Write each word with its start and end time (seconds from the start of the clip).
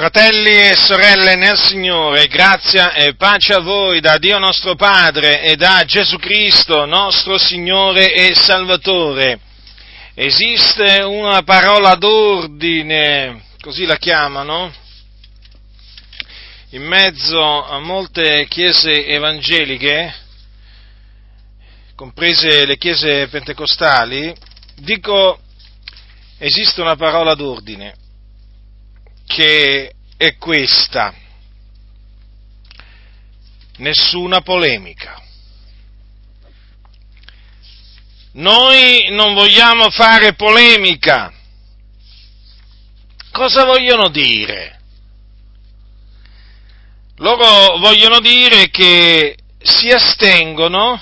Fratelli 0.00 0.56
e 0.56 0.76
sorelle 0.76 1.34
nel 1.36 1.58
Signore, 1.58 2.26
grazia 2.26 2.94
e 2.94 3.16
pace 3.16 3.52
a 3.52 3.60
voi 3.60 4.00
da 4.00 4.16
Dio 4.16 4.38
nostro 4.38 4.74
Padre 4.74 5.42
e 5.42 5.56
da 5.56 5.84
Gesù 5.84 6.16
Cristo, 6.16 6.86
nostro 6.86 7.36
Signore 7.36 8.14
e 8.14 8.34
Salvatore. 8.34 9.38
Esiste 10.14 11.02
una 11.02 11.42
parola 11.42 11.96
d'ordine, 11.96 13.42
così 13.60 13.84
la 13.84 13.98
chiamano, 13.98 14.72
in 16.70 16.82
mezzo 16.82 17.66
a 17.66 17.78
molte 17.78 18.46
chiese 18.48 19.04
evangeliche, 19.06 20.14
comprese 21.94 22.64
le 22.64 22.78
chiese 22.78 23.28
pentecostali, 23.28 24.34
dico 24.76 25.38
esiste 26.38 26.80
una 26.80 26.96
parola 26.96 27.34
d'ordine 27.34 27.99
che 29.32 29.94
è 30.16 30.36
questa. 30.36 31.14
Nessuna 33.76 34.40
polemica. 34.40 35.22
Noi 38.32 39.10
non 39.10 39.34
vogliamo 39.34 39.88
fare 39.90 40.34
polemica. 40.34 41.32
Cosa 43.30 43.64
vogliono 43.64 44.08
dire? 44.08 44.80
Loro 47.18 47.78
vogliono 47.78 48.18
dire 48.18 48.68
che 48.70 49.36
si 49.62 49.90
astengono 49.90 51.00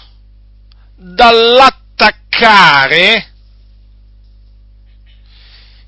dall'attaccare 0.94 3.32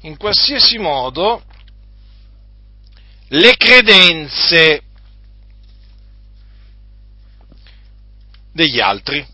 in 0.03 0.17
qualsiasi 0.17 0.79
modo 0.79 1.43
le 3.33 3.57
credenze 3.57 4.83
degli 8.53 8.81
altri. 8.81 9.25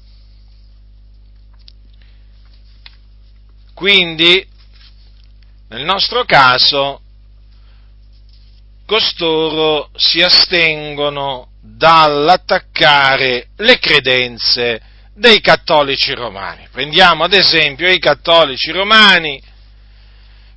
Quindi, 3.72 4.46
nel 5.68 5.84
nostro 5.84 6.24
caso, 6.24 7.00
costoro 8.86 9.90
si 9.94 10.22
astengono 10.22 11.50
dall'attaccare 11.60 13.48
le 13.56 13.78
credenze 13.78 14.80
dei 15.14 15.40
cattolici 15.40 16.12
romani. 16.12 16.68
Prendiamo 16.70 17.24
ad 17.24 17.32
esempio 17.32 17.88
i 17.88 17.98
cattolici 17.98 18.70
romani 18.70 19.42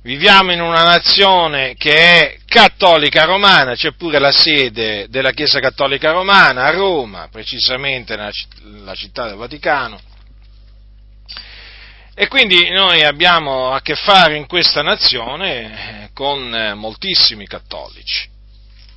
Viviamo 0.02 0.50
in 0.50 0.62
una 0.62 0.82
nazione 0.82 1.74
che 1.74 1.92
è 1.92 2.38
cattolica 2.46 3.24
romana, 3.24 3.74
c'è 3.74 3.92
pure 3.92 4.18
la 4.18 4.32
sede 4.32 5.08
della 5.10 5.32
Chiesa 5.32 5.60
cattolica 5.60 6.10
romana 6.10 6.64
a 6.64 6.70
Roma, 6.70 7.28
precisamente 7.30 8.16
nella 8.16 8.94
città 8.94 9.26
del 9.26 9.36
Vaticano. 9.36 10.00
E 12.14 12.28
quindi 12.28 12.70
noi 12.70 13.04
abbiamo 13.04 13.72
a 13.72 13.82
che 13.82 13.94
fare 13.94 14.36
in 14.36 14.46
questa 14.46 14.80
nazione 14.80 16.04
eh, 16.04 16.10
con 16.14 16.54
eh, 16.54 16.72
moltissimi 16.72 17.46
cattolici. 17.46 18.26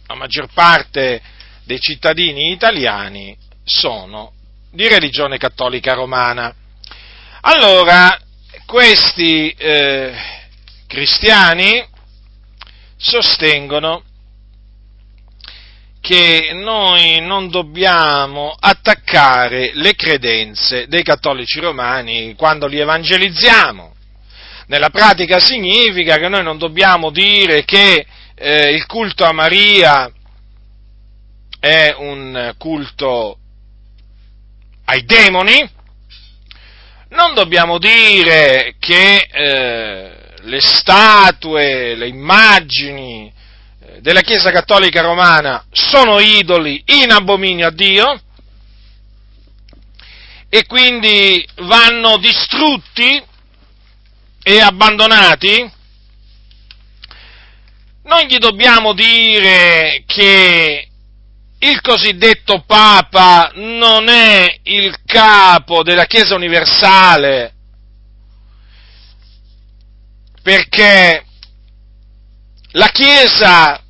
La 0.08 0.16
maggior 0.16 0.48
parte 0.54 1.22
dei 1.66 1.82
cittadini 1.82 2.52
italiani 2.52 3.38
sono 3.66 4.32
di 4.72 4.88
religione 4.88 5.38
cattolica 5.38 5.96
romana. 5.96 6.56
Allora, 7.42 8.18
questi 8.66 9.50
eh, 9.50 10.42
cristiani 10.94 11.84
sostengono 12.96 14.04
che 16.00 16.52
noi 16.54 17.20
non 17.22 17.50
dobbiamo 17.50 18.56
attaccare 18.60 19.72
le 19.74 19.96
credenze 19.96 20.86
dei 20.88 21.02
cattolici 21.02 21.60
romani 21.60 22.36
quando 22.36 22.68
li 22.68 22.78
evangelizziamo. 22.78 23.96
Nella 24.68 24.92
pratica 24.92 25.40
significa 25.40 26.18
che 26.18 26.28
noi 26.28 26.44
non 26.44 26.60
dobbiamo 26.60 27.10
dire 27.10 27.66
che 27.66 28.06
eh, 28.36 28.74
il 28.76 28.86
culto 28.86 29.26
a 29.26 29.32
Maria 29.32 30.12
è 31.60 31.96
un 31.98 32.54
culto 32.60 33.40
ai 34.86 35.04
demoni, 35.06 35.68
non 37.10 37.34
dobbiamo 37.34 37.80
dire 37.80 38.76
che 38.78 39.28
eh, 39.32 40.22
le 40.44 40.60
statue, 40.60 41.96
le 41.96 42.08
immagini 42.08 43.32
eh, 43.80 44.02
della 44.02 44.22
Chiesa 44.22 44.52
Cattolica 44.52 45.02
Romana 45.02 45.66
sono 45.72 46.20
idoli 46.20 46.82
in 46.88 47.12
abominio 47.12 47.68
a 47.68 47.72
Dio 47.72 48.22
e 50.50 50.66
quindi 50.66 51.48
vanno 51.62 52.18
distrutti 52.18 53.24
e 54.44 54.60
abbandonati, 54.60 55.72
non 58.04 58.20
gli 58.28 58.38
dobbiamo 58.38 58.94
dire 58.94 60.04
che 60.06 60.88
il 61.58 61.82
cosiddetto 61.82 62.64
Papa 62.68 63.52
non 63.56 64.10
è 64.10 64.60
il 64.64 64.96
capo 65.06 65.82
della 65.82 66.06
Chiesa 66.06 66.36
universale 66.36 67.53
perché 70.44 71.26
la 72.72 72.90
Chiesa 72.90 73.82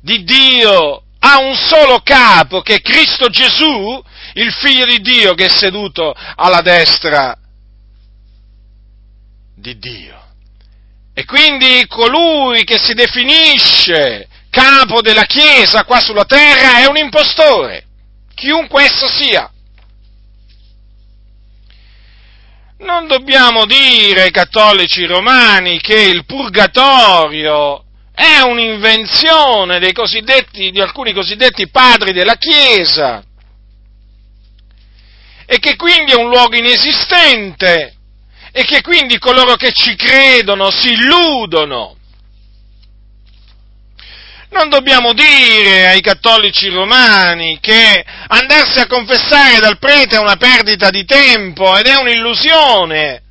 di 0.00 0.22
Dio 0.22 1.02
ha 1.18 1.38
un 1.40 1.56
solo 1.56 2.00
capo 2.00 2.62
che 2.62 2.76
è 2.76 2.80
Cristo 2.80 3.28
Gesù, 3.28 4.02
il 4.34 4.52
figlio 4.52 4.86
di 4.86 5.00
Dio 5.00 5.34
che 5.34 5.46
è 5.46 5.48
seduto 5.48 6.14
alla 6.36 6.62
destra 6.62 7.36
di 9.56 9.76
Dio. 9.78 10.16
E 11.12 11.24
quindi 11.24 11.84
colui 11.88 12.62
che 12.62 12.78
si 12.78 12.94
definisce 12.94 14.28
capo 14.50 15.00
della 15.02 15.24
Chiesa 15.24 15.84
qua 15.84 15.98
sulla 15.98 16.24
terra 16.24 16.78
è 16.78 16.86
un 16.86 16.96
impostore, 16.96 17.86
chiunque 18.34 18.84
esso 18.84 19.08
sia. 19.08 19.50
Non 22.78 23.06
dobbiamo 23.06 23.64
dire 23.66 24.22
ai 24.22 24.30
cattolici 24.30 25.04
romani 25.04 25.80
che 25.80 26.00
il 26.00 26.24
purgatorio 26.24 27.84
è 28.14 28.40
un'invenzione 28.40 29.78
di 29.78 30.80
alcuni 30.80 31.12
cosiddetti 31.12 31.68
padri 31.68 32.12
della 32.12 32.34
Chiesa 32.34 33.22
e 35.46 35.58
che 35.58 35.76
quindi 35.76 36.12
è 36.12 36.16
un 36.16 36.28
luogo 36.28 36.56
inesistente 36.56 37.94
e 38.52 38.64
che 38.64 38.82
quindi 38.82 39.18
coloro 39.18 39.56
che 39.56 39.72
ci 39.72 39.94
credono 39.94 40.70
si 40.70 40.92
illudono 40.92 41.97
non 44.50 44.68
dobbiamo 44.70 45.12
dire 45.12 45.88
ai 45.88 46.00
cattolici 46.00 46.68
romani 46.68 47.58
che 47.60 48.04
andarsi 48.28 48.80
a 48.80 48.86
confessare 48.86 49.60
dal 49.60 49.78
prete 49.78 50.16
è 50.16 50.20
una 50.20 50.36
perdita 50.36 50.90
di 50.90 51.04
tempo 51.04 51.76
ed 51.76 51.86
è 51.86 51.96
un'illusione. 51.96 53.22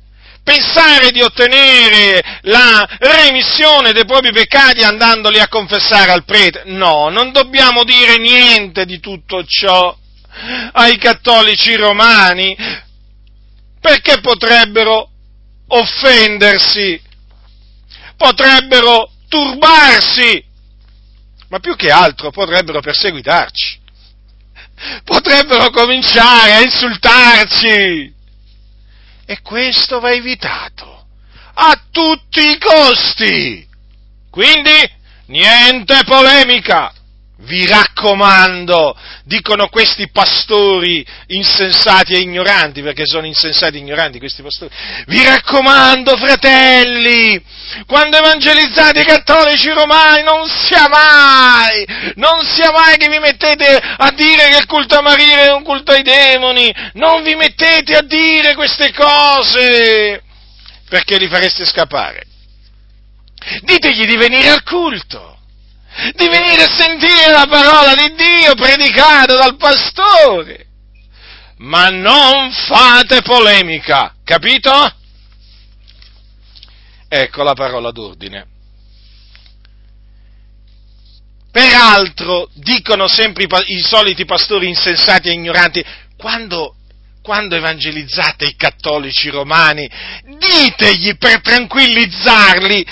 Pensare 0.42 1.10
di 1.10 1.20
ottenere 1.20 2.22
la 2.42 2.86
remissione 2.98 3.92
dei 3.92 4.06
propri 4.06 4.32
peccati 4.32 4.82
andandoli 4.82 5.38
a 5.40 5.48
confessare 5.48 6.10
al 6.10 6.24
prete. 6.24 6.62
No, 6.66 7.10
non 7.10 7.32
dobbiamo 7.32 7.84
dire 7.84 8.16
niente 8.16 8.86
di 8.86 8.98
tutto 8.98 9.44
ciò 9.44 9.94
ai 10.72 10.96
cattolici 10.96 11.74
romani 11.74 12.56
perché 13.80 14.20
potrebbero 14.20 15.10
offendersi, 15.68 17.00
potrebbero 18.16 19.10
turbarsi 19.28 20.47
ma 21.48 21.58
più 21.58 21.76
che 21.76 21.90
altro 21.90 22.30
potrebbero 22.30 22.80
perseguitarci, 22.80 23.80
potrebbero 25.04 25.70
cominciare 25.70 26.54
a 26.54 26.62
insultarci. 26.62 28.16
E 29.30 29.42
questo 29.42 30.00
va 30.00 30.10
evitato 30.12 31.06
a 31.54 31.82
tutti 31.90 32.40
i 32.40 32.58
costi. 32.58 33.66
Quindi 34.30 34.90
niente 35.26 36.02
polemica, 36.04 36.92
vi 37.40 37.66
raccomando, 37.66 38.96
dicono 39.24 39.68
questi 39.68 40.10
pastori 40.10 41.06
insensati 41.28 42.14
e 42.14 42.18
ignoranti, 42.18 42.82
perché 42.82 43.06
sono 43.06 43.26
insensati 43.26 43.76
e 43.76 43.80
ignoranti 43.80 44.18
questi 44.18 44.42
pastori, 44.42 44.74
vi 45.06 45.22
raccomando, 45.22 46.16
fratelli, 46.16 47.40
quando 47.86 48.16
evangelizzate 48.16 49.02
i 49.02 49.04
cattolici 49.04 49.68
romani 49.70 50.22
non 50.24 50.48
sia 50.48 50.88
mai, 50.88 51.86
non 52.16 52.44
sia 52.44 52.72
mai 52.72 52.96
che 52.96 53.08
vi 53.08 53.18
mettete 53.18 53.76
a 53.76 54.10
dire 54.10 54.48
che 54.48 54.56
il 54.56 54.66
culto 54.66 54.98
a 54.98 55.02
Maria 55.02 55.44
è 55.44 55.52
un 55.52 55.62
culto 55.62 55.92
ai 55.92 56.02
demoni, 56.02 56.74
non 56.94 57.22
vi 57.22 57.36
mettete 57.36 57.94
a 57.94 58.02
dire 58.02 58.54
queste 58.54 58.92
cose, 58.92 60.22
perché 60.88 61.18
li 61.18 61.28
fareste 61.28 61.64
scappare. 61.64 62.24
Ditegli 63.60 64.04
di 64.04 64.16
venire 64.16 64.48
al 64.48 64.64
culto 64.64 65.37
di 66.14 66.28
venire 66.28 66.62
a 66.62 66.74
sentire 66.76 67.32
la 67.32 67.46
parola 67.48 67.94
di 67.94 68.14
Dio 68.14 68.54
predicata 68.54 69.34
dal 69.36 69.56
pastore. 69.56 70.66
Ma 71.58 71.88
non 71.88 72.52
fate 72.52 73.22
polemica, 73.22 74.14
capito? 74.22 74.70
Ecco 77.08 77.42
la 77.42 77.54
parola 77.54 77.90
d'ordine. 77.90 78.46
Peraltro, 81.50 82.48
dicono 82.54 83.08
sempre 83.08 83.44
i, 83.44 83.48
i, 83.74 83.80
soliti 83.80 84.24
pastori 84.24 84.68
insensati 84.68 85.28
e 85.28 85.32
ignoranti, 85.32 85.84
quando, 86.16 86.76
quando 87.22 87.56
evangelizzate 87.56 88.44
i 88.44 88.54
cattolici 88.54 89.30
romani, 89.30 89.90
ditegli 90.38 91.16
per 91.16 91.40
tranquillizzarli 91.40 92.86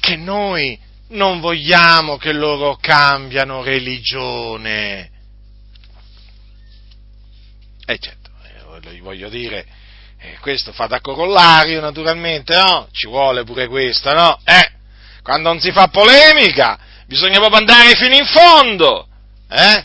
che 0.00 0.16
noi 0.16 0.78
non 1.08 1.40
vogliamo 1.40 2.16
che 2.16 2.32
loro 2.32 2.76
cambiano 2.76 3.62
religione. 3.62 5.10
E 7.86 7.92
eh 7.94 7.98
certo, 7.98 8.30
eh, 8.90 9.00
voglio 9.00 9.28
dire, 9.28 9.66
eh, 10.18 10.36
questo 10.40 10.72
fa 10.72 10.86
da 10.86 11.00
corollario 11.00 11.80
naturalmente, 11.80 12.54
no? 12.54 12.88
Ci 12.92 13.06
vuole 13.06 13.44
pure 13.44 13.66
questo, 13.66 14.12
no? 14.12 14.38
Eh, 14.44 14.72
quando 15.22 15.48
non 15.48 15.60
si 15.60 15.72
fa 15.72 15.88
polemica, 15.88 16.78
bisogna 17.06 17.38
proprio 17.38 17.58
andare 17.58 17.94
fino 17.94 18.14
in 18.14 18.26
fondo, 18.26 19.08
eh? 19.48 19.84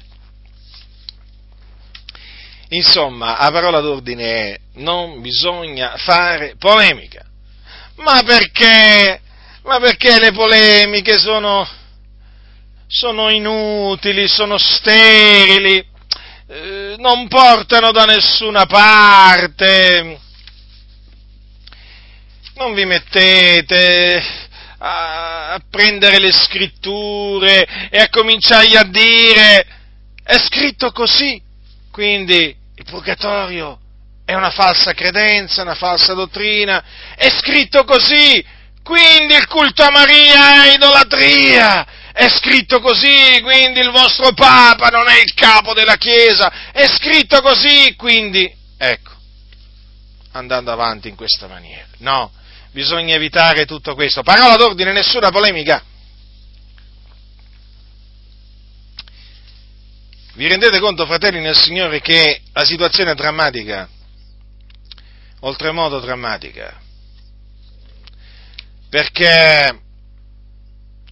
Insomma, 2.69 3.37
la 3.39 3.51
parola 3.51 3.79
d'ordine 3.79 4.25
è 4.25 4.59
non 4.75 5.21
bisogna 5.21 5.95
fare 5.97 6.55
polemica. 6.57 7.23
Ma 7.97 8.23
perché? 8.23 9.21
Ma 9.63 9.79
perché 9.79 10.19
le 10.19 10.33
polemiche 10.33 11.17
sono, 11.17 11.65
sono 12.85 13.29
inutili, 13.29 14.27
sono 14.27 14.57
sterili, 14.57 15.77
eh, 16.47 16.95
non 16.97 17.29
portano 17.29 17.91
da 17.91 18.03
nessuna 18.03 18.65
parte. 18.65 20.19
Non 22.55 22.73
vi 22.73 22.83
mettete 22.83 24.21
a, 24.79 25.53
a 25.53 25.61
prendere 25.69 26.19
le 26.19 26.33
scritture 26.33 27.89
e 27.89 27.99
a 27.99 28.09
cominciargli 28.09 28.75
a 28.75 28.83
dire 28.83 29.65
è 30.23 30.37
scritto 30.39 30.91
così, 30.91 31.41
quindi 31.89 32.55
il 32.75 32.83
purgatorio 32.83 33.79
è 34.25 34.33
una 34.33 34.51
falsa 34.51 34.93
credenza, 34.93 35.61
una 35.61 35.75
falsa 35.75 36.13
dottrina, 36.13 36.83
è 37.15 37.29
scritto 37.29 37.85
così, 37.85 38.45
quindi 38.83 39.33
il 39.33 39.47
culto 39.47 39.81
a 39.83 39.89
Maria 39.91 40.65
è 40.65 40.73
idolatria, 40.73 42.11
è 42.11 42.27
scritto 42.27 42.81
così, 42.81 43.39
quindi 43.41 43.79
il 43.79 43.91
vostro 43.91 44.33
Papa 44.33 44.89
non 44.89 45.07
è 45.07 45.19
il 45.21 45.33
capo 45.33 45.73
della 45.73 45.95
Chiesa, 45.95 46.71
è 46.71 46.85
scritto 46.87 47.41
così, 47.41 47.95
quindi, 47.95 48.53
ecco, 48.77 49.11
andando 50.33 50.71
avanti 50.71 51.07
in 51.07 51.15
questa 51.15 51.47
maniera. 51.47 51.87
No, 51.99 52.31
bisogna 52.71 53.15
evitare 53.15 53.65
tutto 53.65 53.95
questo. 53.95 54.21
Parola 54.21 54.57
d'ordine, 54.57 54.91
nessuna 54.91 55.31
polemica. 55.31 55.81
Vi 60.35 60.47
rendete 60.47 60.79
conto, 60.79 61.05
fratelli 61.05 61.39
nel 61.39 61.55
Signore, 61.55 62.01
che 62.01 62.41
la 62.51 62.65
situazione 62.65 63.11
è 63.11 63.15
drammatica? 63.15 63.87
Oltremodo 65.41 65.99
drammatica. 65.99 66.82
Perché 68.93 69.79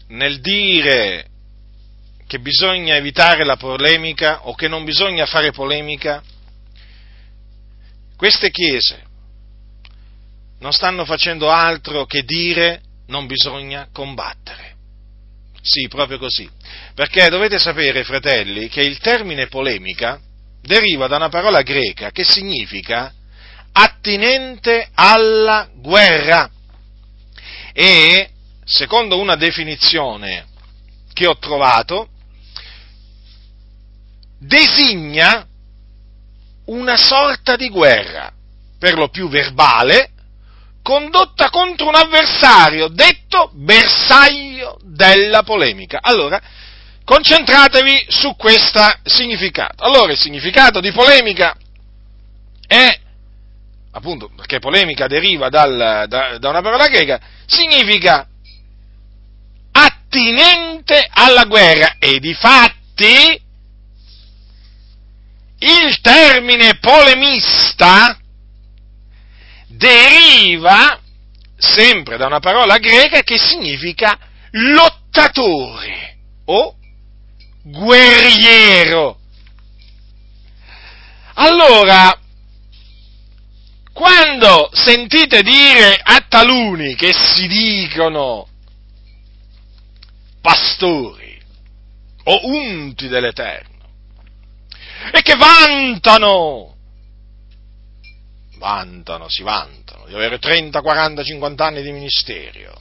nel 0.10 0.40
dire 0.40 1.26
che 2.28 2.38
bisogna 2.38 2.96
evitare 2.96 3.44
la 3.44 3.56
polemica 3.56 4.46
o 4.48 4.54
che 4.54 4.68
non 4.68 4.84
bisogna 4.84 5.26
fare 5.26 5.50
polemica, 5.50 6.22
queste 8.16 8.52
chiese 8.52 9.02
non 10.60 10.74
stanno 10.74 11.06
facendo 11.06 11.50
altro 11.50 12.06
che 12.06 12.22
dire 12.22 12.84
non 13.08 13.26
bisogna 13.26 13.88
combattere. 13.92 14.76
Sì, 15.60 15.88
proprio 15.88 16.20
così. 16.20 16.48
Perché 16.94 17.30
dovete 17.30 17.58
sapere, 17.58 18.04
fratelli, 18.04 18.68
che 18.68 18.84
il 18.84 19.00
termine 19.00 19.48
polemica 19.48 20.22
deriva 20.62 21.08
da 21.08 21.16
una 21.16 21.30
parola 21.30 21.64
greca 21.64 22.12
che 22.12 22.26
significa 22.26 23.12
attinente 23.72 24.88
alla 24.94 25.68
guerra. 25.74 26.48
E, 27.74 28.30
secondo 28.66 29.20
una 29.20 29.36
definizione 29.36 30.48
che 31.14 31.28
ho 31.28 31.38
trovato, 31.38 32.10
designa 34.40 35.46
una 36.66 36.98
sorta 36.98 37.56
di 37.56 37.70
guerra, 37.70 38.32
per 38.80 38.96
lo 38.96 39.10
più 39.10 39.30
verbale, 39.30 40.10
condotta 40.82 41.50
contro 41.50 41.88
un 41.88 41.96
avversario, 41.96 42.88
detto 42.88 43.52
bersaglio 43.54 44.80
della 44.84 45.44
polemica. 45.44 46.00
Allora, 46.02 46.42
concentratevi 47.04 48.06
su 48.08 48.36
questo 48.36 48.80
significato. 49.04 49.84
Allora, 49.84 50.12
il 50.12 50.18
significato 50.18 50.80
di 50.80 50.92
polemica 50.92 51.56
è, 52.66 53.00
appunto, 53.92 54.30
perché 54.36 54.60
polemica 54.60 55.08
deriva 55.08 55.50
dal, 55.50 56.06
da, 56.08 56.38
da 56.38 56.50
una 56.50 56.62
parola 56.62 56.88
greca, 56.88 57.20
significa 57.46 58.28
attinente 59.72 61.08
alla 61.10 61.46
guerra 61.46 61.96
e 62.00 62.20
di 62.20 62.34
fatti 62.34 63.42
il 65.60 66.02
termine 66.02 66.78
polemista 66.80 68.18
deriva 69.68 71.00
sempre 71.58 72.18
da 72.18 72.26
una 72.26 72.40
parola 72.40 72.78
greca 72.78 73.22
che 73.22 73.38
significa 73.38 74.18
lottatore 74.52 76.18
o 76.46 76.76
guerriero. 77.62 79.20
Allora, 81.36 82.21
sentite 84.84 85.42
dire 85.44 86.00
a 86.02 86.26
taluni 86.28 86.96
che 86.96 87.14
si 87.14 87.48
dicono 87.48 88.48
pastori 90.42 91.40
o 92.24 92.40
unti 92.48 93.08
dell'Eterno 93.08 93.70
e 95.12 95.22
che 95.22 95.36
vantano 95.36 96.72
vantano, 98.62 99.28
si 99.28 99.42
vantano 99.42 100.06
di 100.06 100.14
avere 100.14 100.38
30, 100.38 100.82
40, 100.82 101.24
50 101.24 101.66
anni 101.66 101.82
di 101.82 101.92
ministero. 101.92 102.80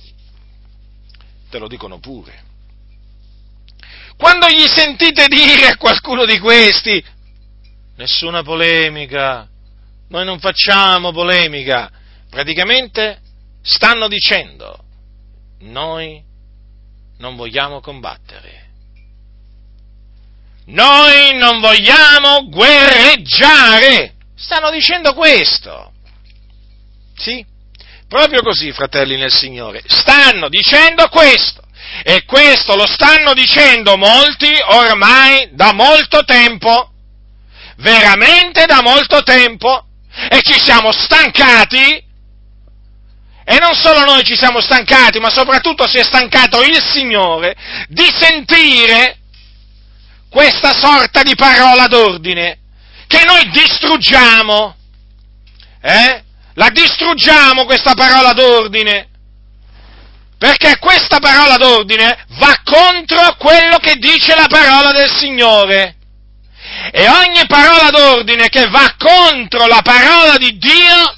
Te 1.48 1.58
lo 1.58 1.66
dicono 1.66 1.98
pure. 1.98 2.48
Quando 4.16 4.46
gli 4.48 4.66
sentite 4.68 5.26
dire 5.28 5.68
a 5.68 5.76
qualcuno 5.78 6.26
di 6.26 6.38
questi, 6.38 7.02
nessuna 7.96 8.42
polemica, 8.42 9.48
noi 10.10 10.24
non 10.24 10.40
facciamo 10.40 11.12
polemica, 11.12 11.90
praticamente 12.28 13.20
stanno 13.62 14.08
dicendo, 14.08 14.76
noi 15.60 16.20
non 17.18 17.36
vogliamo 17.36 17.80
combattere. 17.80 18.58
Noi 20.66 21.34
non 21.36 21.60
vogliamo 21.60 22.48
guerreggiare. 22.48 24.14
Stanno 24.36 24.70
dicendo 24.70 25.14
questo. 25.14 25.92
Sì? 27.16 27.44
Proprio 28.08 28.42
così, 28.42 28.72
fratelli 28.72 29.16
nel 29.16 29.32
Signore. 29.32 29.82
Stanno 29.86 30.48
dicendo 30.48 31.08
questo. 31.08 31.62
E 32.02 32.24
questo 32.24 32.76
lo 32.76 32.86
stanno 32.86 33.34
dicendo 33.34 33.96
molti 33.96 34.52
ormai 34.70 35.50
da 35.52 35.72
molto 35.72 36.24
tempo. 36.24 36.92
Veramente 37.76 38.64
da 38.66 38.80
molto 38.80 39.22
tempo. 39.22 39.86
E 40.28 40.40
ci 40.42 40.58
siamo 40.60 40.92
stancati. 40.92 42.08
E 43.44 43.58
non 43.58 43.74
solo 43.74 44.04
noi 44.04 44.22
ci 44.24 44.36
siamo 44.36 44.60
stancati, 44.60 45.18
ma 45.18 45.30
soprattutto 45.30 45.88
si 45.88 45.98
è 45.98 46.04
stancato 46.04 46.62
il 46.62 46.80
Signore 46.80 47.56
di 47.88 48.08
sentire 48.16 49.18
questa 50.28 50.72
sorta 50.72 51.22
di 51.22 51.34
parola 51.34 51.86
d'ordine 51.86 52.60
che 53.10 53.24
noi 53.24 53.50
distruggiamo, 53.50 54.76
eh? 55.82 56.22
La 56.54 56.68
distruggiamo 56.70 57.64
questa 57.64 57.94
parola 57.94 58.32
d'ordine, 58.32 59.08
perché 60.38 60.78
questa 60.78 61.18
parola 61.18 61.56
d'ordine 61.56 62.24
va 62.38 62.60
contro 62.62 63.34
quello 63.36 63.78
che 63.78 63.96
dice 63.96 64.36
la 64.36 64.46
parola 64.48 64.92
del 64.92 65.10
Signore. 65.10 65.96
E 66.92 67.08
ogni 67.08 67.46
parola 67.46 67.90
d'ordine 67.90 68.48
che 68.48 68.68
va 68.68 68.94
contro 68.96 69.66
la 69.66 69.82
parola 69.82 70.36
di 70.36 70.56
Dio 70.56 71.16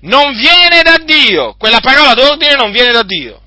non 0.00 0.34
viene 0.36 0.82
da 0.82 0.98
Dio. 1.04 1.54
Quella 1.56 1.80
parola 1.80 2.14
d'ordine 2.14 2.54
non 2.54 2.70
viene 2.72 2.92
da 2.92 3.02
Dio. 3.02 3.40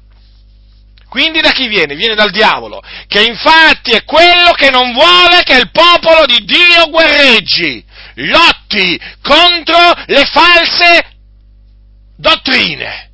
Quindi 1.10 1.42
da 1.42 1.52
chi 1.52 1.68
viene? 1.68 1.96
Viene 1.96 2.14
dal 2.14 2.30
diavolo, 2.30 2.82
che 3.08 3.24
infatti 3.24 3.92
è 3.92 4.04
quello 4.04 4.52
che 4.52 4.70
non 4.70 4.94
vuole 4.94 5.42
che 5.44 5.58
il 5.58 5.72
popolo 5.72 6.26
di 6.28 6.46
Dio 6.46 6.90
guerreggi, 6.90 7.84
lotti 8.14 9.00
contro 9.24 9.94
le 10.06 10.26
false 10.26 11.06
dottrine. 12.16 13.10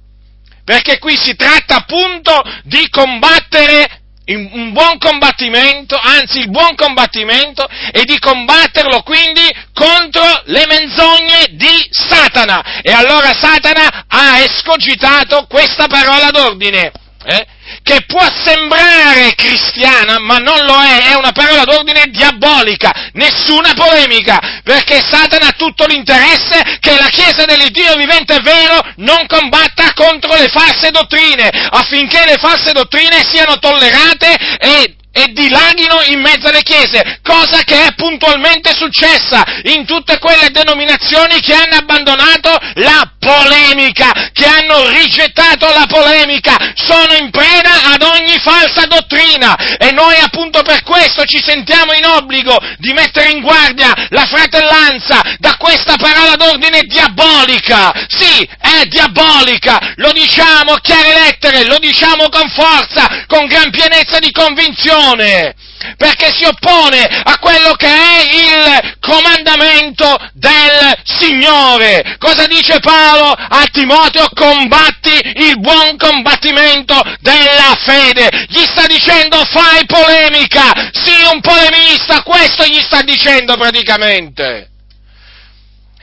Perché 0.66 1.00
qui 1.00 1.16
si 1.16 1.36
tratta 1.36 1.78
appunto 1.78 2.42
di 2.64 2.90
combattere 2.90 4.02
un 4.34 4.72
buon 4.72 4.98
combattimento, 4.98 5.96
anzi 5.96 6.40
il 6.40 6.50
buon 6.50 6.76
combattimento, 6.76 7.68
e 7.92 8.04
di 8.06 8.18
combatterlo 8.18 9.02
quindi 9.04 9.44
contro 9.74 10.42
le 10.46 10.66
menzogne 10.68 11.48
di 11.52 11.88
Satana. 11.92 12.82
E 12.82 12.92
allora 12.92 13.34
Satana 13.34 14.06
ha 14.08 14.40
escogitato 14.40 15.46
questa 15.48 15.88
parola 15.88 16.32
d'ordine. 16.32 16.92
Eh? 17.26 17.46
Che 17.86 18.04
può 18.08 18.28
sembrare 18.44 19.36
cristiana, 19.36 20.18
ma 20.18 20.38
non 20.38 20.66
lo 20.66 20.82
è, 20.82 21.12
è 21.12 21.14
una 21.14 21.32
parola 21.32 21.66
d'ordine 21.66 22.06
diabolica, 22.08 23.12
nessuna 23.14 23.76
polemica, 23.76 24.62
perché 24.64 25.00
Satana 25.08 25.50
ha 25.50 25.56
tutto 25.56 25.86
l'interesse 25.86 26.80
che 26.80 26.98
la 26.98 27.10
Chiesa 27.10 27.46
dell'Iddio 27.46 27.96
vivente 27.96 28.40
vero 28.40 28.82
non 28.96 29.28
combatta 29.28 29.94
contro 29.94 30.34
le 30.34 30.48
false 30.48 30.90
dottrine, 30.90 31.48
affinché 31.48 32.26
le 32.26 32.38
false 32.38 32.72
dottrine 32.72 33.24
siano 33.24 33.60
tollerate 33.60 34.36
e 34.58 34.96
e 35.18 35.32
dilaghino 35.32 36.02
in 36.08 36.20
mezzo 36.20 36.50
alle 36.50 36.62
chiese, 36.62 37.20
cosa 37.24 37.64
che 37.64 37.86
è 37.86 37.94
puntualmente 37.96 38.76
successa 38.76 39.46
in 39.64 39.86
tutte 39.86 40.20
quelle 40.20 40.50
denominazioni 40.52 41.40
che 41.40 41.54
hanno 41.54 41.78
abbandonato 41.78 42.52
la 42.76 43.14
polemica, 43.18 44.12
che 44.34 44.46
hanno 44.46 44.90
rigettato 44.90 45.72
la 45.72 45.86
polemica, 45.88 46.58
sono 46.76 47.14
in 47.14 47.30
preda 47.30 47.94
ad 47.94 48.02
ogni 48.02 48.38
falsa 48.40 48.88
dottrina 48.88 49.56
e 49.78 49.92
noi 49.94 50.18
appunto 50.20 50.62
per 50.64 50.84
questo 50.84 51.24
ci 51.24 51.42
sentiamo 51.42 51.94
in 51.94 52.06
obbligo 52.06 52.58
di 52.80 52.92
mettere 52.92 53.30
in 53.30 53.40
guardia 53.40 53.94
la 54.10 54.26
fratellanza 54.26 55.22
da 55.40 55.56
questa 55.56 55.96
parola 55.96 56.36
d'ordine 56.36 56.82
diabolica. 56.82 57.94
Sì, 58.10 58.46
è 58.60 58.84
diabolica, 58.88 59.94
lo 59.96 60.12
diciamo 60.12 60.74
a 60.74 60.82
chiare 60.82 61.14
lettere, 61.14 61.64
lo 61.68 61.78
diciamo 61.80 62.28
con 62.28 62.50
forza, 62.50 63.24
con 63.28 63.46
gran 63.46 63.70
pienezza 63.70 64.20
di 64.20 64.32
convinzione 64.32 65.04
oppone, 65.06 65.54
perché 65.98 66.32
si 66.34 66.46
oppone 66.46 67.04
a 67.04 67.38
quello 67.40 67.74
che 67.74 67.88
è 67.88 68.24
il 68.32 68.98
comandamento 69.00 70.18
del 70.34 70.98
Signore. 71.04 72.16
Cosa 72.18 72.48
dice 72.48 72.80
Paolo 72.80 73.32
a 73.32 73.64
Timoteo? 73.72 74.28
Combatti 74.34 75.14
il 75.36 75.60
buon 75.60 75.96
combattimento 75.98 77.00
della 77.20 77.76
fede. 77.78 78.46
Gli 78.50 78.64
sta 78.64 78.86
dicendo 78.88 79.44
fai 79.46 79.86
polemica, 79.86 80.90
sii 80.92 81.34
un 81.34 81.42
polemista, 81.42 82.24
questo 82.24 82.66
gli 82.66 82.82
sta 82.82 83.02
dicendo 83.02 83.56
praticamente. 83.56 84.70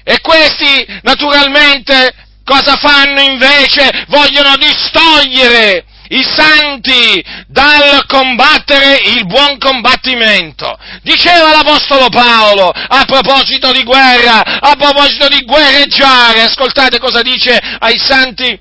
E 0.04 0.20
questi, 0.20 0.84
naturalmente, 1.02 2.14
cosa 2.44 2.76
fanno 2.76 3.20
invece? 3.20 4.04
Vogliono 4.08 4.56
distogliere 4.56 5.84
i 6.12 6.22
santi 6.22 7.24
dal 7.46 8.04
combattere 8.06 9.00
il 9.14 9.26
buon 9.26 9.58
combattimento. 9.58 10.78
Diceva 11.02 11.50
l'Apostolo 11.50 12.08
Paolo 12.08 12.68
a 12.68 13.04
proposito 13.04 13.72
di 13.72 13.82
guerra, 13.82 14.42
a 14.60 14.74
proposito 14.76 15.28
di 15.28 15.42
guerreggiare, 15.44 16.42
ascoltate 16.42 16.98
cosa 16.98 17.22
dice 17.22 17.58
ai 17.78 17.98
santi 17.98 18.58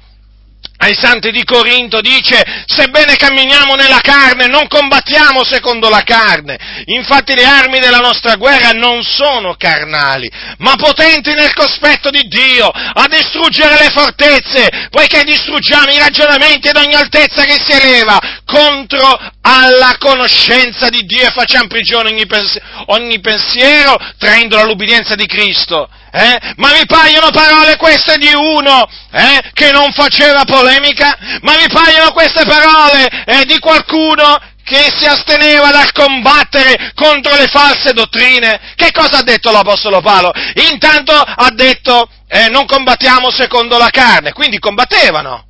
ai 0.81 0.95
santi 0.95 1.29
di 1.31 1.43
Corinto 1.43 2.01
dice, 2.01 2.43
sebbene 2.65 3.15
camminiamo 3.15 3.75
nella 3.75 3.99
carne, 4.01 4.47
non 4.47 4.67
combattiamo 4.67 5.43
secondo 5.43 5.89
la 5.89 6.01
carne. 6.01 6.57
Infatti 6.85 7.35
le 7.35 7.45
armi 7.45 7.79
della 7.79 7.99
nostra 7.99 8.35
guerra 8.35 8.71
non 8.71 9.03
sono 9.03 9.55
carnali, 9.57 10.29
ma 10.57 10.75
potenti 10.77 11.33
nel 11.33 11.53
cospetto 11.53 12.09
di 12.09 12.23
Dio, 12.27 12.67
a 12.67 13.05
distruggere 13.07 13.77
le 13.77 13.89
fortezze, 13.91 14.87
poiché 14.89 15.23
distruggiamo 15.23 15.91
i 15.91 15.99
ragionamenti 15.99 16.69
ed 16.69 16.77
ogni 16.77 16.95
altezza 16.95 17.43
che 17.43 17.61
si 17.63 17.73
eleva 17.73 18.19
contro 18.43 19.19
alla 19.41 19.95
conoscenza 19.99 20.89
di 20.89 21.05
Dio 21.05 21.27
e 21.27 21.31
facciamo 21.31 21.67
prigione 21.67 22.09
ogni, 22.09 22.25
pens- 22.25 22.59
ogni 22.87 23.19
pensiero, 23.19 23.97
traendo 24.17 24.63
l'ubbidienza 24.63 25.13
di 25.13 25.27
Cristo. 25.27 25.87
Eh? 26.13 26.53
Ma 26.57 26.73
vi 26.73 26.85
paiono 26.85 27.29
parole 27.31 27.77
queste 27.77 28.17
di 28.17 28.33
uno 28.33 28.85
eh? 29.11 29.51
che 29.53 29.71
non 29.71 29.93
faceva 29.93 30.43
polemica? 30.43 31.17
Ma 31.41 31.55
vi 31.55 31.67
paiono 31.71 32.11
queste 32.11 32.43
parole 32.45 33.07
eh, 33.25 33.45
di 33.45 33.57
qualcuno 33.59 34.37
che 34.63 34.91
si 34.95 35.05
asteneva 35.05 35.71
dal 35.71 35.91
combattere 35.93 36.91
contro 36.95 37.35
le 37.35 37.47
false 37.47 37.93
dottrine? 37.93 38.73
Che 38.75 38.91
cosa 38.91 39.19
ha 39.19 39.23
detto 39.23 39.51
l'Apostolo 39.51 40.01
Paolo? 40.01 40.33
Intanto 40.69 41.13
ha 41.13 41.49
detto 41.53 42.09
eh, 42.27 42.49
non 42.49 42.65
combattiamo 42.65 43.31
secondo 43.31 43.77
la 43.77 43.89
carne, 43.89 44.33
quindi 44.33 44.59
combattevano, 44.59 45.45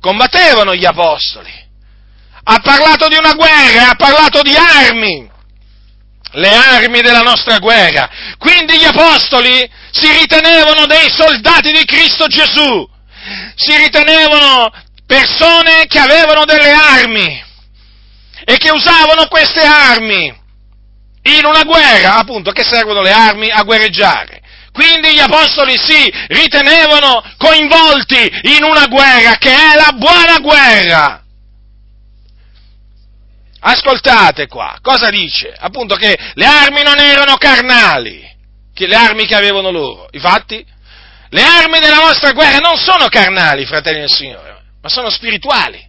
combattevano 0.00 0.74
gli 0.74 0.84
Apostoli. 0.84 1.68
Ha 2.42 2.60
parlato 2.60 3.08
di 3.08 3.16
una 3.16 3.34
guerra, 3.34 3.90
ha 3.90 3.94
parlato 3.96 4.42
di 4.42 4.54
armi, 4.56 5.30
le 6.32 6.54
armi 6.54 7.00
della 7.00 7.22
nostra 7.22 7.58
guerra. 7.58 8.08
Quindi 8.38 8.78
gli 8.78 8.84
apostoli 8.84 9.68
si 9.90 10.10
ritenevano 10.12 10.86
dei 10.86 11.10
soldati 11.10 11.72
di 11.72 11.84
Cristo 11.84 12.26
Gesù, 12.26 12.88
si 13.54 13.76
ritenevano 13.76 14.72
persone 15.06 15.86
che 15.86 15.98
avevano 15.98 16.44
delle 16.44 16.70
armi 16.70 17.44
e 18.44 18.56
che 18.56 18.70
usavano 18.70 19.26
queste 19.26 19.62
armi 19.62 20.38
in 21.22 21.44
una 21.44 21.64
guerra, 21.64 22.16
appunto, 22.16 22.52
che 22.52 22.64
servono 22.64 23.02
le 23.02 23.12
armi 23.12 23.50
a 23.50 23.62
guerreggiare. 23.62 24.40
Quindi 24.72 25.12
gli 25.12 25.18
apostoli 25.18 25.76
si 25.76 26.10
ritenevano 26.28 27.22
coinvolti 27.36 28.40
in 28.42 28.62
una 28.62 28.86
guerra 28.86 29.36
che 29.36 29.52
è 29.52 29.74
la 29.74 29.92
buona 29.96 30.38
guerra. 30.38 31.22
Ascoltate 33.62 34.46
qua, 34.46 34.78
cosa 34.80 35.10
dice? 35.10 35.52
Appunto 35.58 35.96
che 35.96 36.16
le 36.34 36.46
armi 36.46 36.82
non 36.82 36.98
erano 36.98 37.36
carnali, 37.36 38.26
che 38.80 38.86
le 38.86 38.96
armi 38.96 39.26
che 39.26 39.34
avevano 39.34 39.70
loro. 39.70 40.08
Infatti, 40.12 40.64
le 41.28 41.42
armi 41.42 41.80
della 41.80 41.96
nostra 41.98 42.32
guerra 42.32 42.58
non 42.58 42.78
sono 42.78 43.08
carnali, 43.08 43.66
fratelli 43.66 44.00
del 44.00 44.10
Signore, 44.10 44.62
ma 44.80 44.88
sono 44.88 45.10
spirituali. 45.10 45.88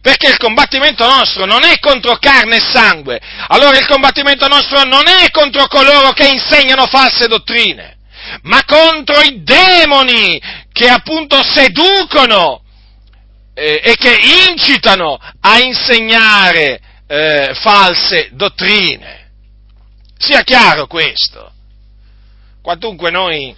Perché 0.00 0.28
il 0.28 0.36
combattimento 0.36 1.04
nostro 1.04 1.46
non 1.46 1.64
è 1.64 1.80
contro 1.80 2.16
carne 2.18 2.56
e 2.56 2.60
sangue. 2.60 3.18
Allora 3.48 3.76
il 3.78 3.86
combattimento 3.86 4.46
nostro 4.46 4.84
non 4.84 5.08
è 5.08 5.30
contro 5.30 5.66
coloro 5.66 6.12
che 6.12 6.28
insegnano 6.28 6.86
false 6.86 7.26
dottrine, 7.26 7.96
ma 8.42 8.62
contro 8.64 9.20
i 9.22 9.42
demoni 9.42 10.40
che 10.70 10.88
appunto 10.88 11.42
seducono 11.42 12.62
eh, 13.54 13.80
e 13.82 13.96
che 13.96 14.16
incitano 14.48 15.18
a 15.40 15.58
insegnare 15.58 16.80
eh, 17.08 17.52
false 17.60 18.28
dottrine. 18.32 19.30
Sia 20.18 20.42
chiaro 20.42 20.86
questo. 20.86 21.56
Quantunque 22.68 23.10
noi 23.10 23.56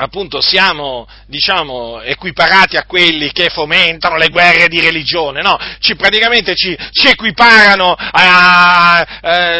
appunto 0.00 0.40
siamo, 0.40 1.06
diciamo, 1.26 2.00
equiparati 2.00 2.76
a 2.76 2.84
quelli 2.84 3.30
che 3.32 3.50
fomentano 3.50 4.16
le 4.16 4.28
guerre 4.28 4.68
di 4.68 4.80
religione, 4.80 5.42
no? 5.42 5.58
Ci, 5.78 5.94
praticamente 5.94 6.54
ci, 6.54 6.76
ci 6.90 7.08
equiparano 7.08 7.92
a, 7.92 8.98
a, 8.98 8.98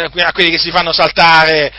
a, 0.02 0.32
quelli 0.32 0.50
che 0.50 0.58
si 0.58 0.70
fanno 0.70 0.92
saltare, 0.92 1.70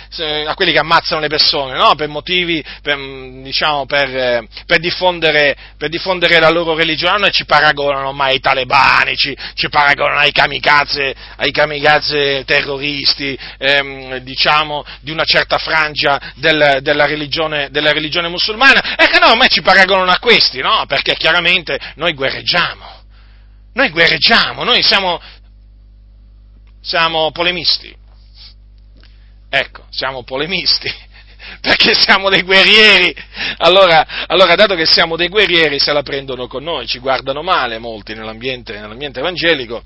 a 0.45 0.53
quelli 0.53 0.71
che 0.71 0.79
ammazzano 0.79 1.21
le 1.21 1.27
persone, 1.27 1.75
no? 1.75 1.95
Per 1.95 2.07
motivi, 2.07 2.63
per, 2.83 2.97
diciamo, 3.41 3.85
per, 3.87 4.45
per, 4.67 4.79
diffondere, 4.79 5.55
per, 5.77 5.89
diffondere, 5.89 6.39
la 6.39 6.49
loro 6.49 6.75
religione, 6.75 7.17
non 7.17 7.31
ci 7.31 7.45
paragonano 7.45 8.11
mai 8.11 8.33
ai 8.33 8.39
talebani, 8.39 9.15
ci, 9.15 9.35
ci 9.55 9.69
paragonano 9.69 10.19
ai 10.19 10.31
kamikaze, 10.31 11.15
ai 11.37 11.51
kamikaze 11.51 12.43
terroristi, 12.45 13.37
ehm, 13.57 14.17
diciamo, 14.17 14.85
di 15.01 15.09
una 15.09 15.25
certa 15.25 15.57
frangia 15.57 16.19
del, 16.35 16.79
della, 16.81 17.05
religione, 17.05 17.69
della 17.71 17.91
religione 17.91 18.27
musulmana, 18.27 18.49
musulmana, 18.51 18.95
e 18.95 19.07
che 19.07 19.19
no, 19.19 19.31
ormai 19.31 19.49
ci 19.49 19.61
paragonano 19.61 20.11
a 20.11 20.19
questi, 20.19 20.59
no? 20.59 20.85
Perché 20.87 21.15
chiaramente 21.15 21.79
noi 21.95 22.13
guerreggiamo. 22.13 22.99
Noi 23.73 23.89
guerreggiamo, 23.89 24.63
noi 24.63 24.83
siamo, 24.83 25.19
siamo 26.81 27.31
polemisti. 27.31 27.95
Ecco, 29.49 29.85
siamo 29.89 30.23
polemisti, 30.23 30.89
perché 31.61 31.93
siamo 31.93 32.29
dei 32.29 32.41
guerrieri. 32.41 33.13
Allora, 33.57 34.25
allora, 34.27 34.55
dato 34.55 34.75
che 34.75 34.85
siamo 34.85 35.15
dei 35.15 35.29
guerrieri, 35.29 35.79
se 35.79 35.91
la 35.93 36.03
prendono 36.03 36.47
con 36.47 36.63
noi, 36.63 36.87
ci 36.87 36.99
guardano 36.99 37.41
male 37.41 37.79
molti 37.79 38.13
nell'ambiente, 38.13 38.73
nell'ambiente 38.73 39.19
evangelico, 39.19 39.83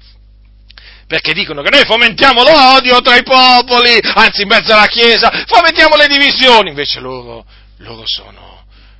perché 1.08 1.34
dicono 1.34 1.62
che 1.62 1.70
noi 1.70 1.84
fomentiamo 1.84 2.44
l'odio 2.44 3.02
tra 3.02 3.16
i 3.16 3.24
popoli, 3.24 4.00
anzi 4.02 4.44
in 4.44 4.48
mezzo 4.48 4.74
alla 4.74 4.88
Chiesa, 4.88 5.32
fomentiamo 5.46 5.96
le 5.96 6.08
divisioni, 6.08 6.70
invece 6.70 7.00
loro, 7.00 7.46
loro 7.78 8.04
sono 8.06 8.55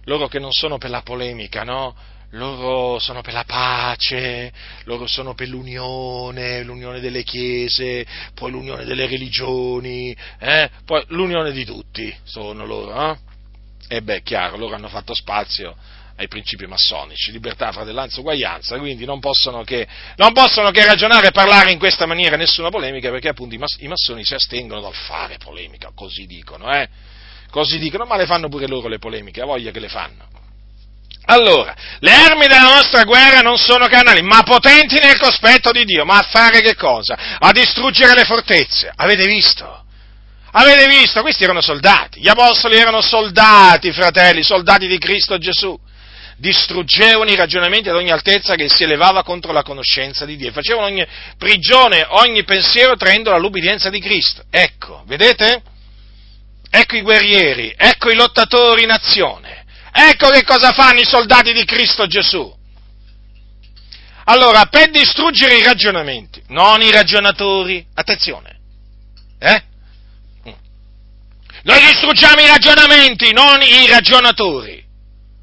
loro 0.06 0.28
che 0.28 0.40
non 0.40 0.52
sono 0.52 0.78
per 0.78 0.90
la 0.90 1.02
polemica, 1.02 1.64
no? 1.64 1.96
loro 2.32 3.00
sono 3.00 3.22
per 3.22 3.34
la 3.34 3.46
pace, 3.46 4.52
loro 4.84 5.08
sono 5.08 5.34
per 5.34 5.48
l'unione, 5.48 6.64
l'unione 6.64 7.00
delle 7.00 7.24
chiese, 7.24 8.06
poi 8.34 8.52
l'unione 8.52 8.84
delle 8.84 9.08
religioni, 9.08 10.16
eh? 10.40 10.70
poi 10.86 11.04
l'unione 11.10 11.52
di 11.52 11.66
tutti 11.66 12.14
sono 12.24 12.66
loro. 12.66 13.12
Eh? 13.12 13.18
E 13.88 14.02
beh, 14.02 14.22
chiaro, 14.24 14.58
loro 14.58 14.76
hanno 14.76 14.90
fatto 14.90 15.14
spazio 15.14 15.76
ai 16.18 16.28
principi 16.28 16.66
massonici, 16.66 17.32
libertà, 17.32 17.72
fratellanza, 17.72 18.20
uguaglianza, 18.20 18.78
quindi 18.78 19.06
non 19.06 19.20
possono, 19.20 19.64
che, 19.64 19.86
non 20.16 20.32
possono 20.32 20.72
che, 20.72 20.86
ragionare 20.86 21.28
e 21.28 21.32
parlare 21.32 21.72
in 21.72 21.80
questa 21.80 22.06
maniera 22.06 22.38
nessuna 22.38 22.70
polemica, 22.70 23.10
perché 23.10 23.30
appunto 23.30 23.54
i, 23.56 23.58
mass- 23.58 23.82
i 23.82 23.88
massoni 23.88 24.24
si 24.24 24.34
astengono 24.34 24.82
dal 24.82 24.94
fare 24.94 25.38
polemica, 25.38 25.92
così 25.94 26.26
dicono, 26.26 26.74
eh? 26.74 26.88
Così 27.56 27.80
dicono, 27.80 28.04
ma 28.04 28.18
le 28.18 28.26
fanno 28.26 28.50
pure 28.50 28.68
loro 28.68 28.90
le 28.90 29.00
polemiche, 29.00 29.40
ha 29.40 29.46
voglia 29.46 29.72
che 29.72 29.80
le 29.80 29.88
fanno. 29.88 30.28
Allora, 31.28 31.74
le 32.00 32.12
armi 32.12 32.48
della 32.48 32.64
nostra 32.64 33.06
guerra 33.06 33.40
non 33.40 33.56
sono 33.58 33.88
carnali, 33.88 34.22
ma 34.22 34.44
potenti 34.44 35.00
nel 35.00 35.18
cospetto 35.18 35.72
di 35.72 35.86
Dio. 35.86 36.04
Ma 36.04 36.18
a 36.18 36.24
fare 36.24 36.60
che 36.60 36.76
cosa? 36.76 37.18
A 37.40 37.54
distruggere 37.54 38.14
le 38.14 38.26
fortezze. 38.26 38.92
Avete 38.94 39.26
visto? 39.26 39.86
Avete 40.52 40.86
visto? 40.88 41.22
Questi 41.22 41.46
erano 41.46 41.62
soldati. 41.62 42.20
Gli 42.20 42.28
apostoli 42.28 42.76
erano 42.76 43.00
soldati, 43.00 43.94
fratelli, 43.94 44.44
soldati 44.44 44.86
di 44.86 44.98
Cristo 44.98 45.38
Gesù. 45.38 45.80
Distruggevano 46.36 47.30
i 47.30 47.38
ragionamenti 47.38 47.88
ad 47.88 47.96
ogni 47.96 48.12
altezza 48.12 48.56
che 48.56 48.68
si 48.68 48.84
elevava 48.84 49.24
contro 49.24 49.54
la 49.54 49.64
conoscenza 49.64 50.26
di 50.26 50.36
Dio. 50.36 50.52
Facevano 50.52 50.88
ogni 50.88 51.08
prigione, 51.38 52.06
ogni 52.06 52.44
pensiero 52.44 52.98
traendolo 52.98 53.38
all'ubbidienza 53.38 53.90
di 53.90 54.02
Cristo. 54.02 54.44
Ecco, 54.50 55.04
vedete? 55.08 55.62
Ecco 56.78 56.96
i 56.96 57.02
guerrieri, 57.02 57.74
ecco 57.78 58.10
i 58.10 58.16
lottatori 58.16 58.84
in 58.84 58.92
azione 58.92 59.66
Ecco 59.98 60.28
che 60.28 60.44
cosa 60.44 60.74
fanno 60.74 61.00
i 61.00 61.06
soldati 61.06 61.54
di 61.54 61.64
Cristo 61.64 62.06
Gesù. 62.06 62.54
Allora, 64.26 64.66
per 64.66 64.90
distruggere 64.90 65.56
i 65.56 65.64
ragionamenti, 65.64 66.44
non 66.50 66.82
i 66.82 66.92
ragionatori, 66.92 67.86
attenzione, 67.94 68.60
eh? 69.40 69.64
Noi 71.64 71.80
distruggiamo 71.80 72.42
i 72.42 72.48
ragionamenti, 72.48 73.32
non 73.32 73.62
i 73.62 73.88
ragionatori. 73.88 74.84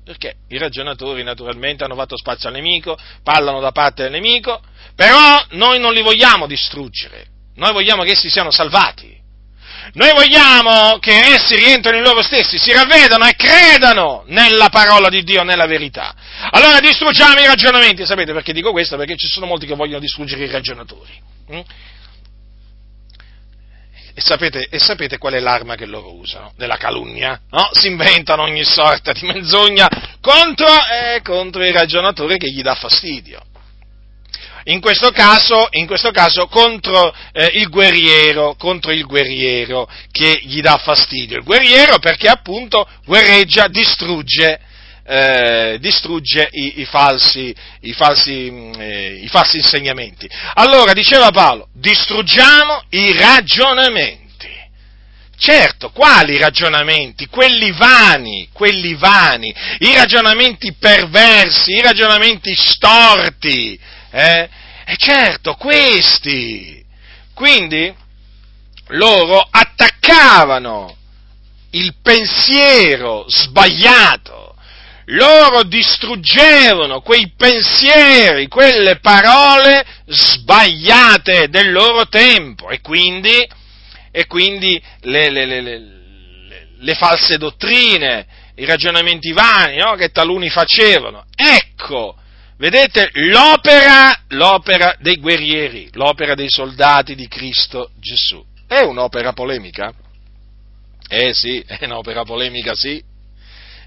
Perché 0.05 0.35
i 0.49 0.59
ragionatori 0.59 1.23
naturalmente 1.23 1.85
hanno 1.85 1.95
fatto 1.95 2.19
spazio 2.19 2.51
al 2.51 2.55
nemico, 2.55 2.99
parlano 3.23 3.61
da 3.61 3.73
parte 3.73 4.03
del 4.03 4.13
nemico, 4.13 4.61
però 4.95 5.43
noi 5.53 5.81
non 5.81 5.95
li 5.95 6.03
vogliamo 6.03 6.47
distruggere, 6.47 7.27
noi 7.55 7.73
vogliamo 7.73 8.03
che 8.03 8.11
essi 8.11 8.29
siano 8.29 8.51
salvati. 8.51 9.22
Noi 9.95 10.13
vogliamo 10.13 10.99
che 10.99 11.13
essi 11.13 11.57
rientrino 11.57 11.99
in 11.99 12.03
loro 12.03 12.23
stessi, 12.23 12.59
si 12.59 12.73
ravvedano 12.73 13.27
e 13.27 13.35
credano 13.35 14.25
nella 14.27 14.69
parola 14.69 15.09
di 15.09 15.23
Dio, 15.23 15.43
nella 15.43 15.67
verità. 15.67 16.15
Allora 16.51 16.81
distruggiamo 16.81 17.41
i 17.41 17.47
ragionamenti, 17.47 18.07
sapete 18.07 18.33
perché 18.33 18.53
dico 18.53 18.71
questo? 18.71 18.97
Perché 18.97 19.17
ci 19.17 19.27
sono 19.27 19.47
molti 19.47 19.67
che 19.67 19.75
vogliono 19.75 20.01
distruggere 20.01 20.45
i 20.45 20.51
ragionatori. 20.51 21.13
Mm? 21.53 21.61
E 24.15 24.21
sapete, 24.21 24.67
e 24.69 24.79
sapete, 24.79 25.17
qual 25.17 25.33
è 25.33 25.41
l'arma 25.41 25.75
che 25.75 25.87
loro 25.87 26.15
usano? 26.15 26.53
Della 26.57 26.77
calunnia. 26.77 27.41
No? 27.51 27.71
Si 27.73 27.89
inventano 27.89 28.43
ogni 28.43 28.65
sorta 28.65 29.13
di 29.13 29.25
menzogna 29.27 29.89
contro, 30.21 30.67
eh, 30.67 31.23
contro 31.23 31.65
il 31.65 31.73
ragionatore 31.73 32.37
che 32.37 32.51
gli 32.51 32.63
dà 32.63 32.75
fastidio 32.75 33.43
in 34.65 34.81
questo 34.81 35.11
caso, 35.11 35.69
in 35.71 35.87
questo 35.87 36.11
caso 36.11 36.47
contro 36.47 37.15
eh, 37.33 37.51
il 37.55 37.69
guerriero, 37.69 38.55
contro 38.59 38.93
il 38.93 39.05
guerriero 39.07 39.89
che 40.11 40.41
gli 40.43 40.61
dà 40.61 40.79
fastidio. 40.79 41.39
Il 41.39 41.45
guerriero 41.45 41.99
perché 41.99 42.29
appunto 42.29 42.87
guerreggia, 43.05 43.69
distrugge, 43.69 44.61
eh, 45.05 45.79
distrugge 45.81 46.49
i, 46.53 46.81
i, 46.81 46.85
falsi, 46.85 47.55
i, 47.81 47.93
falsi, 47.93 48.51
mm, 48.51 48.73
eh, 48.79 49.21
i 49.23 49.29
falsi 49.29 49.57
insegnamenti. 49.57 50.29
Allora, 50.55 50.93
diceva 50.93 51.31
Paolo, 51.31 51.69
distruggiamo 51.75 52.85
i 52.91 53.13
ragionamenti. 53.17 54.21
Certo, 55.37 55.91
quali 55.91 56.39
ragionamenti? 56.39 57.27
Quelli 57.27 57.73
vani, 57.73 58.49
quelli 58.53 58.95
vani, 58.95 59.53
i 59.81 59.93
ragionamenti 59.93 60.73
perversi, 60.75 61.73
i 61.73 61.83
ragionamenti 61.83 62.55
storti, 62.55 63.77
eh? 64.13 64.49
E 64.93 64.97
certo, 64.99 65.55
questi. 65.55 66.85
Quindi 67.33 67.91
loro 68.89 69.39
attaccavano 69.39 70.95
il 71.71 71.95
pensiero 72.03 73.25
sbagliato, 73.27 74.55
loro 75.07 75.63
distruggevano 75.63 77.01
quei 77.01 77.33
pensieri, 77.35 78.49
quelle 78.49 78.99
parole 78.99 79.83
sbagliate 80.09 81.49
del 81.49 81.73
loro 81.73 82.07
tempo 82.09 82.69
e 82.69 82.83
quindi, 82.83 83.49
e 84.11 84.27
quindi 84.27 84.79
le, 85.05 85.31
le, 85.31 85.47
le, 85.47 85.63
le, 86.79 86.95
false 86.97 87.39
dottrine, 87.39 88.27
i 88.57 88.67
ragionamenti 88.67 89.33
vani 89.33 89.77
no? 89.77 89.95
che 89.95 90.11
taluni 90.11 90.51
facevano. 90.51 91.25
Ecco 91.35 92.17
Vedete 92.63 93.11
l'opera, 93.15 94.17
l'opera 94.29 94.95
dei 95.01 95.17
guerrieri, 95.17 95.89
l'opera 95.95 96.37
dei 96.37 96.49
soldati 96.49 97.17
di 97.17 97.27
Cristo 97.27 97.91
Gesù. 97.99 98.41
È 98.69 98.79
un'opera 98.79 99.33
polemica? 99.33 99.93
Eh 101.09 101.35
sì, 101.35 101.59
è 101.67 101.85
un'opera 101.87 102.23
polemica, 102.23 102.73
sì. 102.77 103.03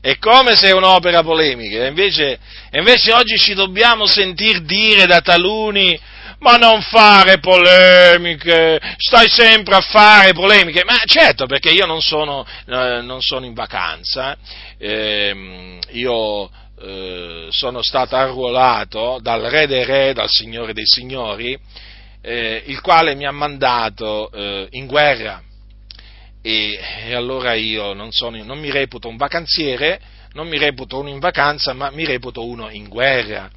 È 0.02 0.18
come 0.18 0.58
se 0.58 0.68
è 0.68 0.74
un'opera 0.74 1.24
polemica, 1.24 1.86
invece, 1.86 2.38
invece 2.72 3.14
oggi 3.14 3.38
ci 3.38 3.54
dobbiamo 3.54 4.08
sentir 4.08 4.60
dire 4.64 5.06
da 5.06 5.22
taluni, 5.22 5.98
ma 6.40 6.58
non 6.58 6.82
fare 6.82 7.40
polemiche, 7.40 8.78
stai 8.98 9.30
sempre 9.30 9.76
a 9.76 9.82
fare 9.82 10.34
polemiche, 10.34 10.84
ma 10.84 11.02
certo 11.06 11.46
perché 11.46 11.70
io 11.70 11.86
non 11.86 12.02
sono, 12.02 12.46
eh, 12.68 13.00
non 13.02 13.22
sono 13.22 13.46
in 13.46 13.54
vacanza, 13.54 14.36
eh, 14.78 15.80
io 15.92 16.52
eh, 16.78 17.48
sono 17.52 17.82
stato 17.82 18.16
arruolato 18.16 19.20
dal 19.22 19.42
Re 19.42 19.68
dei 19.68 19.86
Re, 19.86 20.14
dal 20.14 20.30
Signore 20.30 20.74
dei 20.74 20.86
Signori, 20.86 21.58
eh, 22.22 22.64
il 22.66 22.82
quale 22.82 23.16
mi 23.16 23.26
ha 23.26 23.32
mandato 23.32 24.32
eh, 24.32 24.68
in 24.72 24.86
guerra. 24.86 25.42
E, 26.42 26.80
e 27.06 27.14
allora 27.14 27.54
io 27.54 27.94
non, 27.94 28.12
sono, 28.12 28.42
non, 28.44 28.60
mi 28.60 28.72
reputo 28.72 29.08
un 29.08 29.18
vacanziere, 29.18 30.00
non 30.34 30.48
mi 30.48 30.58
reputo 30.58 31.00
uno 31.00 31.10
in 31.10 31.20
vacanza, 31.20 31.74
ma 31.74 31.90
mi 31.92 32.06
reputo 32.06 32.46
uno 32.46 32.70
in 32.70 32.88
guerra. 32.90 33.50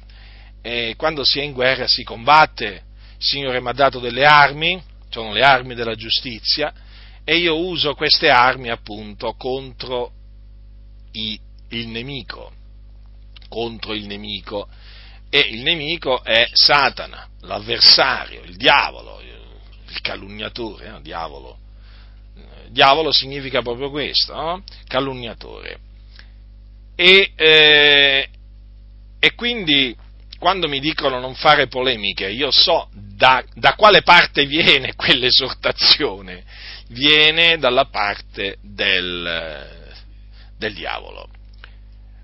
E 0.61 0.93
quando 0.97 1.23
si 1.23 1.39
è 1.39 1.43
in 1.43 1.53
guerra 1.53 1.87
si 1.87 2.03
combatte. 2.03 2.83
Il 3.17 3.25
Signore 3.25 3.59
mi 3.59 3.67
ha 3.67 3.73
dato 3.73 3.99
delle 3.99 4.25
armi, 4.25 4.81
sono 5.09 5.33
le 5.33 5.43
armi 5.43 5.75
della 5.75 5.95
giustizia, 5.95 6.73
e 7.25 7.35
io 7.35 7.59
uso 7.59 7.93
queste 7.95 8.29
armi 8.29 8.69
appunto 8.69 9.33
contro 9.33 10.11
i, 11.11 11.37
il 11.69 11.87
nemico 11.89 12.53
contro 13.49 13.93
il 13.93 14.05
nemico 14.05 14.69
e 15.29 15.39
il 15.39 15.61
nemico 15.61 16.23
è 16.23 16.47
Satana, 16.53 17.27
l'avversario, 17.41 18.41
il 18.43 18.55
diavolo, 18.55 19.21
il 19.21 20.01
calunniatore, 20.01 20.89
no? 20.89 21.01
diavolo. 21.01 21.57
Diavolo 22.69 23.11
significa 23.11 23.61
proprio 23.61 23.89
questo, 23.89 24.33
no? 24.33 24.63
calunniatore. 24.87 25.79
E, 26.95 27.31
eh, 27.35 28.29
e, 29.19 29.35
quindi 29.35 29.95
quando 30.37 30.67
mi 30.67 30.79
dicono 30.79 31.19
non 31.19 31.35
fare 31.35 31.67
polemiche, 31.67 32.27
io 32.29 32.51
so 32.51 32.89
da, 32.91 33.43
da 33.53 33.75
quale 33.75 34.01
parte 34.01 34.45
viene 34.45 34.93
quell'esortazione, 34.97 36.43
viene 36.89 37.57
dalla 37.57 37.85
parte 37.85 38.57
del, 38.61 39.93
del 40.57 40.73
diavolo. 40.73 41.29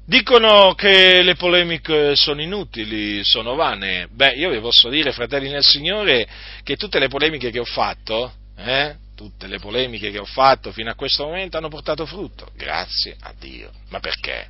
Dicono 0.08 0.76
che 0.76 1.24
le 1.24 1.36
polemiche 1.36 2.16
sono 2.16 2.40
inutili, 2.40 3.24
sono 3.24 3.56
vane. 3.56 4.08
Beh, 4.12 4.34
io 4.34 4.52
vi 4.52 4.60
posso 4.60 4.88
dire, 4.88 5.12
fratelli 5.12 5.50
nel 5.50 5.64
Signore, 5.64 6.28
che 6.62 6.76
tutte 6.78 7.00
le 7.00 7.08
polemiche 7.08 7.50
che 7.50 7.58
ho 7.58 7.66
fatto, 7.66 8.32
eh, 8.56 8.98
tutte 9.16 9.48
le 9.48 9.58
polemiche 9.58 10.12
che 10.12 10.20
ho 10.20 10.26
fatto 10.26 10.72
fino 10.72 10.92
a 10.92 10.96
questo 10.96 11.26
momento 11.26 11.58
hanno 11.58 11.70
portato 11.70 12.06
frutto. 12.06 12.52
Grazie 12.56 13.16
a 13.20 13.34
Dio. 13.40 13.72
Ma 13.90 14.00
perché? 14.00 14.48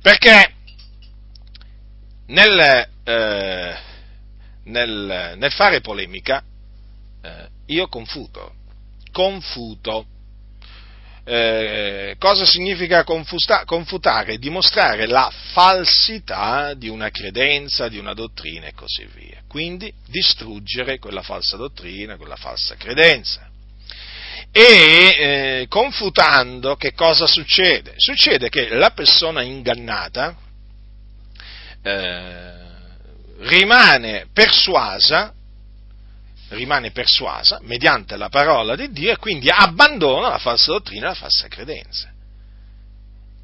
Perché 0.00 0.54
nel, 2.26 2.88
eh, 3.04 3.76
nel, 4.64 5.34
nel 5.36 5.52
fare 5.52 5.80
polemica 5.80 6.42
eh, 7.22 7.48
io 7.66 7.86
confuto, 7.86 8.54
confuto 9.12 10.06
eh, 11.24 12.16
cosa 12.18 12.44
significa 12.44 13.04
confusta, 13.04 13.64
confutare? 13.64 14.38
Dimostrare 14.38 15.06
la 15.06 15.32
falsità 15.52 16.74
di 16.74 16.88
una 16.88 17.10
credenza, 17.10 17.88
di 17.88 17.98
una 17.98 18.12
dottrina 18.12 18.66
e 18.66 18.74
così 18.74 19.06
via. 19.14 19.40
Quindi 19.46 19.92
distruggere 20.08 20.98
quella 20.98 21.22
falsa 21.22 21.56
dottrina, 21.56 22.16
quella 22.16 22.36
falsa 22.36 22.74
credenza. 22.74 23.48
E 24.50 24.62
eh, 24.62 25.66
confutando 25.68 26.76
che 26.76 26.92
cosa 26.92 27.26
succede? 27.26 27.94
Succede 27.96 28.48
che 28.48 28.68
la 28.70 28.90
persona 28.90 29.42
ingannata 29.42 30.36
eh, 31.82 32.52
rimane 33.38 34.26
persuasa, 34.32 35.32
rimane 36.54 36.90
persuasa 36.90 37.58
mediante 37.62 38.16
la 38.16 38.28
parola 38.28 38.76
di 38.76 38.90
Dio 38.90 39.12
e 39.12 39.16
quindi 39.16 39.48
abbandona 39.50 40.28
la 40.28 40.38
falsa 40.38 40.72
dottrina 40.72 41.06
e 41.06 41.08
la 41.08 41.14
falsa 41.14 41.48
credenza. 41.48 42.10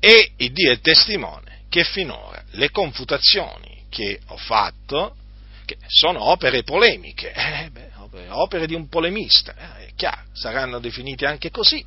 E 0.01 0.33
il 0.37 0.53
Dio 0.53 0.73
è 0.73 0.81
testimone 0.81 1.63
che 1.69 1.85
finora 1.85 2.43
le 2.53 2.71
confutazioni 2.71 3.85
che 3.91 4.21
ho 4.27 4.37
fatto, 4.37 5.17
che 5.65 5.77
sono 5.87 6.31
opere 6.31 6.63
polemiche, 6.63 7.33
eh, 7.33 7.71
beh, 7.71 7.91
opere 8.31 8.67
di 8.67 8.75
un 8.75 8.89
polemista, 8.89 9.55
eh, 9.55 9.87
è 9.87 9.91
chiaro, 9.95 10.23
saranno 10.33 10.79
definite 10.79 11.27
anche 11.27 11.51
così, 11.51 11.85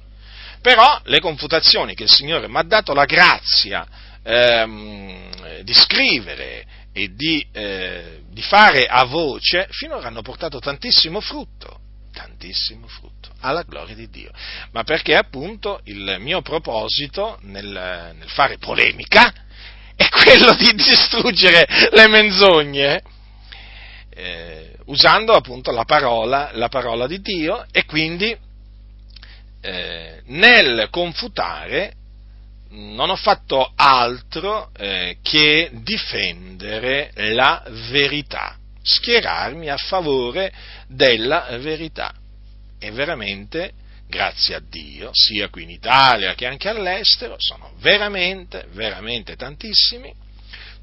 però 0.62 1.00
le 1.06 1.20
confutazioni 1.20 1.96
che 1.96 2.04
il 2.04 2.12
Signore 2.12 2.48
mi 2.48 2.58
ha 2.58 2.64
dato 2.64 2.94
la 2.94 3.06
grazia 3.06 3.88
ehm, 4.24 5.62
di 5.64 5.74
scrivere 5.74 6.66
e 6.94 7.14
di, 7.14 7.46
eh, 7.52 8.22
di 8.30 8.42
fare 8.42 8.86
a 8.86 9.06
voce, 9.06 9.68
finora 9.72 10.08
hanno 10.08 10.22
portato 10.22 10.60
tantissimo 10.60 11.22
frutto, 11.22 11.80
tantissimo 12.12 12.88
frutto, 12.88 13.30
alla 13.40 13.64
gloria 13.64 13.96
di 13.96 14.10
Dio. 14.10 14.32
Ma 14.72 14.84
perché 14.84 15.16
appunto 15.16 15.80
il 15.86 16.18
mio 16.20 16.42
proposito 16.42 17.40
nel, 17.44 17.68
nel 18.18 18.30
fare 18.30 18.58
polemica 18.58 19.34
è 19.96 20.10
quello 20.10 20.54
di 20.56 20.74
distruggere 20.74 21.66
le 21.92 22.08
menzogne, 22.08 23.02
eh, 24.10 24.76
usando 24.86 25.34
appunto 25.34 25.72
la 25.72 25.86
parola, 25.86 26.50
la 26.54 26.68
parola, 26.68 27.08
di 27.08 27.22
Dio 27.22 27.66
e 27.72 27.86
quindi 27.86 28.36
eh, 29.62 30.22
nel 30.26 30.88
confutare 30.90 31.94
non 32.72 33.10
ho 33.10 33.16
fatto 33.16 33.72
altro 33.76 34.70
eh, 34.78 35.18
che 35.22 35.72
difendere 35.74 37.12
la 37.16 37.64
verità, 37.90 38.58
schierarmi 38.82 39.70
a 39.70 39.78
favore 39.78 40.52
della 40.88 41.58
verità. 41.60 42.14
E 42.80 42.92
veramente, 42.92 43.74
grazie 44.08 44.56
a 44.56 44.62
Dio, 44.68 45.10
sia 45.14 45.50
qui 45.50 45.64
in 45.64 45.70
Italia 45.70 46.34
che 46.34 46.48
anche 46.48 46.70
all'estero, 46.70 47.36
sono 47.38 47.74
veramente, 47.80 48.68
veramente 48.72 49.36
tantissimi 49.36 50.14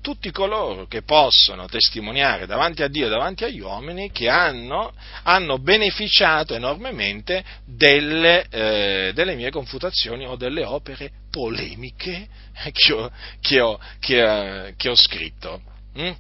tutti 0.01 0.31
coloro 0.31 0.87
che 0.87 1.03
possono 1.03 1.67
testimoniare 1.67 2.47
davanti 2.47 2.83
a 2.83 2.89
Dio 2.89 3.07
e 3.07 3.11
davanti 3.11 3.45
agli 3.45 3.61
uomini 3.61 4.11
che 4.11 4.29
hanno, 4.29 4.93
hanno 5.25 5.59
beneficiato 5.59 6.55
enormemente 6.55 7.45
delle, 7.65 8.47
eh, 8.49 9.11
delle, 9.13 9.35
mie 9.35 9.51
confutazioni 9.51 10.25
o 10.27 10.37
delle 10.37 10.65
opere 10.65 11.11
polemiche 11.39 12.27
che 12.73 12.93
ho, 12.93 13.11
che 13.41 13.61
ho, 13.61 13.79
che, 14.01 14.75
che 14.77 14.89
ho 14.89 14.97
scritto. 14.97 15.63
Mm? 15.97 16.11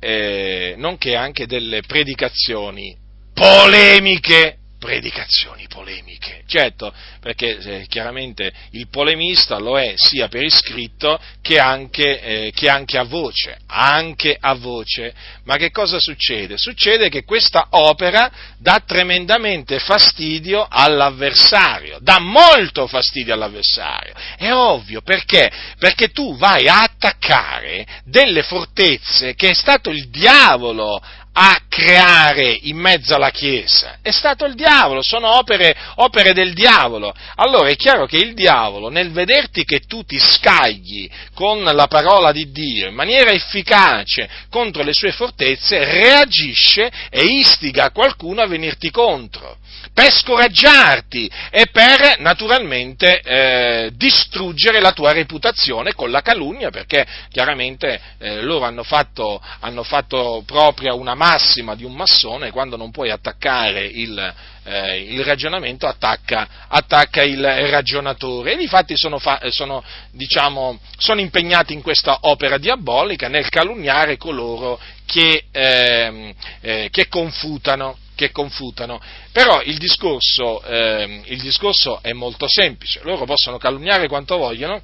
Eh, 0.00 0.74
nonché 0.76 1.14
anche 1.14 1.46
delle 1.46 1.82
predicazioni 1.82 2.96
polemiche 3.32 4.58
predicazioni 4.78 5.66
polemiche. 5.68 6.42
Certo, 6.46 6.92
perché 7.20 7.58
eh, 7.58 7.86
chiaramente 7.88 8.50
il 8.70 8.88
polemista 8.88 9.58
lo 9.58 9.78
è 9.78 9.94
sia 9.96 10.28
per 10.28 10.44
iscritto 10.44 11.20
che 11.42 11.58
anche, 11.58 12.20
eh, 12.20 12.52
che 12.54 12.68
anche, 12.68 12.96
a 12.96 13.04
voce, 13.04 13.58
anche 13.66 14.36
a 14.38 14.54
voce. 14.54 15.12
Ma 15.44 15.56
che 15.56 15.70
cosa 15.70 15.98
succede? 15.98 16.56
Succede 16.56 17.08
che 17.08 17.24
questa 17.24 17.68
opera 17.70 18.30
dà 18.58 18.82
tremendamente 18.86 19.78
fastidio 19.78 20.66
all'avversario, 20.68 21.98
dà 22.00 22.18
molto 22.20 22.86
fastidio 22.86 23.34
all'avversario. 23.34 24.14
È 24.36 24.50
ovvio, 24.52 25.02
perché? 25.02 25.50
Perché 25.78 26.08
tu 26.08 26.36
vai 26.36 26.68
a 26.68 26.82
attaccare 26.82 27.86
delle 28.04 28.42
fortezze 28.42 29.34
che 29.34 29.50
è 29.50 29.54
stato 29.54 29.90
il 29.90 30.08
diavolo 30.08 31.02
a 31.32 31.60
creare 31.68 32.58
in 32.62 32.76
mezzo 32.76 33.14
alla 33.14 33.30
Chiesa. 33.30 33.98
È 34.02 34.10
stato 34.10 34.44
il 34.44 34.54
diavolo, 34.54 35.02
sono 35.02 35.36
opere, 35.36 35.74
opere, 35.96 36.32
del 36.32 36.52
diavolo. 36.52 37.14
Allora 37.36 37.68
è 37.68 37.76
chiaro 37.76 38.06
che 38.06 38.16
il 38.16 38.34
diavolo, 38.34 38.88
nel 38.88 39.12
vederti 39.12 39.64
che 39.64 39.80
tu 39.80 40.02
ti 40.04 40.18
scagli 40.18 41.08
con 41.34 41.62
la 41.62 41.86
parola 41.86 42.32
di 42.32 42.50
Dio 42.50 42.88
in 42.88 42.94
maniera 42.94 43.30
efficace 43.30 44.28
contro 44.50 44.82
le 44.82 44.92
sue 44.92 45.12
fortezze, 45.12 45.84
reagisce 45.84 46.90
e 47.10 47.22
istiga 47.24 47.90
qualcuno 47.90 48.42
a 48.42 48.46
venirti 48.46 48.90
contro 48.90 49.58
per 49.98 50.12
scoraggiarti 50.12 51.28
e 51.50 51.66
per 51.72 52.20
naturalmente 52.20 53.20
eh, 53.20 53.90
distruggere 53.94 54.78
la 54.78 54.92
tua 54.92 55.10
reputazione 55.10 55.92
con 55.92 56.12
la 56.12 56.22
calunnia, 56.22 56.70
perché 56.70 57.04
chiaramente 57.30 58.00
eh, 58.18 58.42
loro 58.42 58.64
hanno 58.64 58.84
fatto, 58.84 59.42
hanno 59.58 59.82
fatto, 59.82 60.44
propria 60.46 60.94
una 60.94 61.14
massima 61.18 61.74
di 61.74 61.84
un 61.84 61.94
massone, 61.94 62.52
quando 62.52 62.76
non 62.76 62.92
puoi 62.92 63.10
attaccare 63.10 63.84
il, 63.84 64.34
eh, 64.62 65.00
il 65.00 65.24
ragionamento, 65.24 65.86
attacca, 65.86 66.66
attacca, 66.68 67.22
il 67.22 67.42
ragionatore. 67.42 68.52
E 68.52 68.56
difatti 68.56 68.96
sono, 68.96 69.18
fa, 69.18 69.40
sono, 69.50 69.82
diciamo, 70.12 70.78
sono 70.96 71.20
impegnati 71.20 71.72
in 71.72 71.82
questa 71.82 72.18
opera 72.22 72.56
diabolica 72.56 73.28
nel 73.28 73.48
calunniare 73.48 74.16
coloro 74.16 74.80
che, 75.04 75.44
ehm, 75.50 76.32
eh, 76.60 76.88
che 76.90 77.08
confutano 77.08 77.98
che 78.14 78.32
confutano. 78.32 79.00
Però 79.30 79.62
il 79.62 79.78
discorso, 79.78 80.60
eh, 80.64 81.22
il 81.26 81.40
discorso 81.40 82.02
è 82.02 82.12
molto 82.12 82.46
semplice, 82.48 82.98
loro 83.04 83.24
possono 83.24 83.58
calunniare 83.58 84.08
quanto 84.08 84.36
vogliono, 84.36 84.82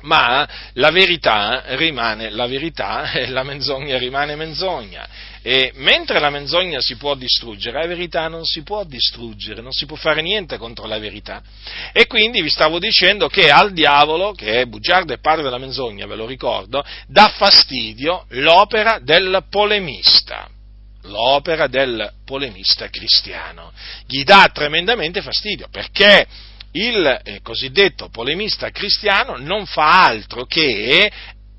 ma 0.00 0.48
la 0.74 0.90
verità 0.90 1.62
rimane 1.76 2.30
la 2.30 2.46
verità 2.46 3.10
e 3.12 3.28
la 3.28 3.42
menzogna 3.42 3.98
rimane 3.98 4.36
menzogna. 4.36 5.06
E 5.48 5.72
mentre 5.76 6.20
la 6.20 6.28
menzogna 6.28 6.78
si 6.78 6.96
può 6.96 7.14
distruggere, 7.14 7.80
la 7.80 7.86
verità 7.86 8.28
non 8.28 8.44
si 8.44 8.62
può 8.62 8.84
distruggere, 8.84 9.62
non 9.62 9.72
si 9.72 9.86
può 9.86 9.96
fare 9.96 10.20
niente 10.20 10.58
contro 10.58 10.86
la 10.86 10.98
verità. 10.98 11.42
E 11.90 12.06
quindi 12.06 12.42
vi 12.42 12.50
stavo 12.50 12.78
dicendo 12.78 13.28
che 13.28 13.50
al 13.50 13.72
diavolo, 13.72 14.32
che 14.32 14.60
è 14.60 14.66
bugiardo 14.66 15.14
e 15.14 15.20
padre 15.20 15.44
della 15.44 15.56
menzogna, 15.56 16.04
ve 16.04 16.16
lo 16.16 16.26
ricordo, 16.26 16.84
dà 17.06 17.32
fastidio 17.34 18.26
l'opera 18.32 18.98
del 19.02 19.46
polemista 19.48 20.50
l'opera 21.04 21.66
del 21.68 22.12
polemista 22.26 22.90
cristiano. 22.90 23.72
Gli 24.06 24.24
dà 24.24 24.50
tremendamente 24.52 25.22
fastidio 25.22 25.68
perché 25.70 26.26
il 26.72 27.20
eh, 27.24 27.40
cosiddetto 27.40 28.10
polemista 28.10 28.68
cristiano 28.68 29.36
non 29.38 29.64
fa 29.64 30.04
altro 30.04 30.44
che 30.44 31.10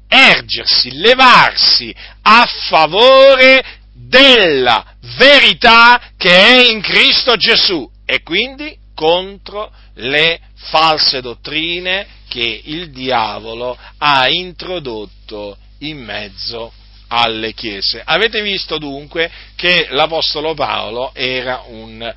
ergersi, 0.07 0.91
levarsi 0.91 1.95
a 2.21 2.45
favore 2.67 3.77
della 4.07 4.85
verità 5.17 6.01
che 6.17 6.31
è 6.31 6.69
in 6.69 6.81
Cristo 6.81 7.35
Gesù 7.35 7.89
e 8.05 8.21
quindi 8.23 8.77
contro 8.95 9.71
le 9.95 10.39
false 10.55 11.21
dottrine 11.21 12.07
che 12.27 12.61
il 12.65 12.91
diavolo 12.91 13.77
ha 13.97 14.27
introdotto 14.29 15.57
in 15.79 16.03
mezzo 16.03 16.71
alle 17.07 17.53
chiese. 17.53 18.01
Avete 18.03 18.41
visto 18.41 18.77
dunque 18.77 19.31
che 19.55 19.87
l'Apostolo 19.89 20.53
Paolo 20.53 21.11
era 21.13 21.63
un 21.67 22.13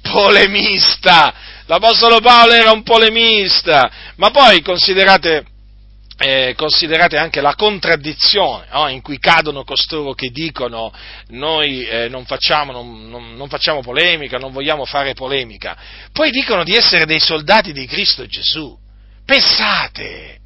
polemista, 0.00 1.34
l'Apostolo 1.66 2.20
Paolo 2.20 2.52
era 2.52 2.70
un 2.70 2.82
polemista, 2.82 3.90
ma 4.16 4.30
poi 4.30 4.62
considerate, 4.62 5.44
eh, 6.18 6.54
considerate 6.56 7.16
anche 7.16 7.40
la 7.40 7.54
contraddizione 7.54 8.66
no? 8.72 8.88
in 8.88 9.00
cui 9.02 9.18
cadono 9.18 9.62
costoro 9.62 10.14
che 10.14 10.30
dicono 10.30 10.92
noi 11.28 11.86
eh, 11.86 12.08
non, 12.08 12.26
facciamo, 12.26 12.72
non, 12.72 13.08
non, 13.08 13.36
non 13.36 13.48
facciamo 13.48 13.80
polemica, 13.80 14.36
non 14.38 14.52
vogliamo 14.52 14.84
fare 14.84 15.14
polemica, 15.14 15.76
poi 16.12 16.30
dicono 16.30 16.64
di 16.64 16.74
essere 16.74 17.06
dei 17.06 17.20
soldati 17.20 17.72
di 17.72 17.86
Cristo 17.86 18.26
Gesù. 18.26 18.76
Pensate, 19.24 20.40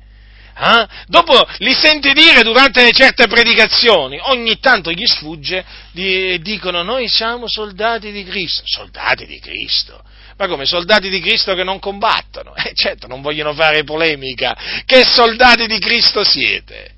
eh? 0.55 0.87
Dopo 1.07 1.35
li 1.59 1.73
senti 1.73 2.13
dire 2.13 2.43
durante 2.43 2.91
certe 2.93 3.27
predicazioni, 3.27 4.19
ogni 4.21 4.59
tanto 4.59 4.91
gli 4.91 5.07
sfugge 5.07 5.65
e 5.95 6.39
dicono 6.43 6.83
noi 6.83 7.09
siamo 7.09 7.49
soldati 7.49 8.13
di 8.13 8.25
Cristo, 8.25 8.63
soldati 8.67 9.25
di 9.27 9.41
Cristo. 9.41 10.03
Ma 10.37 10.47
come 10.49 10.65
soldati 10.65 11.09
di 11.09 11.21
Cristo 11.21 11.55
che 11.55 11.65
non 11.65 11.79
combattono? 11.79 12.55
Eh 12.55 12.73
certo, 12.75 13.07
non 13.07 13.21
vogliono 13.21 13.53
fare 13.55 13.85
polemica. 13.85 14.57
Che 14.85 15.05
soldati 15.05 15.67
di 15.67 15.79
Cristo 15.79 16.25
siete? 16.25 16.95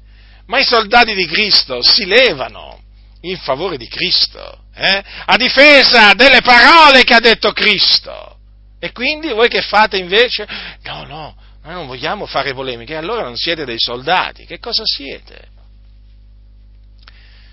Ma 0.47 0.59
i 0.59 0.65
soldati 0.65 1.15
di 1.15 1.27
Cristo 1.27 1.83
si 1.83 2.05
levano 2.05 2.83
in 3.23 3.39
favore 3.39 3.77
di 3.79 3.89
Cristo, 3.89 4.65
eh? 4.75 5.03
a 5.25 5.37
difesa 5.37 6.13
delle 6.13 6.43
parole 6.43 7.03
che 7.05 7.15
ha 7.15 7.21
detto 7.21 7.53
Cristo. 7.53 8.37
E 8.79 8.93
quindi 8.93 9.29
voi 9.29 9.49
che 9.49 9.63
fate 9.63 9.97
invece? 9.97 10.47
No, 10.83 11.05
no, 11.05 11.37
noi 11.63 11.73
non 11.73 11.87
vogliamo 11.87 12.27
fare 12.27 12.53
polemiche, 12.53 12.97
allora 12.97 13.23
non 13.23 13.37
siete 13.37 13.65
dei 13.65 13.79
soldati. 13.79 14.45
Che 14.45 14.59
cosa 14.59 14.83
siete? 14.85 15.49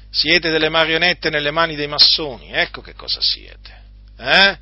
Siete 0.09 0.49
delle 0.49 0.67
marionette 0.67 1.29
nelle 1.29 1.51
mani 1.51 1.75
dei 1.75 1.87
massoni, 1.87 2.51
ecco 2.51 2.81
che 2.81 2.93
cosa 2.93 3.19
siete. 3.21 3.81
Eh? 4.17 4.57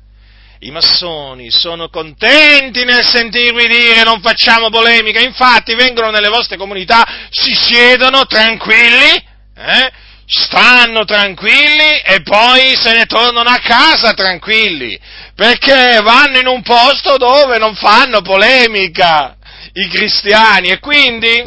I 0.62 0.70
massoni 0.70 1.50
sono 1.50 1.88
contenti 1.88 2.84
nel 2.84 3.06
sentirvi 3.06 3.66
dire 3.66 4.02
non 4.02 4.20
facciamo 4.20 4.68
polemica, 4.68 5.20
infatti 5.20 5.74
vengono 5.74 6.10
nelle 6.10 6.28
vostre 6.28 6.58
comunità, 6.58 7.06
si 7.30 7.54
siedono 7.54 8.26
tranquilli, 8.26 9.24
eh, 9.56 9.92
stanno 10.26 11.04
tranquilli 11.04 12.00
e 12.04 12.20
poi 12.22 12.76
se 12.76 12.92
ne 12.92 13.06
tornano 13.06 13.48
a 13.48 13.58
casa 13.58 14.12
tranquilli, 14.12 14.98
perché 15.34 16.00
vanno 16.02 16.38
in 16.38 16.46
un 16.46 16.60
posto 16.62 17.16
dove 17.16 17.56
non 17.56 17.74
fanno 17.74 18.20
polemica 18.20 19.36
i 19.72 19.88
cristiani. 19.88 20.68
E 20.68 20.78
quindi, 20.78 21.42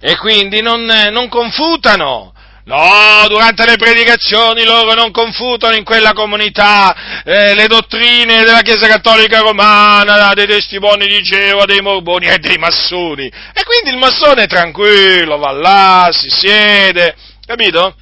e 0.00 0.16
quindi 0.16 0.62
non, 0.62 0.84
non 0.84 1.28
confutano 1.28 2.32
No, 2.64 3.24
durante 3.28 3.64
le 3.64 3.76
predicazioni 3.76 4.64
loro 4.64 4.92
non 4.92 5.10
confutano 5.10 5.74
in 5.74 5.82
quella 5.82 6.12
comunità 6.12 7.22
eh, 7.24 7.54
le 7.54 7.66
dottrine 7.66 8.44
della 8.44 8.60
Chiesa 8.60 8.86
Cattolica 8.86 9.40
Romana, 9.40 10.32
dei 10.34 10.46
testimoni 10.46 11.06
di 11.06 11.22
Geova, 11.22 11.64
dei 11.64 11.80
Morboni 11.80 12.26
e 12.26 12.38
dei 12.38 12.58
massoni. 12.58 13.26
E 13.26 13.64
quindi 13.64 13.90
il 13.90 13.96
massone 13.96 14.42
è 14.42 14.46
tranquillo, 14.46 15.38
va 15.38 15.52
là, 15.52 16.10
si 16.12 16.28
siede, 16.28 17.16
capito? 17.46 17.94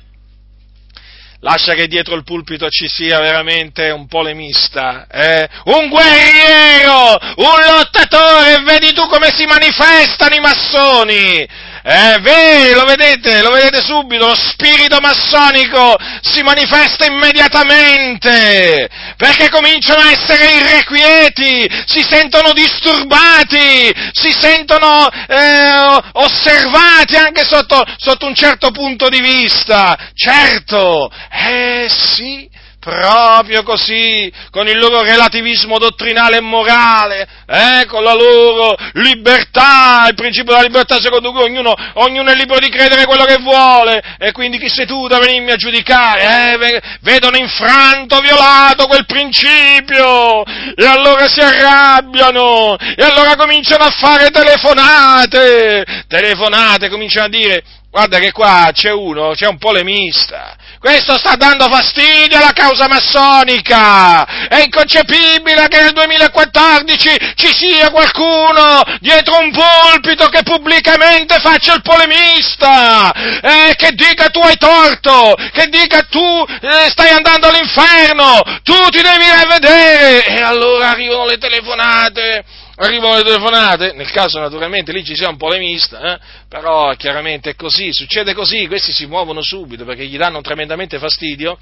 Lascia 1.41 1.75
che 1.75 1.87
dietro 1.87 2.17
il 2.17 2.25
pulpito 2.25 2.69
ci 2.69 2.89
sia 2.89 3.21
veramente 3.21 3.91
un 3.91 4.09
polemista, 4.09 5.07
eh? 5.09 5.49
un 5.67 5.89
guerriero, 5.89 7.17
un 7.37 7.77
lottatore, 7.77 8.61
vedi 8.65 8.93
tu 8.93 9.07
come 9.07 9.31
si 9.33 9.47
manifestano 9.47 10.35
i 10.35 10.41
massoni, 10.41 11.49
eh, 11.91 12.19
vedi, 12.21 12.75
lo 12.75 12.85
vedete, 12.85 13.41
lo 13.41 13.51
vedete 13.51 13.81
subito, 13.81 14.27
lo 14.27 14.35
spirito 14.35 14.99
massonico 15.01 15.97
si 16.21 16.43
manifesta 16.43 17.07
immediatamente, 17.07 18.91
perché 19.17 19.49
cominciano 19.49 20.03
a 20.03 20.11
essere 20.11 20.53
irrequieti, 20.57 21.67
si 21.87 22.03
sentono 22.03 22.53
disturbati, 22.53 23.91
si 24.13 24.31
sentono 24.39 25.09
eh, 25.09 26.03
osservati 26.13 27.17
anche 27.17 27.47
sotto, 27.47 27.83
sotto 27.97 28.27
un 28.27 28.35
certo 28.35 28.71
punto 28.71 29.09
di 29.09 29.21
vista. 29.21 29.97
Certo, 30.13 31.11
eh 31.31 31.87
sì, 31.89 32.47
proprio 32.89 33.63
così, 33.63 34.33
con 34.51 34.67
il 34.67 34.79
loro 34.79 35.03
relativismo 35.03 35.79
dottrinale 35.79 36.39
e 36.39 36.41
morale, 36.41 37.29
eh, 37.47 37.85
con 37.87 38.03
la 38.03 38.15
loro 38.15 38.75
libertà, 38.95 40.07
il 40.09 40.15
principio 40.15 40.53
della 40.53 40.65
libertà 40.65 40.99
secondo 40.99 41.31
cui 41.33 41.43
ognuno, 41.43 41.75
ognuno, 41.95 42.31
è 42.31 42.35
libero 42.35 42.59
di 42.59 42.71
credere 42.71 43.05
quello 43.05 43.25
che 43.25 43.37
vuole, 43.41 44.03
e 44.19 44.33
quindi 44.33 44.59
chi 44.59 44.71
sei 44.71 44.87
tu 44.87 45.07
da 45.07 45.19
venirmi 45.19 45.51
a 45.51 45.57
giudicare? 45.57 46.55
Eh, 46.55 46.83
vedono 47.03 47.37
infranto, 47.37 48.21
violato 48.21 48.87
quel 48.87 49.05
principio, 49.05 50.45
e 50.45 50.87
allora 50.87 51.29
si 51.29 51.41
arrabbiano, 51.41 52.77
e 52.79 53.05
allora 53.05 53.37
cominciano 53.37 53.85
a 53.85 53.91
fare 53.91 54.31
telefonate, 54.31 56.05
telefonate, 56.09 56.89
cominciano 56.89 57.27
a 57.27 57.29
dire, 57.29 57.63
guarda 57.91 58.19
che 58.19 58.33
qua 58.33 58.71
c'è 58.73 58.93
uno, 58.93 59.33
c'è 59.35 59.47
un 59.47 59.59
polemista, 59.59 60.57
questo 60.79 61.17
sta 61.19 61.35
dando 61.37 61.69
fastidio 61.69 62.39
alla 62.39 62.53
causa 62.53 62.87
massonica! 62.87 64.47
È 64.49 64.63
inconcepibile 64.63 65.67
che 65.69 65.83
nel 65.83 65.93
2014 65.93 67.35
ci 67.35 67.53
sia 67.53 67.91
qualcuno 67.91 68.83
dietro 69.01 69.39
un 69.39 69.51
pulpito 69.51 70.29
che 70.29 70.43
pubblicamente 70.43 71.41
faccia 71.41 71.75
il 71.75 71.83
polemista! 71.83 73.13
Eh, 73.13 73.75
che 73.77 73.93
dica 73.93 74.29
tu 74.29 74.41
hai 74.41 74.57
torto! 74.57 75.35
Che 75.53 75.67
dica 75.69 76.03
tu 76.03 76.45
eh, 76.61 76.91
stai 76.91 77.11
andando 77.11 77.49
all'inferno! 77.49 78.43
Tu 78.63 78.77
ti 78.91 79.01
devi 79.01 79.25
rivedere! 79.43 80.27
E 80.27 80.41
allora 80.41 80.91
arrivano 80.91 81.27
le 81.27 81.39
telefonate 81.39 82.45
arrivano 82.79 83.17
le 83.17 83.23
telefonate, 83.23 83.93
nel 83.93 84.11
caso 84.11 84.39
naturalmente 84.39 84.93
lì 84.93 85.05
ci 85.05 85.15
sia 85.15 85.29
un 85.29 85.37
polemista, 85.37 86.15
eh? 86.15 86.19
però 86.49 86.95
chiaramente 86.95 87.51
è 87.51 87.55
così, 87.55 87.93
succede 87.93 88.35
così, 88.35 88.67
questi 88.67 88.93
si 88.93 89.07
muovono 89.07 89.43
subito 89.43 89.85
perché 89.85 90.07
gli 90.07 90.17
danno 90.17 90.41
tremendamente 90.41 90.99
fastidio 90.99 91.59